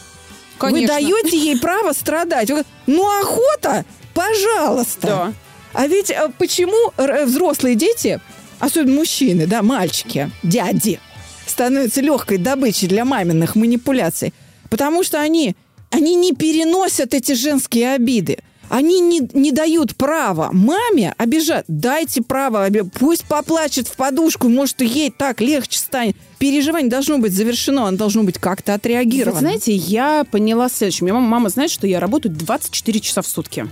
Вы 0.59 0.67
Конечно. 0.67 0.95
даете 0.95 1.37
ей 1.37 1.57
право 1.59 1.93
страдать. 1.93 2.49
Вы- 2.51 2.63
Ну, 2.87 3.03
охота, 3.21 3.85
пожалуйста. 4.13 5.07
Да. 5.07 5.33
А 5.73 5.87
ведь 5.87 6.09
э, 6.11 6.29
почему 6.37 6.91
р- 6.97 7.25
взрослые 7.25 7.75
дети, 7.75 8.19
особенно 8.59 8.95
мужчины, 8.95 9.47
да, 9.47 9.61
мальчики, 9.61 10.31
дяди, 10.43 10.99
становятся 11.45 12.01
легкой 12.01 12.37
добычей 12.37 12.87
для 12.87 13.05
маминых 13.05 13.55
манипуляций? 13.55 14.33
Потому 14.69 15.03
что 15.03 15.19
они, 15.21 15.55
они 15.91 16.15
не 16.15 16.33
переносят 16.33 17.13
эти 17.13 17.33
женские 17.33 17.93
обиды. 17.93 18.39
Они 18.69 18.99
не, 19.01 19.21
не 19.33 19.51
дают 19.51 19.95
права 19.95 20.49
маме 20.53 21.13
обижать. 21.17 21.65
Дайте 21.67 22.21
право, 22.21 22.67
пусть 22.97 23.25
поплачет 23.25 23.87
в 23.87 23.95
подушку, 23.95 24.47
может, 24.47 24.81
ей 24.81 25.11
так 25.15 25.41
легче 25.41 25.79
станет. 25.79 26.15
Переживание 26.37 26.89
должно 26.89 27.17
быть 27.17 27.33
завершено, 27.33 27.87
оно 27.87 27.97
должно 27.97 28.23
быть 28.23 28.37
как-то 28.37 28.71
Вы 28.73 28.75
отреагировано. 28.75 29.39
знаете, 29.39 29.73
я 29.73 30.23
поняла 30.29 30.69
следующее. 30.69 31.05
Меня 31.05 31.15
мама, 31.15 31.27
мама 31.27 31.49
знает, 31.49 31.71
что 31.71 31.87
я 31.87 31.99
работаю 31.99 32.33
24 32.35 32.99
часа 32.99 33.21
в 33.21 33.27
сутки. 33.27 33.67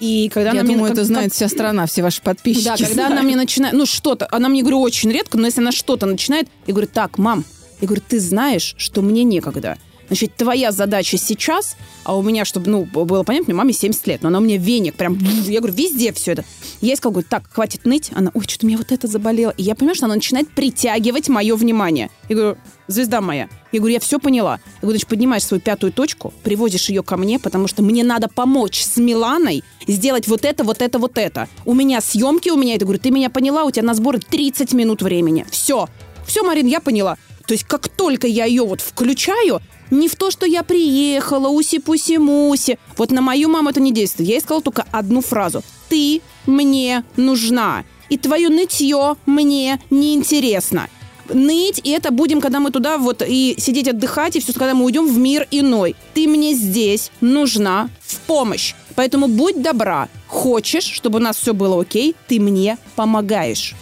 И 0.00 0.28
когда 0.34 0.50
Я 0.50 0.60
она 0.60 0.62
мне 0.64 0.74
думаю, 0.74 0.88
как- 0.90 0.98
это 0.98 1.04
знает 1.06 1.26
как- 1.26 1.34
вся 1.34 1.48
страна, 1.48 1.86
все 1.86 2.02
ваши 2.02 2.20
подписчики. 2.20 2.64
Да, 2.64 2.76
когда 2.76 2.92
знают. 2.92 3.12
она 3.12 3.22
мне 3.22 3.36
начинает, 3.36 3.72
ну 3.74 3.86
что-то, 3.86 4.26
она 4.32 4.48
мне 4.48 4.62
говорю 4.62 4.80
очень 4.80 5.10
редко, 5.12 5.38
но 5.38 5.46
если 5.46 5.60
она 5.60 5.70
что-то 5.70 6.06
начинает, 6.06 6.48
я 6.66 6.74
говорю, 6.74 6.88
так, 6.92 7.18
мам, 7.18 7.44
я 7.80 7.86
говорю, 7.86 8.02
ты 8.06 8.18
знаешь, 8.18 8.74
что 8.76 9.00
мне 9.02 9.22
некогда. 9.22 9.78
Значит, 10.12 10.36
твоя 10.36 10.72
задача 10.72 11.16
сейчас, 11.16 11.74
а 12.04 12.14
у 12.14 12.20
меня, 12.20 12.44
чтобы, 12.44 12.68
ну, 12.68 12.84
было 12.84 13.22
понятно, 13.22 13.46
мне 13.46 13.54
маме 13.54 13.72
70 13.72 14.06
лет, 14.08 14.22
но 14.22 14.28
она 14.28 14.40
меня 14.40 14.58
веник, 14.58 14.94
прям, 14.94 15.16
я 15.46 15.60
говорю, 15.60 15.74
везде 15.74 16.12
все 16.12 16.32
это. 16.32 16.44
Я 16.82 16.96
сказала, 16.96 17.14
говорю, 17.14 17.28
так, 17.30 17.44
хватит 17.50 17.86
ныть. 17.86 18.10
Она, 18.12 18.30
ой, 18.34 18.44
что-то 18.46 18.66
у 18.66 18.68
меня 18.68 18.76
вот 18.76 18.92
это 18.92 19.06
заболело. 19.06 19.54
И 19.56 19.62
я 19.62 19.74
понимаю, 19.74 19.94
что 19.94 20.04
она 20.04 20.16
начинает 20.16 20.50
притягивать 20.50 21.30
мое 21.30 21.56
внимание. 21.56 22.10
Я 22.28 22.36
говорю, 22.36 22.58
звезда 22.88 23.22
моя. 23.22 23.48
Я 23.72 23.78
говорю, 23.78 23.94
я 23.94 24.00
все 24.00 24.18
поняла. 24.18 24.60
Я 24.66 24.80
говорю, 24.82 24.98
значит, 24.98 25.08
поднимаешь 25.08 25.44
свою 25.44 25.62
пятую 25.62 25.94
точку, 25.94 26.34
привозишь 26.42 26.90
ее 26.90 27.02
ко 27.02 27.16
мне, 27.16 27.38
потому 27.38 27.66
что 27.66 27.82
мне 27.82 28.04
надо 28.04 28.28
помочь 28.28 28.82
с 28.82 28.98
Миланой 28.98 29.64
сделать 29.86 30.28
вот 30.28 30.44
это, 30.44 30.62
вот 30.62 30.82
это, 30.82 30.98
вот 30.98 31.16
это. 31.16 31.48
У 31.64 31.72
меня 31.72 32.02
съемки, 32.02 32.50
у 32.50 32.56
меня 32.58 32.74
это. 32.74 32.84
Говорю, 32.84 33.00
ты 33.00 33.10
меня 33.10 33.30
поняла, 33.30 33.64
у 33.64 33.70
тебя 33.70 33.86
на 33.86 33.94
сборы 33.94 34.18
30 34.18 34.74
минут 34.74 35.00
времени. 35.00 35.46
Все. 35.50 35.88
Все, 36.26 36.42
Марин, 36.42 36.66
я 36.66 36.80
поняла. 36.80 37.16
То 37.46 37.54
есть 37.54 37.64
как 37.64 37.88
только 37.88 38.26
я 38.26 38.44
ее 38.44 38.64
вот 38.64 38.80
включаю, 38.80 39.60
не 39.92 40.08
в 40.08 40.16
то, 40.16 40.30
что 40.30 40.46
я 40.46 40.62
приехала, 40.62 41.48
уси-пуси-муси. 41.48 42.78
Вот 42.96 43.10
на 43.10 43.20
мою 43.20 43.48
маму 43.48 43.70
это 43.70 43.80
не 43.80 43.92
действует. 43.92 44.28
Я 44.28 44.34
ей 44.36 44.40
сказала 44.40 44.62
только 44.62 44.86
одну 44.90 45.20
фразу. 45.20 45.62
Ты 45.88 46.22
мне 46.46 47.04
нужна. 47.16 47.84
И 48.08 48.16
твое 48.16 48.48
нытье 48.48 49.16
мне 49.26 49.80
неинтересно. 49.90 50.88
Ныть, 51.28 51.80
и 51.84 51.90
это 51.90 52.10
будем, 52.10 52.40
когда 52.40 52.58
мы 52.58 52.70
туда 52.70 52.98
вот 52.98 53.22
и 53.26 53.54
сидеть 53.58 53.88
отдыхать, 53.88 54.34
и 54.36 54.40
все, 54.40 54.52
когда 54.54 54.74
мы 54.74 54.84
уйдем 54.84 55.06
в 55.06 55.18
мир 55.18 55.46
иной. 55.50 55.94
Ты 56.14 56.26
мне 56.26 56.54
здесь 56.54 57.10
нужна 57.20 57.90
в 58.00 58.16
помощь. 58.20 58.74
Поэтому 58.94 59.28
будь 59.28 59.60
добра. 59.60 60.08
Хочешь, 60.26 60.84
чтобы 60.84 61.18
у 61.18 61.22
нас 61.22 61.36
все 61.36 61.52
было 61.52 61.80
окей, 61.80 62.16
ты 62.28 62.40
мне 62.40 62.78
помогаешь. 62.96 63.74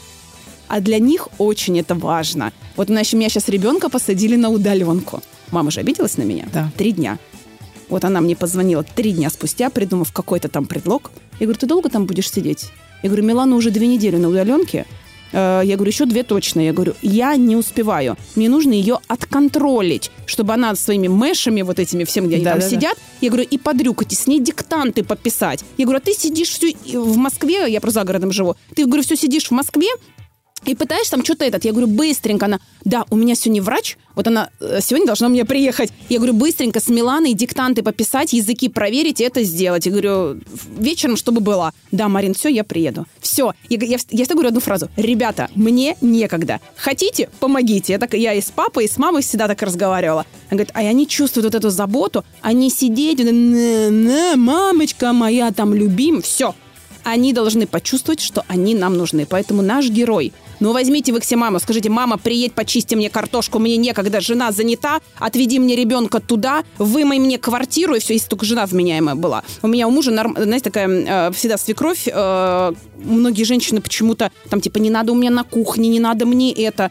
А 0.67 0.81
для 0.81 0.99
них 0.99 1.29
очень 1.39 1.79
это 1.79 1.95
важно. 1.95 2.53
Вот 2.77 2.89
значит, 2.89 3.15
меня 3.15 3.29
сейчас 3.29 3.49
ребенка 3.49 3.89
посадили 3.89 4.37
на 4.37 4.51
удаленку. 4.51 5.23
Мама 5.51 5.71
же 5.71 5.81
обиделась 5.81 6.17
на 6.17 6.23
меня. 6.23 6.49
Да. 6.53 6.71
Три 6.77 6.93
дня. 6.93 7.19
Вот 7.89 8.05
она 8.05 8.21
мне 8.21 8.37
позвонила 8.37 8.83
три 8.85 9.13
дня 9.13 9.31
спустя, 9.31 9.69
придумав 9.71 10.13
какой-то 10.13 10.49
там 10.49 10.67
предлог. 10.67 11.11
Я 11.41 11.47
говорю, 11.47 11.59
ты 11.59 11.67
долго 11.67 11.89
там 11.89 12.07
будешь 12.07 12.31
сидеть? 12.31 12.67
Я 13.03 13.09
говорю, 13.09 13.25
Милана 13.27 13.57
уже 13.57 13.71
две 13.71 13.87
недели 13.89 14.17
на 14.17 14.29
удаленке. 14.29 14.87
Э, 15.33 15.63
Я 15.65 15.77
говорю, 15.77 15.91
еще 15.91 16.05
две 16.07 16.23
точно. 16.23 16.61
Я 16.61 16.73
говорю, 16.73 16.95
я 17.03 17.35
не 17.37 17.57
успеваю. 17.57 18.17
Мне 18.37 18.49
нужно 18.49 18.73
ее 18.73 18.99
отконтролить, 19.09 20.11
чтобы 20.27 20.53
она 20.55 20.75
своими 20.77 21.09
мэшами, 21.09 21.63
вот 21.63 21.79
этими 21.79 22.05
всем, 22.05 22.27
где 22.27 22.37
они 22.37 22.45
там 22.45 22.55
Да-да-да. 22.61 22.71
сидят, 22.77 22.99
я 23.21 23.29
говорю, 23.31 23.47
и 23.51 23.59
подрюкать, 23.59 24.13
и 24.13 24.17
с 24.17 24.27
ней 24.27 24.39
диктанты 24.41 25.03
пописать. 25.03 25.65
Я 25.79 25.85
говорю, 25.87 26.01
а 26.03 26.05
ты 26.05 26.13
сидишь 26.15 26.49
всю 26.51 26.73
в 27.03 27.17
Москве, 27.17 27.65
я 27.73 27.81
просто 27.81 28.01
за 28.01 28.07
городом 28.07 28.31
живу, 28.33 28.57
ты, 28.77 28.87
говорю, 28.87 29.03
все 29.03 29.17
сидишь 29.17 29.47
в 29.49 29.51
Москве, 29.53 29.89
и 30.65 30.75
пытаешься 30.75 31.13
там 31.13 31.25
что-то 31.25 31.45
этот. 31.45 31.65
Я 31.65 31.73
говорю, 31.73 31.89
быстренько. 31.89 32.47
Она, 32.47 32.61
да, 32.85 33.05
у 33.11 33.17
меня 33.17 33.35
сегодня 33.35 33.63
врач, 33.63 33.97
вот 34.15 34.27
она 34.27 34.51
э, 34.61 34.81
сегодня 34.83 35.07
должна 35.07 35.29
меня 35.29 35.45
приехать. 35.45 35.93
Я 36.09 36.19
говорю, 36.19 36.35
быстренько 36.35 36.81
с 36.81 36.89
Миланой 36.89 37.33
диктанты 37.33 37.83
пописать, 37.83 38.33
языки 38.33 38.69
проверить 38.69 39.21
это 39.21 39.43
сделать. 39.43 39.87
Я 39.87 39.93
говорю, 39.93 40.41
вечером, 40.79 41.17
чтобы 41.17 41.41
была. 41.41 41.73
Да, 41.91 42.09
Марин, 42.09 42.35
все, 42.35 42.49
я 42.49 42.65
приеду. 42.65 43.07
Все. 43.21 43.55
Я, 43.69 43.79
я, 43.79 43.87
я 43.93 43.99
всегда 43.99 44.35
говорю 44.35 44.49
одну 44.49 44.61
фразу. 44.61 44.91
Ребята, 44.97 45.49
мне 45.55 45.97
некогда. 46.01 46.61
Хотите, 46.77 47.31
помогите. 47.41 47.95
Я, 47.95 47.99
так, 47.99 48.15
я 48.15 48.35
и 48.35 48.41
с 48.41 48.51
папой, 48.51 48.85
и 48.85 48.89
с 48.89 48.99
мамой 48.99 49.23
всегда 49.23 49.49
так 49.49 49.63
разговаривала. 49.63 50.27
Она 50.51 50.59
говорит, 50.59 50.71
а 50.75 50.81
они 50.81 51.07
чувствуют 51.07 51.47
вот 51.47 51.55
эту 51.55 51.71
заботу, 51.71 52.25
они 52.43 52.71
сидеть, 52.71 53.25
«На, 53.25 53.91
на, 53.91 54.37
мамочка 54.37 55.13
моя 55.13 55.51
там 55.53 55.75
любим, 55.75 56.23
все 56.23 56.55
они 57.05 57.33
должны 57.33 57.67
почувствовать, 57.67 58.21
что 58.21 58.45
они 58.49 58.75
нам 58.75 58.97
нужны. 58.97 59.27
Поэтому 59.27 59.63
наш 59.63 59.89
герой. 59.89 60.33
Ну, 60.61 60.73
возьмите 60.73 61.13
вы 61.13 61.21
к 61.21 61.25
себе 61.25 61.39
маму, 61.39 61.59
скажите, 61.59 61.89
мама, 61.89 62.19
приедь, 62.19 62.53
почисти 62.53 62.95
мне 62.95 63.09
картошку, 63.09 63.59
мне 63.59 63.79
некогда, 63.79 64.21
жена 64.21 64.53
занята, 64.53 65.01
отведи 65.19 65.59
мне 65.59 65.75
ребенка 65.75 66.21
туда, 66.21 66.65
вымой 66.77 67.19
мне 67.19 67.39
квартиру, 67.39 67.95
и 67.95 67.99
все, 67.99 68.13
если 68.13 68.29
только 68.29 68.45
жена 68.45 68.67
вменяемая 68.67 69.15
была. 69.15 69.43
У 69.63 69.69
меня 69.69 69.89
у 69.89 69.91
мужа, 69.91 70.11
знаете, 70.13 70.65
такая 70.65 70.89
э, 70.89 71.33
всегда 71.33 71.57
свекровь, 71.57 72.07
э, 72.07 72.73
многие 72.97 73.45
женщины 73.45 73.81
почему-то 73.81 74.31
там, 74.51 74.61
типа, 74.61 74.79
не 74.79 74.91
надо 74.91 75.13
у 75.13 75.15
меня 75.15 75.31
на 75.31 75.45
кухне, 75.45 75.89
не 75.89 75.99
надо 75.99 76.27
мне 76.27 76.53
это. 76.53 76.91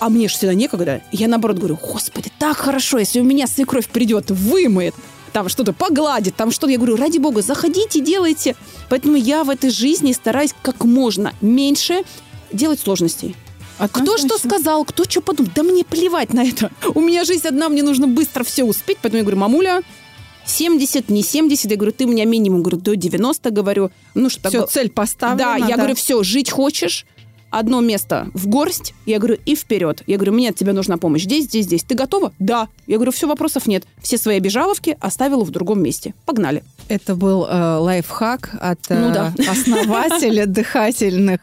А 0.00 0.08
мне 0.08 0.28
же 0.28 0.34
всегда 0.34 0.54
некогда. 0.54 1.02
Я 1.10 1.28
наоборот 1.28 1.58
говорю, 1.58 1.76
господи, 1.76 2.30
так 2.38 2.56
хорошо, 2.56 2.98
если 2.98 3.20
у 3.20 3.24
меня 3.24 3.46
свекровь 3.46 3.88
придет, 3.88 4.30
вымоет, 4.30 4.94
там 5.32 5.48
что-то 5.48 5.72
погладит, 5.72 6.36
там 6.36 6.50
что-то. 6.50 6.72
Я 6.72 6.78
говорю, 6.78 6.96
ради 6.96 7.18
бога, 7.18 7.42
заходите, 7.42 8.00
делайте. 8.00 8.56
Поэтому 8.88 9.16
я 9.16 9.44
в 9.44 9.50
этой 9.50 9.70
жизни 9.70 10.12
стараюсь 10.12 10.54
как 10.62 10.84
можно 10.84 11.34
меньше 11.40 12.04
делать 12.52 12.80
сложностей. 12.80 13.36
Кто 13.92 14.18
что 14.18 14.38
сказал, 14.38 14.84
кто 14.84 15.04
что 15.04 15.20
подумал, 15.20 15.52
да 15.54 15.62
мне 15.62 15.84
плевать 15.84 16.32
на 16.32 16.44
это. 16.44 16.70
У 16.94 17.00
меня 17.00 17.24
жизнь 17.24 17.46
одна, 17.46 17.68
мне 17.68 17.82
нужно 17.82 18.08
быстро 18.08 18.42
все 18.42 18.64
успеть. 18.64 18.98
Поэтому 19.00 19.18
я 19.18 19.22
говорю, 19.22 19.38
мамуля, 19.38 19.82
70, 20.46 21.08
не 21.10 21.22
70. 21.22 21.70
Я 21.70 21.76
говорю, 21.76 21.92
ты 21.92 22.04
у 22.04 22.08
меня 22.08 22.24
минимум, 22.24 22.62
говорю, 22.62 22.78
до 22.78 22.96
90, 22.96 23.50
говорю. 23.50 23.90
Ну, 24.14 24.30
что 24.30 24.48
Все, 24.48 24.66
цель 24.66 24.90
поставлена. 24.90 25.58
да, 25.58 25.66
я 25.66 25.76
говорю, 25.76 25.94
все, 25.94 26.22
жить 26.24 26.50
хочешь, 26.50 27.06
одно 27.50 27.80
место 27.80 28.28
в 28.34 28.46
горсть, 28.48 28.94
я 29.06 29.18
говорю, 29.18 29.38
и 29.46 29.54
вперед. 29.54 30.02
Я 30.06 30.16
говорю, 30.16 30.32
мне 30.32 30.50
от 30.50 30.56
тебя 30.56 30.72
нужна 30.72 30.96
помощь 30.96 31.22
здесь, 31.22 31.44
здесь, 31.44 31.66
здесь. 31.66 31.82
Ты 31.84 31.94
готова? 31.94 32.32
Да. 32.38 32.68
Я 32.86 32.96
говорю, 32.96 33.12
все, 33.12 33.26
вопросов 33.28 33.66
нет. 33.66 33.84
Все 34.02 34.18
свои 34.18 34.36
обижаловки 34.38 34.96
оставила 35.00 35.44
в 35.44 35.50
другом 35.50 35.80
месте. 35.82 36.14
Погнали. 36.26 36.64
Это 36.88 37.14
был 37.14 37.46
э, 37.46 37.76
лайфхак 37.76 38.50
от 38.60 38.80
э, 38.88 38.98
Ну 38.98 39.12
да. 39.12 39.32
основателя 39.48 40.46
дыхательных 40.46 41.40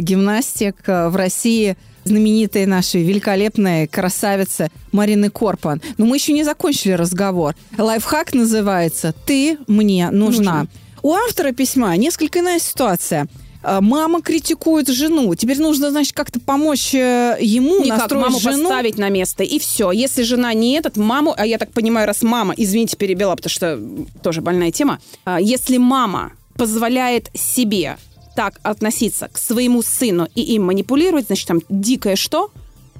гимнастик 0.00 0.76
э, 0.86 1.08
в 1.08 1.16
России 1.16 1.76
знаменитой 2.04 2.66
нашей 2.66 3.02
великолепной 3.02 3.88
красавицы 3.88 4.70
Марины 4.92 5.28
Корпан. 5.30 5.82
Но 5.98 6.06
мы 6.06 6.16
еще 6.16 6.32
не 6.32 6.44
закончили 6.44 6.92
разговор. 6.92 7.54
Лайфхак 7.76 8.32
называется 8.34 9.14
«Ты 9.26 9.58
мне 9.66 10.10
нужна». 10.10 10.26
Нужна. 10.36 10.66
У 11.02 11.14
автора 11.14 11.52
письма 11.52 11.96
несколько 11.96 12.40
иная 12.40 12.58
ситуация. 12.58 13.28
Э, 13.62 13.80
Мама 13.80 14.22
критикует 14.22 14.88
жену. 14.88 15.34
Теперь 15.34 15.58
нужно, 15.58 15.90
значит, 15.90 16.14
как-то 16.14 16.40
помочь 16.40 16.94
э, 16.94 17.36
ему 17.40 17.82
Никак, 17.82 17.98
настроить 17.98 18.22
маму 18.24 18.40
жену. 18.40 18.62
поставить 18.68 18.98
на 18.98 19.08
место, 19.08 19.42
и 19.42 19.58
все. 19.58 19.90
Если 19.90 20.22
жена 20.22 20.54
не 20.54 20.74
этот, 20.74 20.96
маму, 20.96 21.34
а 21.36 21.44
я 21.46 21.58
так 21.58 21.72
понимаю, 21.72 22.06
раз 22.06 22.22
мама, 22.22 22.54
извините, 22.56 22.96
перебила, 22.96 23.34
потому 23.34 23.50
что 23.50 23.80
тоже 24.22 24.40
больная 24.40 24.70
тема, 24.70 25.00
а, 25.24 25.40
если 25.40 25.76
мама 25.78 26.32
позволяет 26.56 27.30
себе 27.34 27.96
так 28.36 28.60
относиться 28.62 29.28
к 29.32 29.38
своему 29.38 29.82
сыну 29.82 30.28
и 30.36 30.42
им 30.54 30.66
манипулировать, 30.66 31.26
значит, 31.26 31.48
там 31.48 31.60
дикое 31.68 32.14
что? 32.14 32.50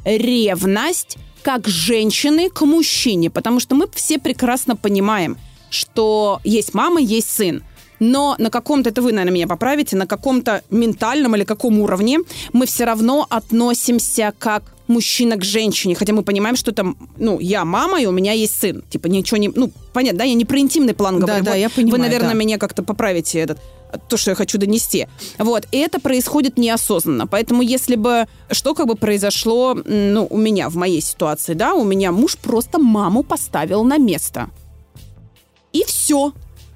Ревность 0.04 1.18
как 1.42 1.68
женщины 1.68 2.50
к 2.50 2.62
мужчине, 2.62 3.30
потому 3.30 3.60
что 3.60 3.76
мы 3.76 3.86
все 3.94 4.18
прекрасно 4.18 4.74
понимаем, 4.74 5.36
что 5.70 6.40
есть 6.42 6.74
мама, 6.74 7.00
есть 7.00 7.30
сын. 7.30 7.62
Но 8.00 8.34
на 8.38 8.50
каком-то, 8.50 8.90
это 8.90 9.00
вы, 9.00 9.12
наверное, 9.12 9.34
меня 9.34 9.46
поправите, 9.46 9.96
на 9.96 10.06
каком-то 10.06 10.62
ментальном 10.70 11.36
или 11.36 11.44
каком 11.44 11.78
уровне 11.80 12.18
мы 12.52 12.66
все 12.66 12.84
равно 12.84 13.26
относимся 13.30 14.34
как 14.38 14.64
мужчина 14.88 15.36
к 15.36 15.44
женщине, 15.44 15.94
хотя 15.94 16.12
мы 16.12 16.22
понимаем, 16.22 16.56
что 16.56 16.72
там, 16.72 16.96
ну, 17.16 17.40
я 17.40 17.64
мама, 17.64 18.00
и 18.00 18.06
у 18.06 18.12
меня 18.12 18.32
есть 18.32 18.58
сын. 18.60 18.82
Типа 18.88 19.06
ничего 19.06 19.36
не... 19.38 19.48
Ну, 19.48 19.70
понятно, 19.92 20.18
да, 20.20 20.24
я 20.24 20.34
не 20.34 20.44
про 20.44 20.58
интимный 20.58 20.94
план 20.94 21.18
говорю. 21.18 21.44
да, 21.44 21.52
Вот 21.52 21.56
я 21.58 21.70
понимаю, 21.70 21.92
Вы, 21.92 21.98
наверное, 21.98 22.32
да. 22.32 22.36
меня 22.36 22.58
как-то 22.58 22.82
поправите 22.82 23.38
этот 23.38 23.58
то, 24.08 24.16
что 24.16 24.30
я 24.30 24.34
хочу 24.34 24.58
донести. 24.58 25.08
Вот. 25.38 25.66
И 25.72 25.78
это 25.78 26.00
происходит 26.00 26.58
неосознанно. 26.58 27.26
Поэтому 27.26 27.62
если 27.62 27.96
бы... 27.96 28.26
Что 28.50 28.74
как 28.74 28.86
бы 28.86 28.94
произошло, 28.94 29.74
ну, 29.74 30.26
у 30.28 30.36
меня, 30.36 30.68
в 30.68 30.76
моей 30.76 31.00
ситуации, 31.00 31.54
да, 31.54 31.74
у 31.74 31.84
меня 31.84 32.12
муж 32.12 32.36
просто 32.36 32.78
маму 32.78 33.22
поставил 33.22 33.84
на 33.84 33.98
место. 33.98 34.50
И 35.72 35.84
все. 35.84 36.32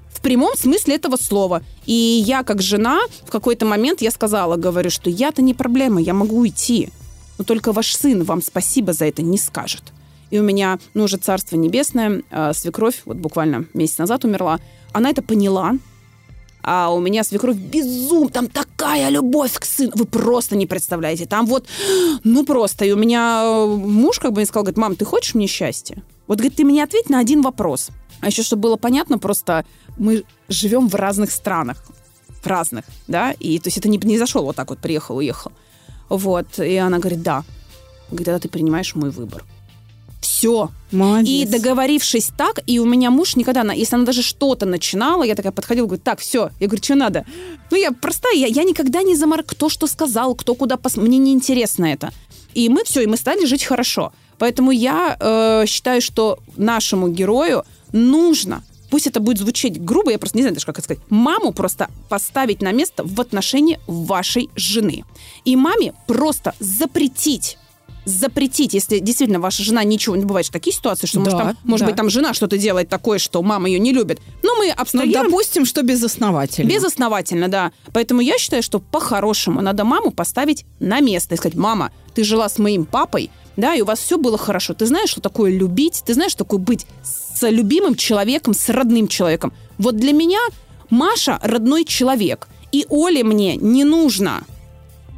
В 0.09 0.21
прямом 0.21 0.55
смысле 0.55 0.95
этого 0.95 1.17
слова. 1.17 1.63
И 1.85 1.93
я, 1.93 2.43
как 2.43 2.61
жена, 2.61 2.99
в 3.25 3.31
какой-то 3.31 3.65
момент 3.65 4.01
я 4.01 4.11
сказала, 4.11 4.55
говорю, 4.55 4.89
что 4.89 5.09
я-то 5.09 5.41
не 5.41 5.53
проблема, 5.53 6.01
я 6.01 6.13
могу 6.13 6.39
уйти. 6.39 6.89
Но 7.37 7.43
только 7.43 7.71
ваш 7.71 7.95
сын 7.95 8.23
вам 8.23 8.41
спасибо 8.41 8.93
за 8.93 9.05
это 9.05 9.23
не 9.23 9.37
скажет. 9.39 9.81
И 10.29 10.39
у 10.39 10.43
меня, 10.43 10.79
ну, 10.93 11.03
уже 11.05 11.17
царство 11.17 11.57
небесное, 11.57 12.21
э, 12.29 12.53
свекровь, 12.53 13.01
вот 13.05 13.17
буквально 13.17 13.65
месяц 13.73 13.97
назад 13.97 14.23
умерла, 14.23 14.59
она 14.93 15.09
это 15.09 15.21
поняла, 15.21 15.73
а 16.63 16.93
у 16.93 16.99
меня 16.99 17.23
свекровь 17.23 17.57
безум, 17.57 18.29
там 18.29 18.47
такая 18.47 19.09
любовь 19.09 19.53
к 19.53 19.65
сыну, 19.65 19.91
вы 19.95 20.05
просто 20.05 20.55
не 20.55 20.65
представляете, 20.65 21.25
там 21.25 21.45
вот, 21.45 21.67
ну 22.23 22.45
просто, 22.45 22.85
и 22.85 22.91
у 22.91 22.97
меня 22.97 23.43
э, 23.43 23.65
муж 23.65 24.19
как 24.19 24.31
бы 24.31 24.37
мне 24.37 24.45
сказал, 24.45 24.63
говорит, 24.63 24.77
мам, 24.77 24.95
ты 24.95 25.05
хочешь 25.05 25.35
мне 25.35 25.47
счастья? 25.47 26.03
Вот, 26.27 26.37
говорит, 26.37 26.55
ты 26.55 26.63
мне 26.63 26.83
ответь 26.83 27.09
на 27.09 27.19
один 27.19 27.41
вопрос. 27.41 27.89
А 28.21 28.27
еще, 28.27 28.43
чтобы 28.43 28.63
было 28.63 28.77
понятно, 28.77 29.17
просто 29.17 29.65
мы 29.97 30.23
живем 30.47 30.87
в 30.87 30.95
разных 30.95 31.31
странах, 31.31 31.83
в 32.41 32.47
разных, 32.47 32.85
да, 33.07 33.31
и 33.31 33.59
то 33.59 33.67
есть 33.67 33.77
это 33.77 33.89
не, 33.89 33.97
не 33.97 34.17
зашел 34.17 34.43
вот 34.43 34.55
так 34.55 34.69
вот, 34.69 34.79
приехал, 34.79 35.17
уехал. 35.17 35.51
Вот, 36.09 36.59
и 36.59 36.75
она 36.75 36.99
говорит, 36.99 37.21
да. 37.21 37.43
Говорит, 38.09 38.25
тогда 38.25 38.39
ты 38.39 38.49
принимаешь 38.49 38.95
мой 38.95 39.09
выбор. 39.09 39.45
Все, 40.21 40.69
Молодец. 40.91 41.27
и 41.27 41.45
договорившись 41.51 42.29
так, 42.37 42.59
и 42.67 42.79
у 42.79 42.85
меня 42.85 43.09
муж 43.09 43.35
никогда, 43.35 43.61
если 43.73 43.95
она 43.95 44.05
даже 44.05 44.21
что-то 44.21 44.67
начинала, 44.67 45.23
я 45.23 45.33
такая 45.33 45.51
подходила, 45.51 45.87
говорю, 45.87 46.01
так, 46.03 46.19
все. 46.19 46.51
Я 46.59 46.67
говорю, 46.67 46.83
что 46.83 46.95
надо? 46.95 47.25
Ну, 47.71 47.77
я 47.77 47.91
простая, 47.91 48.35
я, 48.35 48.45
я 48.45 48.63
никогда 48.63 49.01
не 49.01 49.15
замар... 49.15 49.43
Кто 49.43 49.67
что 49.67 49.87
сказал, 49.87 50.35
кто 50.35 50.53
куда 50.53 50.77
пос... 50.77 50.97
Мне 50.97 51.17
не 51.17 51.33
интересно 51.33 51.85
это. 51.85 52.13
И 52.53 52.69
мы 52.69 52.83
все, 52.83 53.01
и 53.01 53.07
мы 53.07 53.17
стали 53.17 53.45
жить 53.45 53.63
хорошо. 53.63 54.13
Поэтому 54.37 54.71
я 54.71 55.17
э, 55.19 55.65
считаю, 55.67 56.01
что 56.01 56.39
нашему 56.55 57.09
герою 57.09 57.63
нужно, 57.91 58.63
пусть 58.91 59.07
это 59.07 59.19
будет 59.19 59.39
звучать 59.39 59.83
грубо, 59.83 60.11
я 60.11 60.19
просто 60.19 60.37
не 60.37 60.43
знаю 60.43 60.53
даже, 60.53 60.65
как 60.65 60.77
это 60.77 60.85
сказать, 60.85 61.03
маму 61.09 61.51
просто 61.51 61.89
поставить 62.09 62.61
на 62.61 62.71
место 62.71 63.03
в 63.03 63.19
отношении 63.21 63.79
вашей 63.87 64.49
жены. 64.55 65.03
И 65.45 65.55
маме 65.55 65.93
просто 66.07 66.53
запретить 66.59 67.57
запретить, 68.05 68.73
если 68.73 68.99
действительно 68.99 69.39
ваша 69.39 69.63
жена 69.63 69.83
ничего 69.83 70.15
не 70.15 70.25
бывает 70.25 70.45
же 70.47 70.51
такие 70.51 70.75
ситуации, 70.75 71.07
что 71.07 71.19
может, 71.19 71.33
Да, 71.33 71.39
там, 71.45 71.57
может 71.63 71.85
да. 71.85 71.91
быть 71.91 71.97
там 71.97 72.09
жена 72.09 72.33
что-то 72.33 72.57
делает 72.57 72.89
такое, 72.89 73.19
что 73.19 73.41
мама 73.41 73.67
ее 73.69 73.79
не 73.79 73.93
любит. 73.93 74.19
Но 74.43 74.55
мы 74.55 74.67
Ну, 74.67 74.73
абстрагируем 74.77 75.25
допустим, 75.31 75.65
что 75.65 75.83
безосновательно. 75.83 76.69
безосновательно, 76.69 77.47
да. 77.47 77.71
Поэтому 77.93 78.21
я 78.21 78.37
считаю, 78.37 78.63
что 78.63 78.79
по-хорошему 78.79 79.61
надо 79.61 79.83
маму 79.85 80.11
поставить 80.11 80.65
на 80.79 80.99
место 80.99 81.35
и 81.35 81.37
сказать, 81.37 81.55
мама, 81.55 81.91
ты 82.15 82.23
жила 82.23 82.49
с 82.49 82.57
моим 82.57 82.85
папой, 82.85 83.29
да, 83.57 83.75
и 83.75 83.81
у 83.81 83.85
вас 83.85 83.99
все 83.99 84.17
было 84.17 84.37
хорошо. 84.37 84.73
Ты 84.73 84.85
знаешь, 84.85 85.09
что 85.09 85.21
такое 85.21 85.51
любить, 85.51 86.03
ты 86.05 86.13
знаешь, 86.13 86.31
что 86.31 86.43
такое 86.43 86.59
быть 86.59 86.85
с 87.03 87.47
любимым 87.49 87.95
человеком, 87.95 88.53
с 88.53 88.69
родным 88.69 89.07
человеком. 89.07 89.53
Вот 89.77 89.95
для 89.97 90.13
меня 90.13 90.39
Маша 90.89 91.39
родной 91.43 91.85
человек, 91.85 92.47
и 92.71 92.85
Оле 92.89 93.23
мне 93.23 93.55
не 93.57 93.83
нужно. 93.83 94.43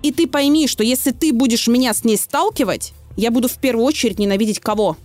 И 0.03 0.11
ты 0.11 0.27
пойми, 0.27 0.67
что 0.67 0.83
если 0.83 1.11
ты 1.11 1.33
будешь 1.33 1.67
меня 1.67 1.93
с 1.93 2.03
ней 2.03 2.17
сталкивать, 2.17 2.93
я 3.17 3.31
буду 3.31 3.47
в 3.47 3.57
первую 3.57 3.85
очередь 3.85 4.19
ненавидеть 4.19 4.59
кого? 4.59 4.97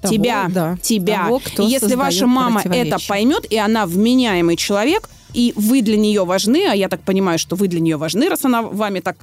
Того, 0.00 0.14
тебя, 0.14 0.46
да, 0.48 0.78
тебя. 0.82 1.24
того, 1.24 1.40
кто 1.40 1.62
и 1.62 1.70
если 1.70 1.94
ваша 1.94 2.26
мама 2.26 2.62
это 2.62 2.98
поймет, 3.06 3.44
и 3.50 3.56
она 3.56 3.86
вменяемый 3.86 4.56
человек, 4.56 5.08
и 5.32 5.52
вы 5.56 5.82
для 5.82 5.96
нее 5.96 6.24
важны, 6.24 6.66
а 6.68 6.74
я 6.74 6.88
так 6.88 7.02
понимаю, 7.02 7.38
что 7.38 7.56
вы 7.56 7.68
для 7.68 7.80
нее 7.80 7.96
важны, 7.96 8.28
раз 8.28 8.44
она 8.44 8.62
вами 8.62 9.00
так 9.00 9.16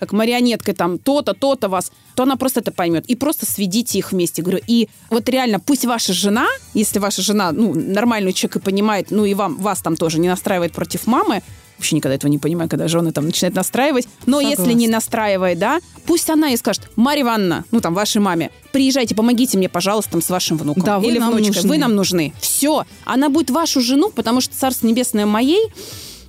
как 0.00 0.12
марионеткой 0.12 0.74
там 0.74 0.98
то-то, 0.98 1.34
то-то 1.34 1.68
вас, 1.68 1.92
то 2.16 2.24
она 2.24 2.36
просто 2.36 2.60
это 2.60 2.72
поймет. 2.72 3.06
И 3.06 3.14
просто 3.14 3.46
сведите 3.46 3.98
их 3.98 4.12
вместе. 4.12 4.42
Говорю, 4.42 4.60
и 4.66 4.88
вот 5.10 5.28
реально, 5.28 5.60
пусть 5.60 5.84
ваша 5.84 6.12
жена, 6.12 6.48
если 6.74 6.98
ваша 6.98 7.22
жена, 7.22 7.52
ну, 7.52 7.74
нормальный 7.74 8.32
человек 8.32 8.56
и 8.56 8.60
понимает, 8.60 9.10
ну, 9.10 9.24
и 9.24 9.34
вам, 9.34 9.56
вас 9.58 9.80
там 9.80 9.96
тоже 9.96 10.18
не 10.18 10.28
настраивает 10.28 10.72
против 10.72 11.06
мамы, 11.06 11.42
вообще 11.76 11.96
никогда 11.96 12.14
этого 12.14 12.30
не 12.30 12.38
понимаю, 12.38 12.68
когда 12.68 12.88
жены 12.88 13.10
там 13.10 13.24
начинают 13.24 13.54
настраивать, 13.56 14.06
но 14.26 14.40
если 14.40 14.56
Согласна. 14.56 14.78
не 14.78 14.88
настраивает, 14.88 15.58
да, 15.58 15.80
пусть 16.06 16.28
она 16.28 16.50
и 16.50 16.56
скажет, 16.56 16.90
Марья 16.96 17.22
Ивановна, 17.22 17.64
ну, 17.70 17.80
там, 17.80 17.94
вашей 17.94 18.20
маме, 18.20 18.50
приезжайте, 18.72 19.14
помогите 19.14 19.56
мне, 19.56 19.68
пожалуйста, 19.68 20.12
там, 20.12 20.22
с 20.22 20.28
вашим 20.28 20.58
внуком. 20.58 20.82
Да, 20.82 20.98
Или 20.98 21.18
внучкой. 21.18 21.46
нужны. 21.46 21.68
Вы 21.68 21.78
нам 21.78 21.94
нужны. 21.94 22.34
Все. 22.40 22.84
Она 23.04 23.28
будет 23.30 23.50
вашу 23.50 23.80
жену, 23.80 24.10
потому 24.10 24.40
что 24.40 24.54
Царство 24.54 24.86
Небесное 24.86 25.24
моей 25.24 25.70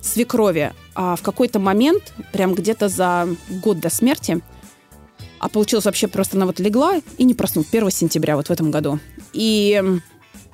свекрови 0.02 0.72
а 0.94 1.16
в 1.16 1.22
какой-то 1.22 1.58
момент, 1.58 2.12
прям 2.32 2.54
где-то 2.54 2.88
за 2.88 3.28
год 3.48 3.80
до 3.80 3.88
смерти, 3.88 4.40
а 5.38 5.48
получилось 5.48 5.86
вообще 5.86 6.06
просто 6.06 6.36
она 6.36 6.46
вот 6.46 6.60
легла 6.60 7.00
и 7.18 7.24
не 7.24 7.34
проснулась 7.34 7.68
1 7.72 7.90
сентября 7.90 8.36
вот 8.36 8.48
в 8.48 8.50
этом 8.50 8.70
году. 8.70 8.98
И 9.32 9.82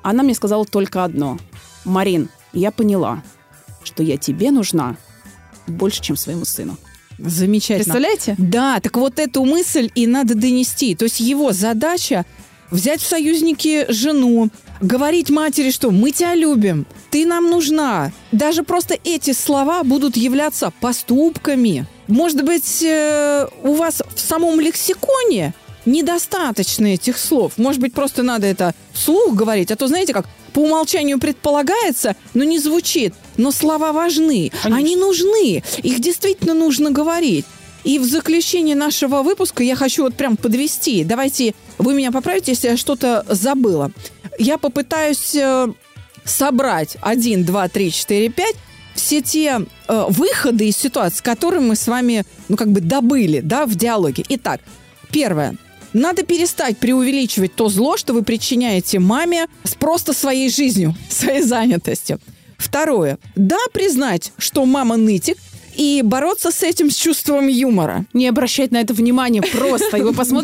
она 0.01 0.23
мне 0.23 0.33
сказала 0.33 0.65
только 0.65 1.03
одно. 1.03 1.37
Марин, 1.83 2.29
я 2.53 2.71
поняла, 2.71 3.21
что 3.83 4.01
я 4.01 4.17
тебе 4.17 4.51
нужна 4.51 4.95
больше, 5.67 6.01
чем 6.01 6.15
своему 6.15 6.45
сыну. 6.45 6.77
Замечательно. 7.19 7.83
Представляете? 7.83 8.35
Да, 8.37 8.79
так 8.79 8.95
вот 8.95 9.19
эту 9.19 9.43
мысль 9.43 9.91
и 9.93 10.07
надо 10.07 10.35
донести. 10.35 10.95
То 10.95 11.03
есть 11.03 11.19
его 11.19 11.51
задача 11.51 12.25
взять 12.71 13.01
в 13.01 13.07
союзники 13.07 13.91
жену, 13.91 14.49
говорить 14.81 15.29
матери, 15.29 15.71
что 15.71 15.91
мы 15.91 16.11
тебя 16.11 16.35
любим, 16.35 16.85
ты 17.09 17.25
нам 17.25 17.49
нужна. 17.49 18.11
Даже 18.31 18.63
просто 18.63 18.97
эти 19.03 19.33
слова 19.33 19.83
будут 19.83 20.17
являться 20.17 20.71
поступками. 20.79 21.85
Может 22.07 22.43
быть, 22.43 22.83
э, 22.83 23.47
у 23.63 23.73
вас 23.73 24.01
в 24.15 24.19
самом 24.19 24.59
лексиконе 24.59 25.53
недостаточно 25.85 26.87
этих 26.87 27.17
слов. 27.17 27.53
Может 27.57 27.81
быть, 27.81 27.93
просто 27.93 28.23
надо 28.23 28.47
это 28.47 28.73
вслух 28.93 29.33
говорить. 29.33 29.71
А 29.71 29.75
то, 29.75 29.87
знаете, 29.87 30.13
как 30.13 30.25
по 30.53 30.59
умолчанию 30.59 31.19
предполагается, 31.19 32.15
но 32.33 32.43
не 32.43 32.59
звучит. 32.59 33.13
Но 33.37 33.51
слова 33.51 33.91
важны. 33.91 34.51
Конечно. 34.63 34.77
Они 34.77 34.95
нужны. 34.95 35.63
Их 35.83 35.99
действительно 35.99 36.53
нужно 36.53 36.91
говорить. 36.91 37.45
И 37.83 37.97
в 37.97 38.03
заключение 38.03 38.75
нашего 38.75 39.23
выпуска 39.23 39.63
я 39.63 39.75
хочу 39.75 40.03
вот 40.03 40.15
прям 40.15 40.35
подвести. 40.35 41.03
Давайте 41.03 41.53
вы 41.77 41.93
меня 41.93 42.11
поправите, 42.11 42.51
если 42.51 42.69
я 42.69 42.77
что-то 42.77 43.25
забыла. 43.29 43.91
Я 44.39 44.57
попытаюсь 44.57 45.35
э, 45.35 45.67
собрать 46.23 46.97
1, 47.01 47.45
2, 47.45 47.67
3, 47.67 47.91
4, 47.91 48.29
5 48.29 48.55
все 48.95 49.21
те 49.21 49.61
э, 49.87 50.05
выходы 50.09 50.67
из 50.67 50.77
ситуации, 50.77 51.23
которые 51.23 51.61
мы 51.61 51.75
с 51.75 51.87
вами, 51.87 52.23
ну, 52.47 52.57
как 52.57 52.69
бы 52.69 52.81
добыли, 52.81 53.41
да, 53.41 53.65
в 53.65 53.75
диалоге. 53.75 54.23
Итак, 54.29 54.61
первое. 55.11 55.55
Надо 55.93 56.23
перестать 56.23 56.77
преувеличивать 56.77 57.55
то 57.55 57.69
зло, 57.69 57.97
что 57.97 58.13
вы 58.13 58.23
причиняете 58.23 58.99
маме 58.99 59.47
с 59.63 59.75
просто 59.75 60.13
своей 60.13 60.49
жизнью, 60.49 60.95
своей 61.09 61.41
занятостью. 61.41 62.19
Второе. 62.57 63.17
Да, 63.35 63.59
признать, 63.73 64.33
что 64.37 64.65
мама 64.65 64.97
нытик, 64.97 65.37
и 65.79 66.01
бороться 66.03 66.51
с 66.51 66.61
этим 66.61 66.91
с 66.91 66.95
чувством 66.95 67.47
юмора. 67.47 68.03
Не 68.13 68.27
обращать 68.27 68.71
на 68.71 68.81
это 68.81 68.93
внимания 68.93 69.41
просто. 69.41 69.97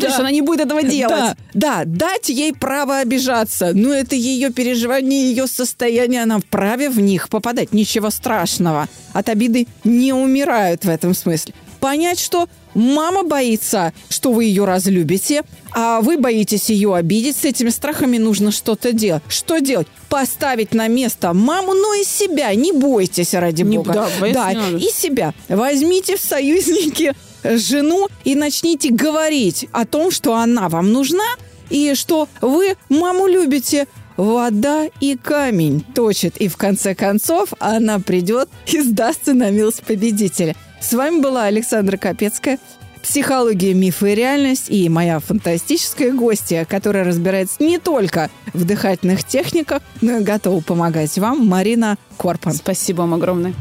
Да. 0.06 0.12
что 0.12 0.20
она 0.22 0.30
не 0.30 0.40
будет 0.40 0.60
этого 0.60 0.82
делать. 0.82 1.14
Да, 1.14 1.36
да, 1.52 1.82
дать 1.84 2.30
ей 2.30 2.54
право 2.54 3.00
обижаться. 3.00 3.72
Ну, 3.74 3.92
это 3.92 4.16
ее 4.16 4.50
переживания, 4.50 5.26
ее 5.26 5.46
состояние, 5.46 6.22
она 6.22 6.38
вправе 6.38 6.88
в 6.88 7.00
них 7.00 7.28
попадать. 7.28 7.74
Ничего 7.74 8.08
страшного. 8.08 8.88
От 9.12 9.28
обиды 9.28 9.66
не 9.84 10.14
умирают 10.14 10.86
в 10.86 10.88
этом 10.88 11.12
смысле. 11.12 11.52
Понять, 11.86 12.18
что 12.18 12.48
мама 12.74 13.22
боится, 13.22 13.92
что 14.08 14.32
вы 14.32 14.46
ее 14.46 14.64
разлюбите, 14.64 15.44
а 15.70 16.00
вы 16.00 16.18
боитесь 16.18 16.68
ее 16.68 16.96
обидеть. 16.96 17.36
С 17.36 17.44
этими 17.44 17.68
страхами 17.68 18.18
нужно 18.18 18.50
что-то 18.50 18.92
делать. 18.92 19.22
Что 19.28 19.60
делать? 19.60 19.86
Поставить 20.08 20.74
на 20.74 20.88
место 20.88 21.32
маму, 21.32 21.74
но 21.74 21.94
и 21.94 22.02
себя. 22.02 22.52
Не 22.56 22.72
бойтесь, 22.72 23.34
ради 23.34 23.62
Не- 23.62 23.76
бога. 23.78 23.92
да, 23.92 24.32
да, 24.32 24.50
надо. 24.52 24.76
и 24.78 24.90
себя. 24.90 25.32
Возьмите 25.48 26.16
в 26.16 26.20
союзники 26.20 27.12
жену 27.44 28.08
и 28.24 28.34
начните 28.34 28.90
говорить 28.90 29.68
о 29.70 29.84
том, 29.86 30.10
что 30.10 30.34
она 30.34 30.68
вам 30.68 30.90
нужна 30.92 31.24
и 31.70 31.94
что 31.94 32.28
вы 32.40 32.74
маму 32.88 33.28
любите. 33.28 33.86
Вода 34.16 34.86
и 35.00 35.14
камень 35.14 35.84
точит, 35.94 36.38
и 36.38 36.48
в 36.48 36.56
конце 36.56 36.94
концов 36.94 37.52
она 37.60 38.00
придет 38.00 38.48
и 38.66 38.80
сдастся 38.80 39.34
на 39.34 39.50
милость 39.50 39.82
победителя. 39.82 40.56
С 40.80 40.92
вами 40.92 41.20
была 41.20 41.44
Александра 41.44 41.96
Капецкая, 41.96 42.58
психология, 43.02 43.74
мифы 43.74 44.12
и 44.12 44.14
реальность, 44.14 44.66
и 44.68 44.88
моя 44.88 45.20
фантастическая 45.20 46.12
гостья, 46.12 46.64
которая 46.68 47.04
разбирается 47.04 47.62
не 47.62 47.78
только 47.78 48.30
в 48.52 48.64
дыхательных 48.64 49.24
техниках, 49.24 49.82
но 50.00 50.18
и 50.18 50.24
готова 50.24 50.60
помогать 50.60 51.16
вам, 51.18 51.46
Марина 51.46 51.96
Корпан. 52.18 52.52
Спасибо 52.52 53.02
вам 53.02 53.14
огромное. 53.14 53.54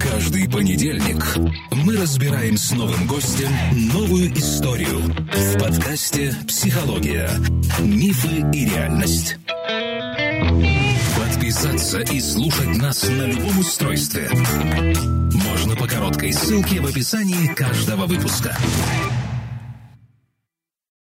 Каждый 0.00 0.48
понедельник 0.50 1.24
мы 1.84 1.96
разбираем 1.96 2.56
с 2.56 2.72
новым 2.72 3.06
гостем 3.06 3.48
новую 3.92 4.32
историю 4.34 5.00
в 5.32 5.58
подкасте 5.58 6.34
«Психология. 6.46 7.30
Мифы 7.80 8.44
и 8.52 8.66
реальность». 8.66 9.36
Подписаться 11.50 11.98
и 11.98 12.20
слушать 12.20 12.76
нас 12.76 13.02
на 13.08 13.24
любом 13.24 13.58
устройстве 13.58 14.30
можно 15.32 15.74
по 15.74 15.88
короткой 15.88 16.32
ссылке 16.32 16.80
в 16.80 16.86
описании 16.86 17.52
каждого 17.54 18.06
выпуска. 18.06 18.56